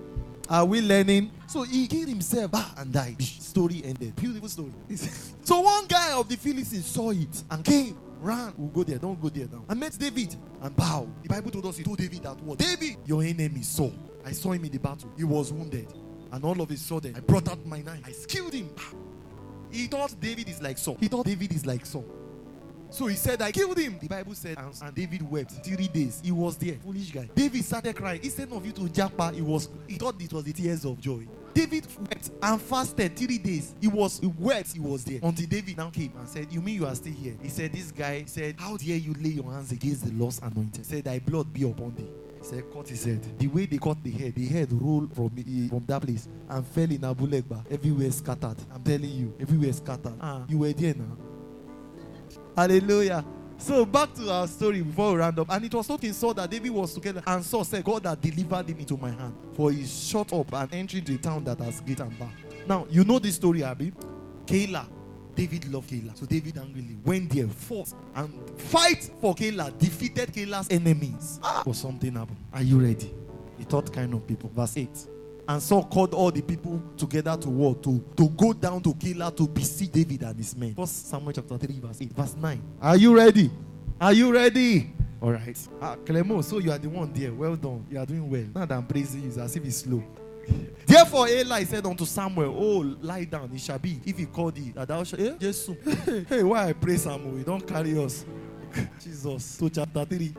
Are 0.50 0.66
we 0.66 0.82
learning? 0.82 1.32
So 1.48 1.64
he 1.64 1.88
killed 1.88 2.10
himself 2.10 2.52
ah, 2.54 2.74
and 2.78 2.92
died. 2.92 3.22
Story 3.22 3.82
ended. 3.84 4.16
Beautiful 4.16 4.48
story. 4.50 4.74
so 5.44 5.62
one 5.62 5.86
guy 5.88 6.14
of 6.14 6.30
the 6.30 6.36
Philistines 6.36 6.86
saw 6.86 7.12
it 7.12 7.44
and 7.50 7.64
came, 7.64 7.98
ran. 8.20 8.54
We'll 8.58 8.70
go 8.70 8.84
there. 8.84 8.98
Don't 9.00 9.20
go 9.20 9.30
there 9.30 9.48
now. 9.52 9.64
And 9.68 9.80
met 9.80 9.98
David 9.98 10.36
and 10.62 10.76
bow. 10.76 11.08
The 11.24 11.30
Bible 11.30 11.52
told 11.52 11.66
us 11.66 11.78
he 11.78 11.84
told 11.84 11.98
David 11.98 12.24
that 12.24 12.40
what? 12.42 12.60
David, 12.60 12.98
your 13.06 13.24
enemy 13.24 13.62
saw. 13.62 13.90
I 14.24 14.32
saw 14.32 14.52
him 14.52 14.66
in 14.66 14.72
the 14.72 14.80
battle. 14.80 15.10
He 15.18 15.24
was 15.24 15.52
wounded. 15.52 15.92
And 16.32 16.44
all 16.44 16.60
of 16.60 16.70
a 16.70 16.78
sudden, 16.78 17.16
I 17.16 17.20
brought 17.22 17.50
out 17.50 17.66
my 17.66 17.82
knife. 17.82 18.02
I 18.06 18.14
killed 18.28 18.54
him. 18.54 18.70
He 19.72 19.88
thought 19.88 20.16
David 20.20 20.50
is 20.50 20.62
like 20.62 20.78
Saul. 20.78 20.98
He 21.00 21.08
thought 21.08 21.26
David 21.26 21.54
is 21.54 21.66
like 21.66 21.86
Saul. 21.86 22.06
So 22.96 23.08
he 23.08 23.16
said, 23.16 23.42
I 23.42 23.52
killed 23.52 23.78
him. 23.78 24.00
The 24.00 24.08
Bible 24.08 24.34
said, 24.36 24.58
and, 24.58 24.74
and 24.82 24.96
David 24.96 25.22
wept 25.30 25.52
three 25.66 25.90
days. 25.90 26.22
He 26.24 26.32
was 26.32 26.56
there. 26.56 26.76
Foolish 26.76 27.12
guy. 27.12 27.30
David 27.36 27.66
started 27.66 27.94
crying. 27.94 28.22
Instead 28.24 28.50
of 28.54 28.66
you 28.66 28.72
to 28.72 28.82
japa, 28.84 29.34
he 29.34 29.42
was 29.42 29.68
he 29.86 29.96
thought 29.96 30.16
it 30.22 30.32
was 30.32 30.46
the 30.46 30.54
tears 30.54 30.86
of 30.86 30.98
joy. 31.02 31.28
David 31.54 31.86
wept 32.00 32.32
and 32.42 32.62
fasted 32.62 33.14
three 33.18 33.38
days. 33.38 33.76
He 33.82 33.90
was 33.90 34.20
he 34.22 34.28
wept, 34.40 34.72
he 34.72 34.80
was 34.80 35.04
there. 35.04 35.20
Until 35.22 35.46
David 35.46 35.76
now 35.76 35.90
came 35.90 36.14
and 36.18 36.26
said, 36.26 36.48
You 36.50 36.62
mean 36.62 36.76
you 36.76 36.86
are 36.86 36.96
still 36.96 37.12
here? 37.12 37.36
He 37.42 37.50
said, 37.50 37.74
This 37.74 37.92
guy 37.92 38.24
said, 38.28 38.56
How 38.58 38.78
dare 38.78 38.96
you 38.96 39.14
lay 39.20 39.32
your 39.32 39.52
hands 39.52 39.74
against 39.74 40.06
the 40.06 40.14
Lord's 40.14 40.40
anointed? 40.40 40.78
He 40.78 40.84
said, 40.84 41.04
Thy 41.04 41.20
blood 41.20 41.52
be 41.52 41.70
upon 41.70 41.96
thee. 41.96 42.08
He 42.40 42.46
said, 42.46 42.64
cut 42.72 42.88
his 42.88 43.04
head. 43.04 43.22
The 43.40 43.48
way 43.48 43.66
they 43.66 43.78
cut 43.78 44.02
the 44.04 44.12
head, 44.12 44.36
the 44.36 44.46
head 44.46 44.72
rolled 44.72 45.14
from, 45.16 45.32
eh, 45.38 45.68
from 45.68 45.84
that 45.88 46.02
place 46.02 46.28
and 46.48 46.66
fell 46.68 46.84
in 46.84 47.00
Abulegba. 47.00 47.66
Everywhere 47.72 48.12
scattered. 48.12 48.58
I'm 48.74 48.84
telling 48.84 49.10
you, 49.10 49.34
everywhere 49.40 49.74
scattered. 49.74 50.14
Ah, 50.22 50.44
you 50.48 50.60
were 50.60 50.72
there 50.72 50.94
now. 50.94 51.25
Hallelujah. 52.56 53.26
So 53.58 53.86
back 53.86 54.14
to 54.16 54.30
our 54.30 54.48
story 54.48 54.82
before 54.82 55.14
we 55.14 55.20
round 55.20 55.40
up. 55.40 55.48
And 55.50 55.66
it 55.66 55.74
was 55.74 55.88
talking 55.88 56.12
Saul 56.14 56.34
that 56.36 56.50
David 56.50 56.72
was 56.72 56.94
together. 56.94 57.24
And 57.26 57.44
Saul 57.44 57.64
said, 57.64 57.84
God 57.84 58.04
that 58.04 58.22
delivered 58.22 58.70
him 58.70 58.80
into 58.80 58.98
my 58.98 59.12
hand. 59.12 59.34
For 59.54 59.72
he 59.72 59.86
shut 59.86 60.34
up 60.34 60.54
and 60.54 60.74
entered 60.74 61.10
a 61.10 61.18
town 61.18 61.44
that 61.46 61.60
has 61.60 61.80
gate 61.82 62.00
and 62.00 62.18
bar. 62.20 62.32
Now, 62.68 62.86
you 62.90 63.04
know 63.04 63.20
this 63.20 63.36
story, 63.36 63.64
Abby. 63.64 63.94
Keilah. 64.46 64.88
David 65.36 65.72
loved 65.72 65.90
Keilah. 65.90 66.18
So 66.18 66.26
David 66.26 66.58
angrily 66.58 66.98
went 67.04 67.30
there, 67.30 67.48
fought, 67.48 67.94
and 68.16 68.32
fight 68.58 69.10
for 69.20 69.36
Keilah, 69.36 69.78
defeated 69.78 70.32
Keilah's 70.32 70.70
enemies. 70.70 71.40
Ah, 71.44 71.62
for 71.64 71.74
something 71.74 72.14
happened. 72.14 72.38
Are 72.54 72.62
you 72.62 72.80
ready? 72.80 73.14
The 73.60 73.66
third 73.66 73.92
kind 73.92 74.14
of 74.14 74.26
people. 74.26 74.50
Verse 74.56 74.78
8. 74.78 74.90
And 75.48 75.62
Saul 75.62 75.84
called 75.86 76.14
all 76.14 76.32
the 76.32 76.42
people 76.42 76.82
together 76.98 77.38
to 77.38 77.50
war 77.50 77.76
to, 77.76 78.04
to 78.18 78.30
go 78.30 78.54
down 78.54 78.82
to 78.82 78.94
Keilah 78.94 79.36
to 79.38 79.48
besiege 79.48 79.92
David 79.92 80.24
and 80.24 80.36
his 80.38 80.56
men. 80.56 80.74
First 80.74 81.08
Samuel 81.10 81.34
chapter 81.34 81.58
3, 81.58 81.80
verse 81.80 82.02
8. 82.02 82.14
Verse 82.14 82.36
9. 82.36 82.62
Are 82.82 82.98
you 82.98 83.16
ready? 83.16 83.52
Are 84.02 84.14
you 84.14 84.34
ready? 84.34 84.92
All 85.22 85.32
right. 85.32 85.58
Ah, 85.82 85.96
Clemo, 86.04 86.44
so 86.44 86.58
you 86.60 86.72
are 86.72 86.78
the 86.78 86.90
one 86.90 87.14
there. 87.14 87.32
Well 87.32 87.56
done. 87.56 87.86
You 87.90 88.00
are 88.00 88.06
doing 88.06 88.30
well. 88.30 88.46
Now 88.56 88.66
that 88.66 88.76
I'm 88.76 88.88
praising 88.88 89.22
you, 89.22 89.28
it's 89.28 89.38
as 89.38 89.56
if 89.56 89.64
it's 89.66 89.78
slow. 89.78 90.04
Therefore, 90.86 91.28
Eli 91.30 91.64
said 91.64 91.86
unto 91.86 92.06
Samuel, 92.06 92.56
Oh, 92.58 92.96
lie 93.02 93.26
down, 93.26 93.52
it 93.54 93.62
shall 93.62 93.80
be. 93.80 94.00
If 94.06 94.18
he 94.18 94.26
called 94.26 94.56
thee, 94.56 94.72
that 94.76 94.88
thou 94.88 95.04
shalt. 95.04 95.22
Eh? 95.22 95.36
Jesus. 95.40 95.76
hey, 96.30 96.44
why 96.44 96.70
I 96.70 96.74
pray, 96.74 96.98
Samuel? 96.98 97.38
You 97.38 97.44
don't 97.44 97.66
carry 97.66 97.98
us. 98.04 98.26
Jesus. 99.04 99.46
So, 99.46 99.70
chapter 99.70 100.06
3. 100.06 100.34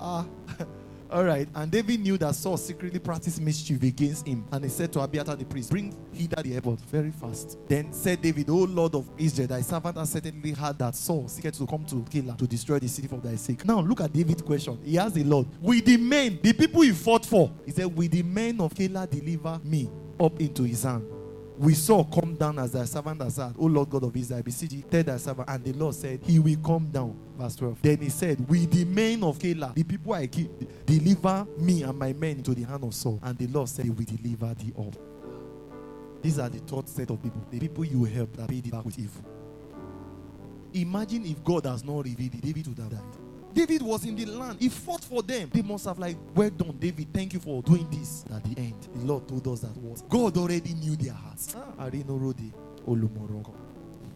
Ah. 0.00 0.26
All 1.10 1.24
right. 1.24 1.48
And 1.56 1.72
David 1.72 2.00
knew 2.00 2.16
that 2.18 2.36
Saul 2.36 2.56
secretly 2.56 3.00
practiced 3.00 3.40
mischief 3.40 3.82
against 3.82 4.26
him. 4.26 4.46
And 4.52 4.64
he 4.64 4.70
said 4.70 4.92
to 4.92 5.00
Abiathar 5.00 5.34
the 5.34 5.44
priest, 5.44 5.70
Bring 5.70 5.96
hither 6.12 6.40
the 6.40 6.54
ephod 6.54 6.80
very 6.82 7.10
fast. 7.10 7.58
Then 7.66 7.92
said 7.92 8.22
David, 8.22 8.48
O 8.48 8.54
Lord 8.58 8.94
of 8.94 9.10
Israel, 9.18 9.48
thy 9.48 9.62
servant 9.62 9.96
has 9.96 10.12
certainly 10.12 10.52
heard 10.52 10.78
that 10.78 10.94
Saul 10.94 11.26
seeketh 11.26 11.58
to 11.58 11.66
come 11.66 11.84
to 11.86 11.96
Keilah 11.96 12.38
to 12.38 12.46
destroy 12.46 12.78
the 12.78 12.88
city 12.88 13.08
for 13.08 13.16
thy 13.18 13.34
sake. 13.34 13.64
Now 13.64 13.80
look 13.80 14.00
at 14.00 14.12
David's 14.12 14.42
question. 14.42 14.78
He 14.84 14.98
asked 14.98 15.16
the 15.16 15.24
Lord, 15.24 15.48
With 15.60 15.84
the 15.84 15.96
men, 15.96 16.38
the 16.42 16.52
people 16.52 16.82
he 16.82 16.92
fought 16.92 17.26
for, 17.26 17.50
he 17.66 17.72
said, 17.72 17.86
Will 17.86 18.08
the 18.08 18.22
men 18.22 18.60
of 18.60 18.72
Keilah 18.72 19.10
deliver 19.10 19.60
me 19.64 19.90
up 20.20 20.40
into 20.40 20.62
his 20.62 20.84
hand? 20.84 21.04
We 21.60 21.74
saw 21.74 22.02
come 22.02 22.36
down 22.36 22.58
as 22.58 22.72
thy 22.72 22.86
servant 22.86 23.20
has 23.20 23.34
said, 23.34 23.54
O 23.58 23.66
Lord 23.66 23.90
God 23.90 24.04
of 24.04 24.16
Israel, 24.16 24.42
beseech 24.42 24.70
thee, 24.70 24.84
tell 24.90 25.02
thy 25.02 25.18
servant. 25.18 25.46
And 25.46 25.62
the 25.62 25.74
Lord 25.74 25.94
said, 25.94 26.20
He 26.24 26.38
will 26.38 26.56
come 26.56 26.86
down. 26.90 27.14
Verse 27.36 27.54
12. 27.56 27.82
Then 27.82 27.98
he 27.98 28.08
said, 28.08 28.48
With 28.48 28.70
the 28.70 28.86
men 28.86 29.22
of 29.22 29.38
Keilah, 29.38 29.74
the 29.74 29.82
people 29.84 30.14
I 30.14 30.26
keep, 30.26 30.50
deliver 30.86 31.46
me 31.58 31.82
and 31.82 31.98
my 31.98 32.14
men 32.14 32.38
into 32.38 32.54
the 32.54 32.62
hand 32.62 32.82
of 32.82 32.94
Saul. 32.94 33.20
And 33.22 33.36
the 33.36 33.46
Lord 33.46 33.68
said, 33.68 33.84
He 33.84 33.90
will 33.90 34.06
deliver 34.06 34.54
thee 34.54 34.72
up. 34.78 34.96
These 36.22 36.38
are 36.38 36.48
the 36.48 36.60
third 36.60 36.88
set 36.88 37.10
of 37.10 37.22
people, 37.22 37.42
the 37.50 37.60
people 37.60 37.84
you 37.84 38.04
help 38.04 38.34
that 38.38 38.48
paid 38.48 38.66
it 38.66 38.72
back 38.72 38.84
with 38.86 38.98
evil. 38.98 39.22
Imagine 40.72 41.26
if 41.26 41.44
God 41.44 41.66
has 41.66 41.84
not 41.84 42.04
revealed 42.06 42.36
it, 42.36 42.40
David 42.40 42.68
would 42.68 42.78
have 42.78 42.90
died. 42.90 43.19
David 43.52 43.82
was 43.82 44.04
in 44.04 44.16
the 44.16 44.26
land. 44.26 44.58
He 44.60 44.68
fought 44.68 45.02
for 45.02 45.22
them. 45.22 45.50
They 45.52 45.62
must 45.62 45.84
have 45.86 45.98
like, 45.98 46.16
well 46.34 46.50
done, 46.50 46.76
David. 46.78 47.08
Thank 47.12 47.34
you 47.34 47.40
for 47.40 47.62
doing 47.62 47.88
this. 47.90 48.24
At 48.34 48.44
the 48.44 48.60
end, 48.60 48.88
the 48.94 49.06
Lord 49.06 49.26
told 49.28 49.46
us 49.48 49.60
that 49.60 49.76
what 49.76 50.08
God 50.08 50.36
already 50.36 50.74
knew 50.74 50.96
their 50.96 51.12
hearts. 51.14 51.54
Ah. 51.56 51.88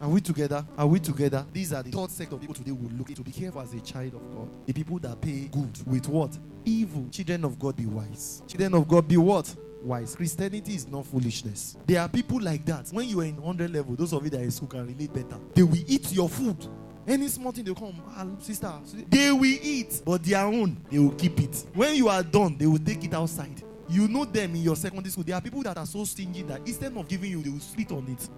Are 0.00 0.08
we 0.08 0.20
together? 0.20 0.66
Are 0.76 0.86
we 0.86 1.00
together? 1.00 1.46
These 1.52 1.72
are 1.72 1.82
the 1.82 1.90
third 1.90 2.10
set 2.10 2.32
of 2.32 2.40
people 2.40 2.54
today 2.54 2.72
we 2.72 2.88
look 2.88 3.14
to 3.14 3.22
be 3.22 3.30
careful 3.30 3.60
as 3.60 3.72
a 3.72 3.80
child 3.80 4.14
of 4.14 4.34
God. 4.34 4.48
The 4.66 4.72
people 4.72 4.98
that 4.98 5.20
pay 5.20 5.48
good 5.50 5.78
with 5.86 6.08
what? 6.08 6.36
Evil. 6.64 7.06
Children 7.10 7.44
of 7.44 7.58
God 7.58 7.76
be 7.76 7.86
wise. 7.86 8.42
Children 8.46 8.74
of 8.74 8.88
God 8.88 9.08
be 9.08 9.16
what? 9.16 9.54
Wise. 9.82 10.14
Christianity 10.14 10.74
is 10.74 10.88
not 10.88 11.06
foolishness. 11.06 11.76
There 11.86 12.00
are 12.00 12.08
people 12.08 12.40
like 12.40 12.64
that. 12.66 12.88
When 12.90 13.08
you 13.08 13.20
are 13.20 13.24
in 13.24 13.40
100 13.40 13.72
level, 13.72 13.96
those 13.96 14.12
of 14.12 14.24
you 14.24 14.30
that 14.30 14.40
are 14.40 14.44
in 14.44 14.50
school 14.50 14.68
can 14.68 14.86
relate 14.86 15.12
better. 15.12 15.38
They 15.54 15.62
will 15.62 15.84
eat 15.86 16.12
your 16.12 16.28
food. 16.28 16.66
Any 17.06 17.28
small 17.28 17.52
thing 17.52 17.64
they 17.64 17.74
come, 17.74 18.00
ah, 18.16 18.26
sister, 18.40 18.72
they 19.10 19.30
will 19.30 19.44
eat, 19.44 20.00
but 20.06 20.22
their 20.24 20.44
own, 20.44 20.76
they 20.90 20.98
will 20.98 21.10
keep 21.10 21.38
it. 21.38 21.64
When 21.74 21.94
you 21.96 22.08
are 22.08 22.22
done, 22.22 22.56
they 22.56 22.66
will 22.66 22.78
take 22.78 23.04
it 23.04 23.12
outside. 23.12 23.62
You 23.88 24.08
know 24.08 24.24
them 24.24 24.54
in 24.54 24.62
your 24.62 24.76
secondary 24.76 25.10
school. 25.10 25.24
There 25.24 25.36
are 25.36 25.40
people 25.42 25.62
that 25.64 25.76
are 25.76 25.84
so 25.84 26.04
stingy 26.04 26.42
that 26.42 26.60
instead 26.66 26.96
of 26.96 27.06
giving 27.06 27.30
you, 27.30 27.42
they 27.42 27.50
will 27.50 27.60
spit 27.60 27.92
on 27.92 28.06
it. 28.08 28.28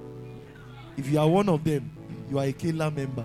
If 0.96 1.09
you 1.09 1.18
are 1.20 1.29
one 1.29 1.48
of 1.48 1.62
them, 1.62 1.90
you 2.29 2.38
are 2.38 2.44
a 2.46 2.52
Keilah 2.52 2.94
member. 2.94 3.24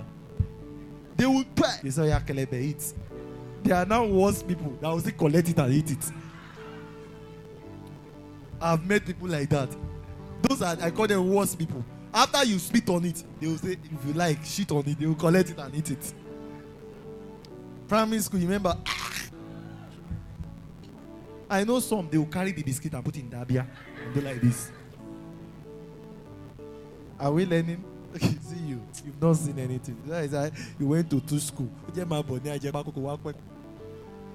They 1.17 1.25
will 1.25 1.45
pay. 1.55 1.77
They 1.83 1.89
say, 1.89 2.09
yeah, 2.09 2.19
Kelebe, 2.19 2.53
eat. 2.61 2.93
They 3.63 3.71
are 3.71 3.85
now 3.85 4.05
worse 4.05 4.43
people 4.43 4.77
that 4.79 4.89
will 4.89 4.99
say, 4.99 5.11
collect 5.11 5.49
it 5.49 5.57
and 5.57 5.73
eat 5.73 5.91
it. 5.91 6.11
I've 8.61 8.85
met 8.85 9.05
people 9.05 9.27
like 9.27 9.49
that. 9.49 9.69
Those 10.43 10.61
are, 10.61 10.77
I 10.79 10.91
call 10.91 11.07
them 11.07 11.33
worse 11.33 11.55
people. 11.55 11.83
After 12.13 12.43
you 12.45 12.59
spit 12.59 12.89
on 12.89 13.05
it, 13.05 13.23
they 13.39 13.47
will 13.47 13.57
say, 13.57 13.71
if 13.83 14.05
you 14.05 14.13
like, 14.13 14.43
shit 14.43 14.71
on 14.71 14.83
it, 14.85 14.99
they 14.99 15.05
will 15.05 15.15
collect 15.15 15.49
it 15.51 15.57
and 15.59 15.73
eat 15.75 15.91
it. 15.91 16.13
Primary 17.87 18.21
school, 18.21 18.39
remember? 18.39 18.75
Ah. 18.85 19.21
I 21.49 21.63
know 21.65 21.79
some, 21.79 22.09
they 22.09 22.17
will 22.17 22.25
carry 22.27 22.51
the 22.53 22.63
biscuit 22.63 22.93
and 22.93 23.03
put 23.03 23.17
in 23.17 23.29
Dabia 23.29 23.65
and 24.05 24.13
do 24.13 24.21
like 24.21 24.39
this. 24.39 24.71
Are 27.19 27.31
we 27.31 27.45
learning? 27.45 27.83
See 28.19 28.55
you. 28.65 28.81
You've 29.05 29.21
not 29.21 29.35
seen 29.37 29.59
anything. 29.59 29.97
That 30.05 30.25
is 30.25 30.31
why 30.31 30.51
you 30.79 30.87
went 30.87 31.09
to 31.11 31.19
two 31.21 31.39
school. 31.39 31.69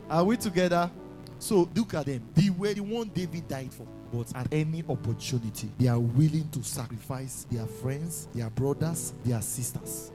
Are 0.08 0.24
we 0.24 0.36
together? 0.36 0.90
So 1.38 1.68
look 1.74 1.94
at 1.94 2.06
them. 2.06 2.22
They 2.34 2.50
were 2.50 2.72
the 2.72 2.80
one 2.80 3.08
David 3.08 3.48
died 3.48 3.72
for. 3.72 3.86
But 4.12 4.34
at 4.34 4.52
any 4.52 4.84
opportunity, 4.88 5.70
they 5.78 5.88
are 5.88 5.98
willing 5.98 6.48
to 6.50 6.62
sacrifice 6.62 7.46
their 7.50 7.66
friends, 7.66 8.28
their 8.34 8.50
brothers, 8.50 9.12
their 9.24 9.40
sisters. 9.42 10.12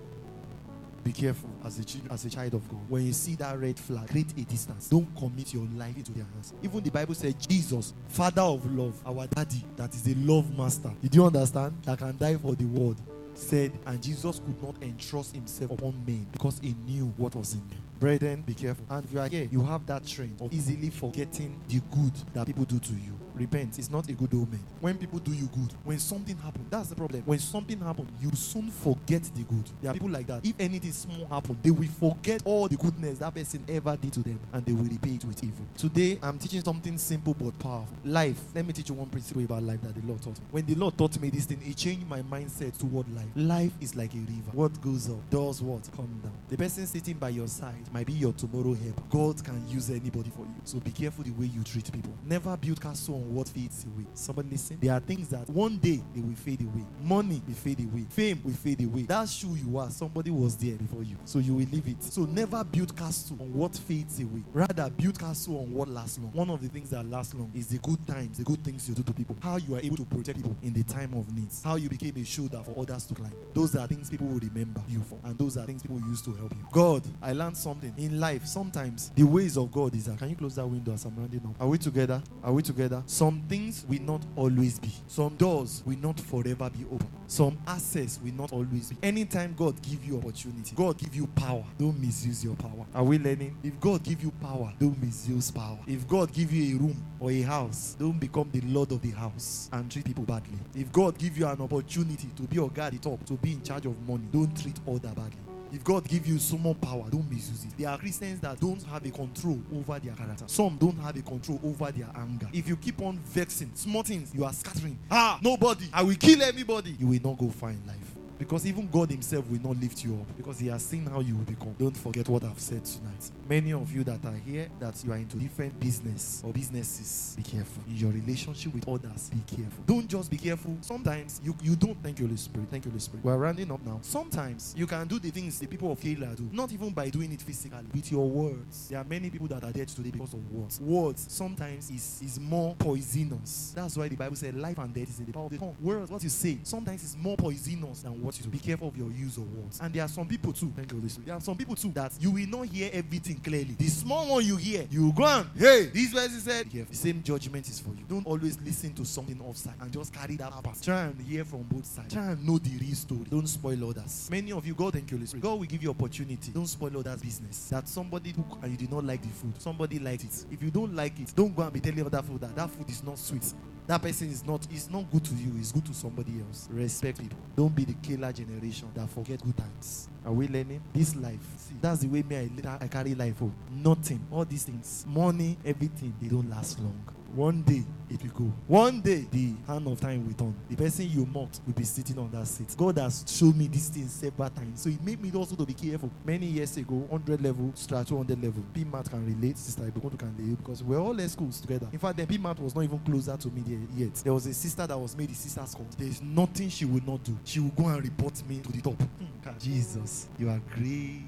Be 1.03 1.11
careful 1.11 1.49
as 1.65 1.79
a, 1.79 2.13
as 2.13 2.25
a 2.25 2.29
child 2.29 2.53
of 2.53 2.69
God. 2.69 2.79
When 2.87 3.05
you 3.05 3.13
see 3.13 3.35
that 3.35 3.57
red 3.59 3.79
flag, 3.79 4.07
create 4.07 4.31
a 4.37 4.41
distance. 4.41 4.87
Don't 4.87 5.07
commit 5.17 5.53
your 5.53 5.67
life 5.75 5.97
into 5.97 6.11
their 6.11 6.25
hands. 6.25 6.53
Even 6.61 6.81
the 6.81 6.91
Bible 6.91 7.15
says 7.15 7.33
Jesus, 7.33 7.93
Father 8.07 8.43
of 8.43 8.71
love, 8.71 9.01
our 9.05 9.25
daddy, 9.27 9.63
that 9.77 9.93
is 9.95 10.03
the 10.03 10.13
love 10.15 10.55
master. 10.55 10.91
Did 11.01 11.15
you 11.15 11.25
understand? 11.25 11.73
That 11.83 11.97
can 11.97 12.15
die 12.17 12.35
for 12.37 12.53
the 12.53 12.65
world. 12.65 12.97
Said, 13.33 13.71
and 13.87 14.01
Jesus 14.01 14.39
could 14.45 14.61
not 14.61 14.75
entrust 14.83 15.33
himself 15.33 15.71
upon 15.71 16.03
men 16.05 16.27
because 16.31 16.59
he 16.61 16.75
knew 16.85 17.11
what 17.17 17.33
was 17.35 17.53
in 17.53 17.67
them. 17.69 17.79
Brethren, 18.01 18.41
be 18.41 18.55
careful. 18.55 18.83
And 18.89 19.07
you 19.13 19.19
are 19.19 19.27
here, 19.27 19.47
you 19.51 19.61
have 19.61 19.85
that 19.85 20.07
trend 20.07 20.41
of 20.41 20.51
easily 20.51 20.89
forgetting 20.89 21.61
the 21.67 21.79
good 21.91 22.13
that 22.33 22.47
people 22.47 22.65
do 22.65 22.79
to 22.79 22.93
you. 22.93 23.15
Repent. 23.35 23.79
It's 23.79 23.89
not 23.89 24.09
a 24.09 24.13
good 24.13 24.33
omen. 24.33 24.59
When 24.81 24.97
people 24.97 25.19
do 25.19 25.31
you 25.31 25.45
good, 25.47 25.73
when 25.83 25.99
something 25.99 26.35
happens, 26.37 26.65
that's 26.69 26.89
the 26.89 26.95
problem. 26.95 27.21
When 27.25 27.39
something 27.39 27.79
happens, 27.79 28.09
you 28.19 28.31
soon 28.33 28.69
forget 28.69 29.23
the 29.35 29.43
good. 29.43 29.69
There 29.81 29.91
are 29.91 29.93
people 29.93 30.09
like 30.09 30.27
that. 30.27 30.45
If 30.45 30.53
anything 30.59 30.91
small 30.91 31.25
happens, 31.27 31.57
they 31.61 31.71
will 31.71 31.87
forget 31.87 32.41
all 32.43 32.67
the 32.67 32.75
goodness 32.75 33.19
that 33.19 33.33
person 33.33 33.63
ever 33.69 33.95
did 33.95 34.13
to 34.13 34.19
them 34.21 34.39
and 34.51 34.65
they 34.65 34.73
will 34.73 34.83
repay 34.83 35.11
it 35.11 35.25
with 35.25 35.41
evil. 35.43 35.65
Today, 35.77 36.19
I'm 36.21 36.39
teaching 36.39 36.61
something 36.61 36.97
simple 36.97 37.35
but 37.35 37.57
powerful. 37.59 37.95
Life. 38.03 38.41
Let 38.53 38.65
me 38.65 38.73
teach 38.73 38.89
you 38.89 38.95
one 38.95 39.09
principle 39.09 39.43
about 39.43 39.63
life 39.63 39.81
that 39.83 39.95
the 39.95 40.05
Lord 40.05 40.21
taught 40.21 40.39
me. 40.39 40.45
When 40.51 40.65
the 40.65 40.75
Lord 40.75 40.97
taught 40.97 41.19
me 41.19 41.29
this 41.29 41.45
thing, 41.45 41.61
it 41.63 41.77
changed 41.77 42.07
my 42.07 42.21
mindset 42.23 42.77
toward 42.77 43.07
life. 43.15 43.29
Life 43.35 43.73
is 43.79 43.95
like 43.95 44.13
a 44.13 44.17
river. 44.17 44.51
What 44.53 44.81
goes 44.81 45.09
up 45.09 45.29
does 45.29 45.61
what? 45.61 45.87
Come 45.95 46.19
down. 46.21 46.33
The 46.49 46.57
person 46.57 46.85
sitting 46.85 47.17
by 47.17 47.29
your 47.29 47.47
side 47.47 47.90
might 47.91 48.07
be 48.07 48.13
your 48.13 48.33
tomorrow 48.33 48.73
help. 48.73 49.09
God 49.09 49.43
can 49.43 49.67
use 49.67 49.89
anybody 49.89 50.29
for 50.29 50.41
you. 50.41 50.55
So 50.63 50.79
be 50.79 50.91
careful 50.91 51.23
the 51.23 51.31
way 51.31 51.45
you 51.47 51.63
treat 51.63 51.91
people. 51.91 52.13
Never 52.25 52.55
build 52.57 52.81
castle 52.81 53.15
on 53.15 53.33
what 53.33 53.49
fades 53.49 53.85
away. 53.85 54.05
Somebody 54.13 54.49
listen. 54.51 54.77
There 54.81 54.93
are 54.93 54.99
things 54.99 55.27
that 55.29 55.49
one 55.49 55.77
day 55.77 56.01
they 56.15 56.21
will 56.21 56.35
fade 56.35 56.61
away. 56.61 56.85
Money 57.03 57.41
will 57.47 57.53
fade 57.55 57.79
away. 57.79 58.05
Fame 58.09 58.41
will 58.43 58.53
fade 58.53 58.81
away. 58.83 59.03
That 59.03 59.27
shoe 59.27 59.55
you 59.55 59.77
are, 59.77 59.89
somebody 59.89 60.31
was 60.31 60.55
there 60.55 60.75
before 60.75 61.03
you. 61.03 61.17
So 61.25 61.39
you 61.39 61.55
will 61.55 61.67
leave 61.71 61.87
it. 61.87 62.03
So 62.03 62.21
never 62.21 62.63
build 62.63 62.95
castle 62.95 63.37
on 63.39 63.53
what 63.53 63.75
fades 63.75 64.19
away. 64.19 64.43
Rather 64.53 64.89
build 64.89 65.19
castle 65.19 65.59
on 65.59 65.73
what 65.73 65.89
lasts 65.89 66.19
long. 66.19 66.31
One 66.33 66.49
of 66.49 66.61
the 66.61 66.69
things 66.69 66.89
that 66.91 67.05
lasts 67.05 67.33
long 67.33 67.51
is 67.53 67.67
the 67.67 67.79
good 67.79 68.05
times, 68.07 68.37
the 68.37 68.43
good 68.43 68.63
things 68.63 68.87
you 68.87 68.95
do 68.95 69.03
to 69.03 69.13
people. 69.13 69.35
How 69.41 69.57
you 69.57 69.75
are 69.75 69.81
able 69.81 69.97
to 69.97 70.05
protect 70.05 70.37
people 70.37 70.55
in 70.61 70.73
the 70.73 70.83
time 70.83 71.13
of 71.13 71.33
needs. 71.35 71.61
How 71.63 71.75
you 71.75 71.89
became 71.89 72.15
a 72.17 72.23
shoulder 72.23 72.61
for 72.63 72.79
others 72.79 73.05
to 73.07 73.15
climb. 73.15 73.33
Those 73.53 73.75
are 73.75 73.87
things 73.87 74.09
people 74.09 74.27
will 74.27 74.39
remember 74.39 74.81
you 74.87 75.01
for. 75.01 75.19
And 75.23 75.37
those 75.37 75.57
are 75.57 75.65
things 75.65 75.81
people 75.81 75.99
use 76.07 76.21
to 76.23 76.33
help 76.33 76.53
you. 76.53 76.65
God, 76.71 77.03
I 77.21 77.33
learned 77.33 77.57
something. 77.57 77.80
In 77.97 78.19
life, 78.19 78.45
sometimes 78.45 79.11
the 79.15 79.23
ways 79.23 79.57
of 79.57 79.71
God 79.71 79.95
is 79.95 80.05
that. 80.05 80.17
Can 80.19 80.29
you 80.29 80.35
close 80.35 80.55
that 80.55 80.67
window 80.67 80.93
as 80.93 81.05
I'm 81.05 81.15
rounding 81.15 81.41
up? 81.45 81.55
Are 81.59 81.67
we 81.67 81.77
together? 81.77 82.21
Are 82.43 82.53
we 82.53 82.61
together? 82.61 83.03
Some 83.05 83.43
things 83.47 83.85
will 83.87 84.01
not 84.01 84.21
always 84.35 84.79
be. 84.79 84.91
Some 85.07 85.35
doors 85.35 85.83
will 85.85 85.97
not 85.97 86.19
forever 86.19 86.69
be 86.69 86.85
open. 86.91 87.07
Some 87.27 87.57
access 87.65 88.19
will 88.23 88.33
not 88.33 88.51
always 88.51 88.89
be. 88.89 88.97
Anytime 89.01 89.55
God 89.57 89.81
give 89.81 90.03
you 90.05 90.17
opportunity, 90.17 90.75
God 90.75 90.97
give 90.97 91.15
you 91.15 91.27
power. 91.27 91.63
Don't 91.77 91.99
misuse 91.99 92.43
your 92.43 92.55
power. 92.55 92.85
Are 92.93 93.03
we 93.03 93.17
learning? 93.17 93.57
If 93.63 93.79
God 93.79 94.03
give 94.03 94.21
you 94.21 94.31
power, 94.41 94.73
don't 94.79 95.01
misuse 95.01 95.49
power. 95.49 95.79
If 95.87 96.07
God 96.07 96.31
give 96.33 96.51
you 96.51 96.75
a 96.75 96.79
room 96.79 97.03
or 97.19 97.31
a 97.31 97.41
house, 97.41 97.95
don't 97.97 98.19
become 98.19 98.49
the 98.51 98.61
lord 98.61 98.91
of 98.91 99.01
the 99.01 99.11
house 99.11 99.69
and 99.71 99.89
treat 99.89 100.05
people 100.05 100.23
badly. 100.23 100.57
If 100.75 100.91
God 100.91 101.17
give 101.17 101.37
you 101.37 101.47
an 101.47 101.61
opportunity 101.61 102.29
to 102.35 102.43
be 102.43 102.57
a 102.61 102.67
guy 102.67 102.87
at 102.87 102.93
the 102.93 102.99
top, 102.99 103.25
to 103.25 103.33
be 103.33 103.53
in 103.53 103.63
charge 103.63 103.85
of 103.85 103.99
money, 104.07 104.27
don't 104.31 104.59
treat 104.61 104.75
other 104.87 105.09
badly. 105.09 105.50
If 105.73 105.83
God 105.83 106.07
give 106.07 106.27
you 106.27 106.37
so 106.39 106.57
much 106.57 106.79
power, 106.81 107.05
don't 107.09 107.29
misuse 107.29 107.63
it. 107.63 107.71
There 107.77 107.89
are 107.89 107.97
Christians 107.97 108.39
that 108.41 108.59
don't 108.59 108.81
have 108.83 109.05
a 109.05 109.09
control 109.09 109.59
over 109.73 109.99
their 109.99 110.13
character. 110.13 110.45
Some 110.47 110.77
don't 110.77 110.97
have 110.99 111.15
a 111.15 111.21
control 111.21 111.59
over 111.63 111.91
their 111.91 112.09
anger. 112.15 112.47
If 112.51 112.67
you 112.67 112.75
keep 112.75 113.01
on 113.01 113.17
vexing, 113.19 113.71
small 113.75 114.03
things, 114.03 114.33
you 114.33 114.43
are 114.43 114.53
scattering. 114.53 114.97
Ah, 115.09 115.39
nobody. 115.41 115.85
I 115.93 116.03
will 116.03 116.15
kill 116.15 116.41
everybody. 116.41 116.95
You 116.99 117.07
will 117.07 117.21
not 117.23 117.37
go 117.37 117.49
far 117.49 117.69
in 117.69 117.81
life. 117.87 118.10
Because 118.41 118.65
even 118.65 118.87
God 118.87 119.11
Himself 119.11 119.47
will 119.51 119.61
not 119.61 119.79
lift 119.79 120.03
you 120.03 120.15
up 120.15 120.35
because 120.35 120.57
He 120.57 120.67
has 120.69 120.83
seen 120.83 121.05
how 121.05 121.19
you 121.19 121.35
will 121.35 121.43
become. 121.43 121.75
Don't 121.77 121.95
forget 121.95 122.27
what 122.27 122.43
I've 122.43 122.59
said 122.59 122.83
tonight. 122.83 123.29
Many 123.47 123.71
of 123.71 123.93
you 123.93 124.03
that 124.03 124.25
are 124.25 124.33
here, 124.43 124.67
that 124.79 124.95
you 125.05 125.11
are 125.11 125.17
into 125.17 125.37
different 125.37 125.79
business 125.79 126.41
or 126.43 126.51
businesses, 126.51 127.35
be 127.37 127.43
careful. 127.43 127.83
In 127.87 127.97
your 127.97 128.09
relationship 128.09 128.73
with 128.73 128.89
others, 128.89 129.29
be 129.29 129.55
careful. 129.55 129.83
Don't 129.85 130.07
just 130.07 130.31
be 130.31 130.37
careful. 130.37 130.75
Sometimes 130.81 131.39
you, 131.43 131.55
you 131.61 131.75
don't 131.75 132.01
thank 132.01 132.17
you, 132.17 132.25
Holy 132.25 132.35
Spirit. 132.35 132.67
Thank 132.71 132.85
you, 132.85 132.89
Holy 132.89 132.99
Spirit. 132.99 133.23
We're 133.23 133.37
rounding 133.37 133.71
up 133.71 133.85
now. 133.85 133.99
Sometimes 134.01 134.73
you 134.75 134.87
can 134.87 135.07
do 135.07 135.19
the 135.19 135.29
things 135.29 135.59
the 135.59 135.67
people 135.67 135.91
of 135.91 135.99
Keilah 135.99 136.35
do, 136.35 136.49
not 136.51 136.73
even 136.73 136.89
by 136.89 137.09
doing 137.09 137.31
it 137.31 137.43
physically, 137.43 137.85
with 137.93 138.11
your 138.11 138.27
words. 138.27 138.87
There 138.89 138.97
are 138.97 139.05
many 139.05 139.29
people 139.29 139.49
that 139.49 139.63
are 139.63 139.71
dead 139.71 139.87
today 139.87 140.09
because 140.09 140.33
of 140.33 140.51
words. 140.51 140.81
Words 140.81 141.27
sometimes 141.29 141.91
is, 141.91 142.19
is 142.25 142.39
more 142.39 142.73
poisonous. 142.73 143.73
That's 143.75 143.95
why 143.95 144.07
the 144.07 144.15
Bible 144.15 144.35
said 144.35 144.55
life 144.55 144.79
and 144.79 144.91
death 144.91 145.09
is 145.09 145.19
in 145.19 145.27
the 145.27 145.31
power 145.31 145.45
of 145.45 145.51
the 145.51 145.59
tongue. 145.59 145.75
Words, 145.79 146.09
what 146.09 146.23
you 146.23 146.29
say, 146.29 146.57
sometimes 146.63 147.03
is 147.03 147.15
more 147.15 147.37
poisonous 147.37 148.01
than 148.01 148.19
what 148.19 148.30
you 148.37 148.45
do. 148.45 148.49
Be 148.49 148.59
careful 148.59 148.87
of 148.87 148.97
your 148.97 149.11
use 149.11 149.37
of 149.37 149.51
words. 149.53 149.79
And 149.81 149.93
there 149.93 150.03
are 150.03 150.07
some 150.07 150.27
people 150.27 150.53
too. 150.53 150.71
Thank 150.75 150.91
you, 150.91 150.97
Holy 150.97 151.09
Spirit. 151.09 151.27
There 151.27 151.35
are 151.35 151.41
some 151.41 151.55
people 151.55 151.75
too 151.75 151.91
that 151.91 152.13
you 152.19 152.31
will 152.31 152.47
not 152.47 152.67
hear 152.67 152.89
everything 152.93 153.39
clearly. 153.39 153.75
The 153.77 153.87
small 153.87 154.27
one 154.27 154.45
you 154.45 154.57
hear, 154.57 154.85
you 154.89 155.11
go 155.13 155.23
on. 155.23 155.49
Hey, 155.57 155.85
this 155.87 156.13
person 156.13 156.39
said. 156.39 156.71
Careful. 156.71 156.91
The 156.91 156.97
same 156.97 157.23
judgment 157.23 157.67
is 157.67 157.79
for 157.79 157.89
you. 157.89 158.05
Don't 158.07 158.25
always 158.25 158.59
listen 158.61 158.93
to 158.93 159.05
something 159.05 159.39
offside 159.41 159.73
and 159.81 159.91
just 159.91 160.13
carry 160.13 160.35
that 160.37 160.51
past. 160.63 160.83
Try 160.83 161.03
and 161.03 161.21
hear 161.21 161.45
from 161.45 161.63
both 161.63 161.85
sides. 161.85 162.13
Try 162.13 162.31
and 162.31 162.45
know 162.45 162.57
the 162.57 162.77
real 162.77 162.95
story. 162.95 163.25
Don't 163.29 163.47
spoil 163.47 163.89
others. 163.89 164.29
Many 164.31 164.51
of 164.51 164.65
you, 164.65 164.73
God 164.73 164.93
thank 164.93 165.09
you, 165.11 165.17
Holy 165.17 165.27
Spirit. 165.27 165.43
God 165.43 165.59
will 165.59 165.67
give 165.67 165.83
you 165.83 165.89
opportunity. 165.89 166.51
Don't 166.51 166.67
spoil 166.67 166.97
others' 166.97 167.21
business. 167.21 167.69
That 167.69 167.87
somebody 167.87 168.33
cook 168.33 168.59
and 168.61 168.71
you 168.71 168.77
did 168.77 168.91
not 168.91 169.03
like 169.03 169.21
the 169.21 169.29
food. 169.29 169.53
Somebody 169.61 169.99
liked 169.99 170.23
it. 170.23 170.45
If 170.51 170.61
you 170.61 170.71
don't 170.71 170.95
like 170.95 171.19
it, 171.19 171.33
don't 171.35 171.55
go 171.55 171.63
and 171.63 171.73
be 171.73 171.79
telling 171.79 172.05
other 172.05 172.21
food 172.21 172.41
that 172.41 172.55
that 172.55 172.69
food 172.69 172.89
is 172.89 173.03
not 173.03 173.17
sweet. 173.17 173.53
That 173.87 174.01
person 174.01 174.29
is 174.29 174.45
not 174.45 174.65
is 174.71 174.89
not 174.89 175.11
good 175.11 175.23
to 175.25 175.35
you. 175.35 175.51
It's 175.59 175.71
good 175.71 175.85
to 175.85 175.93
somebody 175.93 176.33
else. 176.47 176.67
Respect 176.71 177.19
people. 177.19 177.37
Don't 177.55 177.75
be 177.75 177.85
the 177.85 177.93
killer 177.95 178.31
generation 178.31 178.87
that 178.93 179.09
forget 179.09 179.43
good 179.43 179.57
times. 179.57 180.07
Are 180.25 180.31
we 180.31 180.47
learning 180.47 180.81
this 180.93 181.15
life? 181.15 181.39
See, 181.57 181.75
that's 181.81 182.01
the 182.01 182.07
way 182.07 182.23
me 182.23 182.37
I, 182.65 182.77
I 182.79 182.87
carry 182.87 183.15
life. 183.15 183.35
Oh, 183.41 183.51
nothing. 183.71 184.25
All 184.31 184.45
these 184.45 184.63
things, 184.63 185.05
money, 185.07 185.57
everything, 185.65 186.13
they 186.21 186.27
don't 186.27 186.49
last 186.49 186.79
long. 186.79 187.03
One 187.35 187.61
day 187.63 187.83
it 188.09 188.21
will 188.23 188.31
go. 188.47 188.53
One 188.67 188.99
day 189.01 189.25
the 189.31 189.53
hand 189.67 189.87
of 189.87 189.99
time 190.01 190.27
will 190.27 190.33
turn. 190.33 190.53
The 190.69 190.75
person 190.75 191.09
you 191.09 191.25
mocked 191.25 191.61
will 191.65 191.73
be 191.73 191.83
sitting 191.83 192.17
on 192.19 192.29
that 192.31 192.45
seat. 192.47 192.75
God 192.77 192.97
has 192.97 193.23
shown 193.27 193.57
me 193.57 193.67
these 193.67 193.87
things 193.89 194.11
several 194.11 194.49
times. 194.49 194.81
So 194.81 194.89
it 194.89 195.01
made 195.01 195.21
me 195.21 195.31
also 195.33 195.55
to 195.55 195.65
be 195.65 195.73
careful. 195.73 196.09
Many 196.25 196.47
years 196.47 196.75
ago, 196.77 196.95
100 196.95 197.41
level, 197.41 197.71
strat 197.75 198.07
200 198.07 198.41
level. 198.43 198.63
PMAT 198.73 199.09
can 199.09 199.25
relate, 199.25 199.57
sister 199.57 199.83
Ibukuntu 199.83 200.19
can 200.19 200.35
relate 200.37 200.57
because 200.57 200.83
we're 200.83 200.99
all 200.99 201.19
at 201.21 201.29
schools 201.29 201.61
together. 201.61 201.87
In 201.93 201.99
fact, 201.99 202.17
then 202.17 202.27
PMAT 202.27 202.59
was 202.59 202.75
not 202.75 202.83
even 202.83 202.99
closer 202.99 203.37
to 203.37 203.47
me 203.49 203.61
there 203.65 203.79
yet. 203.95 204.15
There 204.15 204.33
was 204.33 204.45
a 204.45 204.53
sister 204.53 204.85
that 204.85 204.99
was 204.99 205.15
made 205.15 205.29
the 205.29 205.35
sister's 205.35 205.73
call. 205.73 205.87
There's 205.97 206.21
nothing 206.21 206.67
she 206.69 206.85
would 206.85 207.07
not 207.07 207.23
do. 207.23 207.37
She 207.45 207.59
will 207.61 207.69
go 207.69 207.87
and 207.87 208.03
report 208.03 208.33
me 208.47 208.59
to 208.59 208.71
the 208.71 208.81
top. 208.81 209.01
Hmm, 209.01 209.57
Jesus, 209.59 210.27
you 210.37 210.49
are 210.49 210.61
great. 210.75 211.23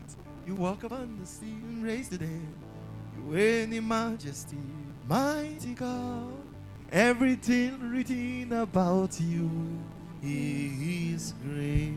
You 0.46 0.56
walk 0.56 0.84
upon 0.84 1.18
the 1.22 1.26
sea 1.26 1.46
and 1.46 1.84
raise 1.86 2.10
the 2.10 2.18
dead. 2.18 2.30
You 3.16 3.34
reign 3.34 3.72
in 3.72 3.88
majesty, 3.88 4.58
mighty 5.08 5.74
God. 5.74 6.32
Everything 6.92 7.90
written 7.90 8.54
about 8.54 9.20
you 9.20 9.50
is 10.22 11.34
great. 11.44 11.96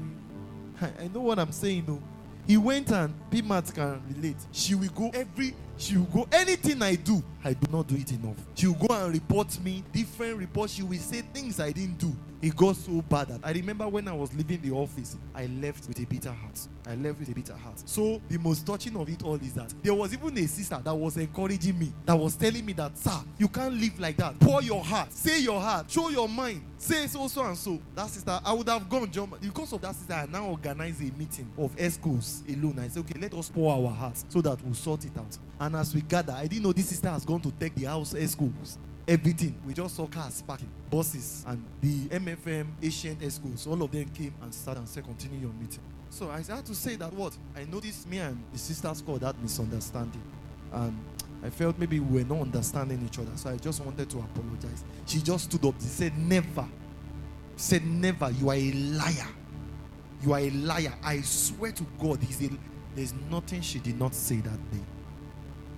I, 0.80 1.04
I 1.04 1.08
know 1.08 1.20
what 1.20 1.38
I'm 1.38 1.52
saying 1.52 1.84
though. 1.86 2.02
He 2.46 2.56
went 2.56 2.90
and 2.92 3.12
PMAT 3.30 3.74
can 3.74 4.00
relate. 4.14 4.36
She 4.52 4.74
will 4.74 4.88
go 4.90 5.10
every 5.12 5.54
she 5.78 5.96
will 5.96 6.04
go 6.06 6.28
anything 6.32 6.82
I 6.82 6.94
do, 6.94 7.22
I 7.44 7.52
do 7.52 7.70
not 7.70 7.86
do 7.86 7.96
it 7.96 8.10
enough. 8.12 8.36
She 8.54 8.66
will 8.66 8.86
go 8.86 8.94
and 8.94 9.12
report 9.12 9.58
me 9.60 9.84
different 9.92 10.38
reports. 10.38 10.74
She 10.74 10.82
will 10.82 10.98
say 10.98 11.22
things 11.32 11.60
I 11.60 11.72
didn't 11.72 11.98
do. 11.98 12.14
It 12.42 12.54
got 12.54 12.76
so 12.76 13.00
bad 13.02 13.28
that 13.28 13.40
I 13.42 13.52
remember 13.52 13.88
when 13.88 14.06
I 14.08 14.12
was 14.12 14.32
leaving 14.34 14.60
the 14.60 14.70
office, 14.70 15.16
I 15.34 15.46
left 15.46 15.88
with 15.88 15.98
a 16.00 16.04
bitter 16.04 16.30
heart. 16.30 16.68
I 16.86 16.94
left 16.94 17.18
with 17.18 17.30
a 17.30 17.34
bitter 17.34 17.56
heart. 17.56 17.82
So 17.86 18.20
the 18.28 18.38
most 18.38 18.66
touching 18.66 18.94
of 18.96 19.08
it 19.08 19.22
all 19.22 19.36
is 19.36 19.54
that 19.54 19.72
there 19.82 19.94
was 19.94 20.12
even 20.12 20.36
a 20.36 20.46
sister 20.46 20.78
that 20.84 20.94
was 20.94 21.16
encouraging 21.16 21.78
me, 21.78 21.92
that 22.04 22.14
was 22.14 22.36
telling 22.36 22.64
me 22.64 22.74
that, 22.74 22.96
sir, 22.98 23.18
you 23.38 23.48
can't 23.48 23.74
live 23.74 23.98
like 23.98 24.18
that. 24.18 24.38
Pour 24.38 24.62
your 24.62 24.84
heart, 24.84 25.12
say 25.12 25.40
your 25.40 25.60
heart, 25.60 25.90
show 25.90 26.10
your 26.10 26.28
mind, 26.28 26.62
say 26.76 27.06
so, 27.06 27.26
so, 27.26 27.42
and 27.42 27.56
so. 27.56 27.80
That 27.94 28.10
sister, 28.10 28.38
I 28.44 28.52
would 28.52 28.68
have 28.68 28.88
gone, 28.88 29.10
John. 29.10 29.32
Because 29.40 29.72
of 29.72 29.80
that 29.80 29.94
sister, 29.94 30.12
I 30.12 30.26
now 30.26 30.44
organize 30.46 31.00
a 31.00 31.10
meeting 31.18 31.50
of 31.56 31.72
schools 31.90 32.42
alone. 32.48 32.78
I 32.80 32.88
said, 32.88 33.00
okay, 33.00 33.18
let 33.18 33.32
us 33.32 33.48
pour 33.48 33.72
our 33.72 33.92
hearts 33.92 34.26
so 34.28 34.42
that 34.42 34.62
we'll 34.62 34.74
sort 34.74 35.04
it 35.06 35.16
out. 35.16 35.38
And 35.58 35.65
as 35.74 35.94
we 35.94 36.02
gather, 36.02 36.32
I 36.32 36.46
didn't 36.46 36.62
know 36.62 36.72
this 36.72 36.88
sister 36.88 37.08
has 37.08 37.24
gone 37.24 37.40
to 37.40 37.50
take 37.52 37.74
the 37.74 37.84
house 37.84 38.14
eh, 38.14 38.26
schools 38.26 38.78
everything. 39.08 39.54
We 39.66 39.74
just 39.74 39.96
saw 39.96 40.06
cars 40.06 40.42
parking, 40.42 40.68
buses, 40.90 41.44
and 41.46 41.62
the 41.80 42.08
MFM 42.08 42.66
Asian 42.82 43.30
schools. 43.30 43.66
All 43.66 43.80
of 43.82 43.90
them 43.90 44.08
came 44.10 44.34
and 44.42 44.52
started 44.52 44.80
and 44.80 44.88
said, 44.88 45.04
continue 45.04 45.40
your 45.40 45.52
meeting. 45.52 45.80
So 46.10 46.30
I 46.30 46.38
had 46.38 46.64
to 46.66 46.74
say 46.74 46.96
that 46.96 47.12
what? 47.12 47.36
I 47.56 47.64
noticed 47.64 48.08
me 48.08 48.18
and 48.18 48.42
the 48.52 48.58
sisters 48.58 49.02
called 49.02 49.20
that 49.20 49.40
misunderstanding. 49.40 50.22
And 50.72 50.98
I 51.44 51.50
felt 51.50 51.78
maybe 51.78 52.00
we 52.00 52.22
were 52.22 52.28
not 52.28 52.42
understanding 52.42 53.04
each 53.04 53.18
other. 53.18 53.36
So 53.36 53.50
I 53.50 53.56
just 53.56 53.84
wanted 53.84 54.08
to 54.10 54.18
apologize. 54.18 54.84
She 55.06 55.20
just 55.20 55.44
stood 55.44 55.64
up. 55.66 55.74
She 55.80 55.86
said, 55.86 56.16
Never. 56.18 56.66
said, 57.56 57.84
Never. 57.84 58.30
You 58.30 58.50
are 58.50 58.56
a 58.56 58.72
liar. 58.72 59.28
You 60.22 60.32
are 60.32 60.40
a 60.40 60.50
liar. 60.50 60.94
I 61.04 61.20
swear 61.20 61.72
to 61.72 61.86
God, 62.00 62.22
he's 62.22 62.42
a, 62.42 62.50
there's 62.94 63.12
nothing 63.30 63.60
she 63.60 63.78
did 63.78 63.98
not 63.98 64.14
say 64.14 64.36
that 64.36 64.70
day. 64.70 64.80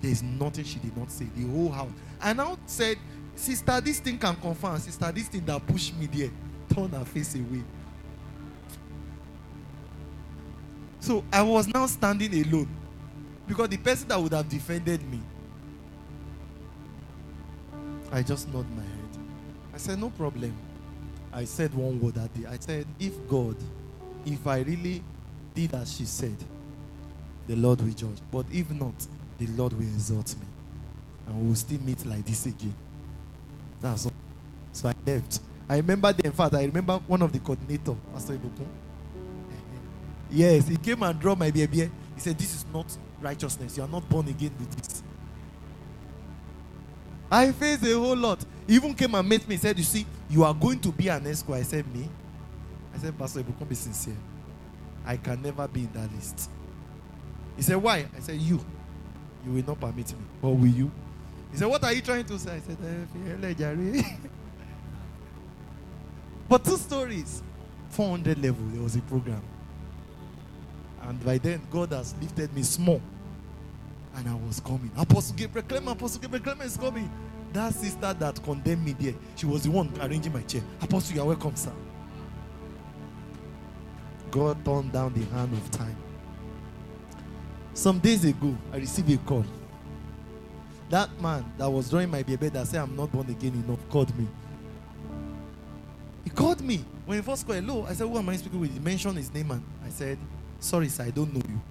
There's 0.01 0.23
nothing 0.23 0.63
she 0.63 0.79
did 0.79 0.95
not 0.95 1.11
say. 1.11 1.27
The 1.35 1.47
whole 1.47 1.71
house. 1.71 1.91
I 2.21 2.33
now 2.33 2.57
said, 2.65 2.97
Sister, 3.35 3.79
this 3.81 3.99
thing 3.99 4.17
can 4.17 4.35
confirm. 4.35 4.77
Sister, 4.79 5.11
this 5.11 5.27
thing 5.27 5.45
that 5.45 5.65
pushed 5.67 5.95
me 5.97 6.07
there, 6.07 6.29
turn 6.73 6.89
her 6.89 7.05
face 7.05 7.35
away. 7.35 7.63
So 10.99 11.23
I 11.31 11.41
was 11.41 11.67
now 11.67 11.85
standing 11.85 12.33
alone 12.33 12.67
because 13.47 13.69
the 13.69 13.77
person 13.77 14.07
that 14.09 14.21
would 14.21 14.33
have 14.33 14.47
defended 14.49 15.01
me, 15.09 15.21
I 18.11 18.21
just 18.21 18.51
nod 18.53 18.65
my 18.75 18.83
head. 18.83 19.23
I 19.73 19.77
said, 19.77 19.99
No 19.99 20.09
problem. 20.09 20.53
I 21.31 21.45
said 21.45 21.73
one 21.73 21.99
word 22.01 22.15
that 22.15 22.33
day. 22.33 22.47
I 22.47 22.57
said, 22.59 22.85
If 22.99 23.13
God, 23.27 23.55
if 24.25 24.45
I 24.45 24.59
really 24.59 25.03
did 25.53 25.73
as 25.73 25.95
she 25.95 26.05
said, 26.05 26.35
the 27.47 27.55
Lord 27.55 27.81
will 27.81 27.93
judge. 27.93 28.19
But 28.31 28.45
if 28.51 28.69
not, 28.71 28.93
the 29.39 29.47
Lord 29.47 29.73
will 29.73 29.81
exalt 29.81 30.35
me. 30.35 30.45
And 31.27 31.41
we 31.41 31.47
will 31.49 31.55
still 31.55 31.79
meet 31.81 32.05
like 32.05 32.25
this 32.25 32.45
again. 32.45 32.75
That's 33.81 34.05
all. 34.05 34.13
So 34.73 34.89
I 34.89 34.93
left. 35.05 35.39
I 35.69 35.77
remember 35.77 36.11
the, 36.13 36.25
in 36.25 36.31
fact, 36.31 36.53
I 36.55 36.65
remember 36.65 36.97
one 37.07 37.21
of 37.21 37.31
the 37.31 37.39
coordinator, 37.39 37.95
Pastor 38.13 38.33
Ibukun. 38.33 38.67
Yes, 40.31 40.67
he 40.67 40.77
came 40.77 41.01
and 41.03 41.19
drew 41.19 41.35
my 41.35 41.51
baby. 41.51 41.89
He 42.15 42.21
said, 42.21 42.37
This 42.37 42.53
is 42.55 42.65
not 42.73 42.85
righteousness. 43.21 43.77
You 43.77 43.83
are 43.83 43.89
not 43.89 44.07
born 44.09 44.27
again 44.27 44.51
with 44.59 44.71
this. 44.75 45.03
I 47.31 47.51
faced 47.51 47.85
a 47.85 47.93
whole 47.93 48.17
lot. 48.17 48.43
He 48.67 48.75
even 48.75 48.93
came 48.93 49.13
and 49.15 49.27
met 49.27 49.47
me. 49.47 49.55
He 49.55 49.61
said, 49.61 49.77
You 49.77 49.83
see, 49.83 50.05
you 50.29 50.43
are 50.43 50.53
going 50.53 50.79
to 50.81 50.91
be 50.91 51.07
an 51.07 51.25
escort. 51.27 51.59
I 51.59 51.63
said, 51.63 51.85
Me? 51.95 52.09
I 52.93 52.97
said, 52.97 53.17
Pastor 53.17 53.41
Ibukun, 53.41 53.69
be 53.69 53.75
sincere. 53.75 54.15
I 55.05 55.17
can 55.17 55.41
never 55.41 55.67
be 55.67 55.81
in 55.81 55.91
that 55.93 56.13
list. 56.13 56.49
He 57.55 57.61
said, 57.63 57.77
Why? 57.77 58.05
I 58.15 58.19
said, 58.19 58.37
You. 58.37 58.63
You 59.45 59.53
will 59.53 59.65
not 59.65 59.79
permit 59.79 60.11
me. 60.11 60.25
Or 60.41 60.55
will 60.55 60.67
you? 60.67 60.91
He 61.51 61.57
said, 61.57 61.67
What 61.67 61.83
are 61.83 61.93
you 61.93 62.01
trying 62.01 62.25
to 62.25 62.37
say? 62.37 62.55
I 62.55 62.59
said, 62.59 62.77
eh, 62.83 64.01
But 66.49 66.65
two 66.65 66.77
stories. 66.77 67.43
400 67.89 68.37
level, 68.41 68.65
there 68.67 68.83
was 68.83 68.95
a 68.95 69.01
program. 69.01 69.41
And 71.03 71.23
by 71.23 71.37
then, 71.37 71.61
God 71.71 71.91
has 71.91 72.13
lifted 72.21 72.53
me 72.53 72.63
small. 72.63 73.01
And 74.15 74.27
I 74.27 74.35
was 74.35 74.59
coming. 74.59 74.91
Apostle 74.97 75.35
Gabriel 75.35 75.67
Clement, 75.67 75.97
Apostle 75.97 76.21
Gabriel 76.21 76.43
Clement 76.43 76.67
is 76.67 76.77
coming. 76.77 77.09
That 77.53 77.73
sister 77.73 78.13
that 78.13 78.43
condemned 78.43 78.85
me 78.85 78.93
there, 78.93 79.15
she 79.35 79.45
was 79.45 79.63
the 79.63 79.71
one 79.71 79.91
arranging 80.01 80.33
my 80.33 80.41
chair. 80.41 80.61
Apostle, 80.81 81.15
you 81.15 81.21
are 81.21 81.25
welcome, 81.27 81.55
sir. 81.55 81.71
God 84.29 84.63
turned 84.63 84.91
down 84.91 85.13
the 85.13 85.25
hand 85.35 85.53
of 85.53 85.71
time. 85.71 85.95
Some 87.79 87.99
days 87.99 88.25
ago, 88.25 88.57
I 88.73 88.75
received 88.75 89.09
a 89.09 89.15
call. 89.19 89.45
That 90.89 91.09
man 91.21 91.49
that 91.57 91.69
was 91.69 91.89
drawing 91.89 92.11
my 92.11 92.23
baby 92.23 92.49
that 92.49 92.67
said 92.67 92.81
I'm 92.81 92.93
not 92.93 93.09
born 93.09 93.29
again 93.29 93.53
enough 93.53 93.79
called 93.89 94.13
me. 94.19 94.27
He 96.25 96.29
called 96.29 96.59
me. 96.59 96.83
When 97.05 97.19
he 97.19 97.21
first 97.21 97.47
called, 97.47 97.63
hello, 97.63 97.85
I 97.85 97.93
said, 97.93 98.05
Who 98.05 98.17
am 98.17 98.27
I 98.27 98.35
speaking 98.35 98.59
with? 98.59 98.73
He 98.73 98.79
mentioned 98.79 99.15
his 99.15 99.33
name 99.33 99.51
and 99.51 99.63
I 99.85 99.87
said, 99.91 100.17
Sorry, 100.59 100.89
sir, 100.89 101.05
I 101.05 101.11
don't 101.11 101.33
know 101.33 101.41
you. 101.47 101.61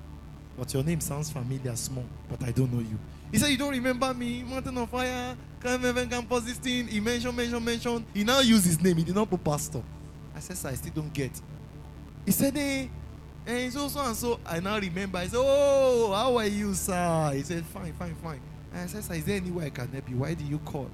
But 0.56 0.72
your 0.72 0.82
name 0.82 1.02
sounds 1.02 1.30
familiar, 1.30 1.76
small, 1.76 2.06
but 2.30 2.42
I 2.42 2.52
don't 2.52 2.72
know 2.72 2.80
you. 2.80 2.98
He 3.30 3.36
said, 3.36 3.48
You 3.48 3.58
don't 3.58 3.72
remember 3.72 4.14
me? 4.14 4.44
Mountain 4.44 4.78
of 4.78 4.88
Fire, 4.88 5.36
Heaven 5.62 6.08
Campus, 6.08 6.44
this 6.44 6.56
thing. 6.56 6.86
He 6.86 7.00
mentioned, 7.00 7.36
mentioned, 7.36 7.62
mentioned. 7.62 8.06
He 8.14 8.24
now 8.24 8.40
used 8.40 8.64
his 8.64 8.80
name. 8.80 8.96
He 8.96 9.04
did 9.04 9.14
not 9.14 9.28
put 9.28 9.44
pastor. 9.44 9.82
I 10.34 10.40
said, 10.40 10.56
Sir, 10.56 10.70
I 10.70 10.74
still 10.74 10.92
don't 10.94 11.12
get. 11.12 11.38
He 12.24 12.32
said, 12.32 12.56
Hey, 12.56 12.88
and 13.46 13.72
so, 13.72 13.84
oh, 13.84 13.88
so 13.88 14.00
and 14.00 14.16
so. 14.16 14.40
I 14.44 14.60
now 14.60 14.78
remember. 14.78 15.18
I 15.18 15.26
said, 15.26 15.40
Oh, 15.40 16.12
how 16.14 16.36
are 16.36 16.46
you, 16.46 16.74
sir? 16.74 17.32
He 17.34 17.42
said, 17.42 17.64
Fine, 17.66 17.92
fine, 17.94 18.14
fine. 18.16 18.40
And 18.72 18.82
I 18.82 18.86
said, 18.86 19.04
Sir, 19.04 19.14
is 19.14 19.24
there 19.24 19.36
any 19.36 19.50
way 19.50 19.66
I 19.66 19.70
can 19.70 19.88
help 19.88 20.08
you? 20.08 20.18
Why 20.18 20.34
did 20.34 20.46
you 20.46 20.58
call? 20.58 20.90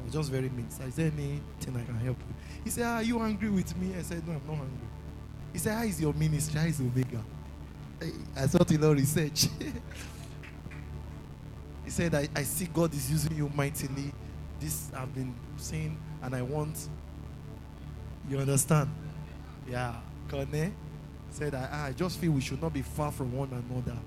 I 0.00 0.04
was 0.04 0.12
just 0.12 0.30
very 0.30 0.48
mean. 0.48 0.70
Sir, 0.70 0.84
is 0.84 0.96
there 0.96 1.06
anything 1.06 1.76
I 1.76 1.84
can 1.84 1.96
help 1.96 2.18
you? 2.18 2.34
He 2.64 2.70
said, 2.70 2.84
ah, 2.84 2.96
Are 2.96 3.02
you 3.02 3.20
angry 3.20 3.50
with 3.50 3.76
me? 3.76 3.94
I 3.96 4.02
said, 4.02 4.26
No, 4.26 4.34
I'm 4.34 4.46
not 4.46 4.54
angry. 4.54 4.88
He 5.52 5.58
said, 5.58 5.76
How 5.76 5.84
is 5.84 6.00
your 6.00 6.12
ministry? 6.14 6.60
How 6.60 6.66
is 6.66 6.80
Omega? 6.80 7.22
I 8.36 8.46
thought 8.46 8.70
you 8.70 8.78
know 8.78 8.92
research. 8.92 9.46
he 11.84 11.90
said, 11.90 12.14
I, 12.14 12.28
I 12.34 12.42
see 12.42 12.66
God 12.66 12.92
is 12.92 13.10
using 13.10 13.36
you 13.36 13.50
mightily. 13.54 14.12
This 14.60 14.90
I've 14.94 15.14
been 15.14 15.34
saying, 15.56 15.96
and 16.22 16.34
I 16.34 16.42
want 16.42 16.88
you 18.28 18.38
understand? 18.38 18.90
Yeah. 19.68 19.94
Kone 20.28 20.72
said, 21.34 21.52
I, 21.52 21.68
ah, 21.72 21.84
I 21.86 21.92
just 21.92 22.20
feel 22.20 22.30
we 22.30 22.40
should 22.40 22.62
not 22.62 22.72
be 22.72 22.82
far 22.82 23.10
from 23.10 23.32
one 23.32 23.48
another. 23.48 23.98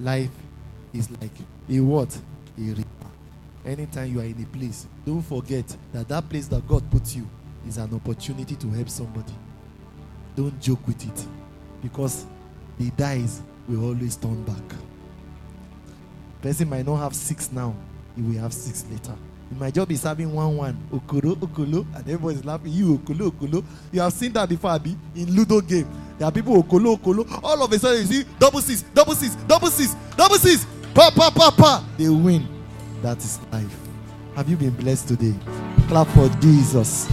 Life 0.00 0.30
is 0.92 1.10
like 1.10 1.32
a 1.68 1.80
what? 1.80 2.16
A 2.56 2.60
river. 2.60 2.84
Anytime 3.66 4.12
you 4.12 4.20
are 4.20 4.24
in 4.24 4.40
a 4.40 4.56
place, 4.56 4.86
don't 5.04 5.22
forget 5.22 5.76
that 5.92 6.06
that 6.06 6.28
place 6.28 6.46
that 6.48 6.66
God 6.68 6.88
puts 6.88 7.16
you 7.16 7.28
is 7.66 7.78
an 7.78 7.92
opportunity 7.94 8.54
to 8.54 8.70
help 8.70 8.88
somebody. 8.88 9.32
Don't 10.36 10.60
joke 10.60 10.86
with 10.86 11.04
it 11.04 11.26
because 11.82 12.24
the 12.78 12.90
dice 12.90 13.42
will 13.66 13.84
always 13.84 14.14
turn 14.14 14.40
back. 14.44 14.78
Person 16.42 16.68
might 16.68 16.86
not 16.86 16.96
have 16.96 17.14
six 17.14 17.50
now, 17.50 17.74
he 18.14 18.22
will 18.22 18.40
have 18.40 18.52
six 18.52 18.84
later. 18.88 19.16
My 19.58 19.70
job 19.70 19.90
is 19.92 20.02
having 20.02 20.32
one 20.32 20.56
one. 20.56 20.76
Okoro, 20.92 21.36
Okolo, 21.36 21.86
and 21.94 22.08
everybody 22.08 22.36
is 22.36 22.44
laughing. 22.44 22.72
You 22.72 22.98
Okolo, 22.98 23.30
Okolo. 23.30 23.64
You 23.92 24.00
have 24.00 24.12
seen 24.12 24.32
that 24.32 24.48
before, 24.48 24.70
Abi, 24.70 24.96
in 25.14 25.34
Ludo 25.34 25.60
game. 25.60 25.88
There 26.18 26.26
are 26.26 26.32
people 26.32 26.60
Okolo, 26.62 26.96
Okolo. 26.98 27.40
All 27.42 27.62
of 27.62 27.72
a 27.72 27.78
sudden 27.78 28.00
you 28.00 28.06
see 28.06 28.24
double 28.38 28.60
six, 28.60 28.82
double 28.94 29.14
six, 29.14 29.34
double 29.46 29.70
six, 29.70 29.94
double 30.16 30.36
six. 30.36 30.66
Pa 30.94 31.10
pa 31.14 31.30
pa 31.30 31.50
pa. 31.50 31.84
They 31.96 32.08
win. 32.08 32.46
That 33.02 33.18
is 33.18 33.38
life. 33.52 33.76
Have 34.34 34.48
you 34.48 34.56
been 34.56 34.70
blessed 34.70 35.08
today? 35.08 35.34
Clap 35.88 36.08
for 36.08 36.28
Jesus. 36.40 37.08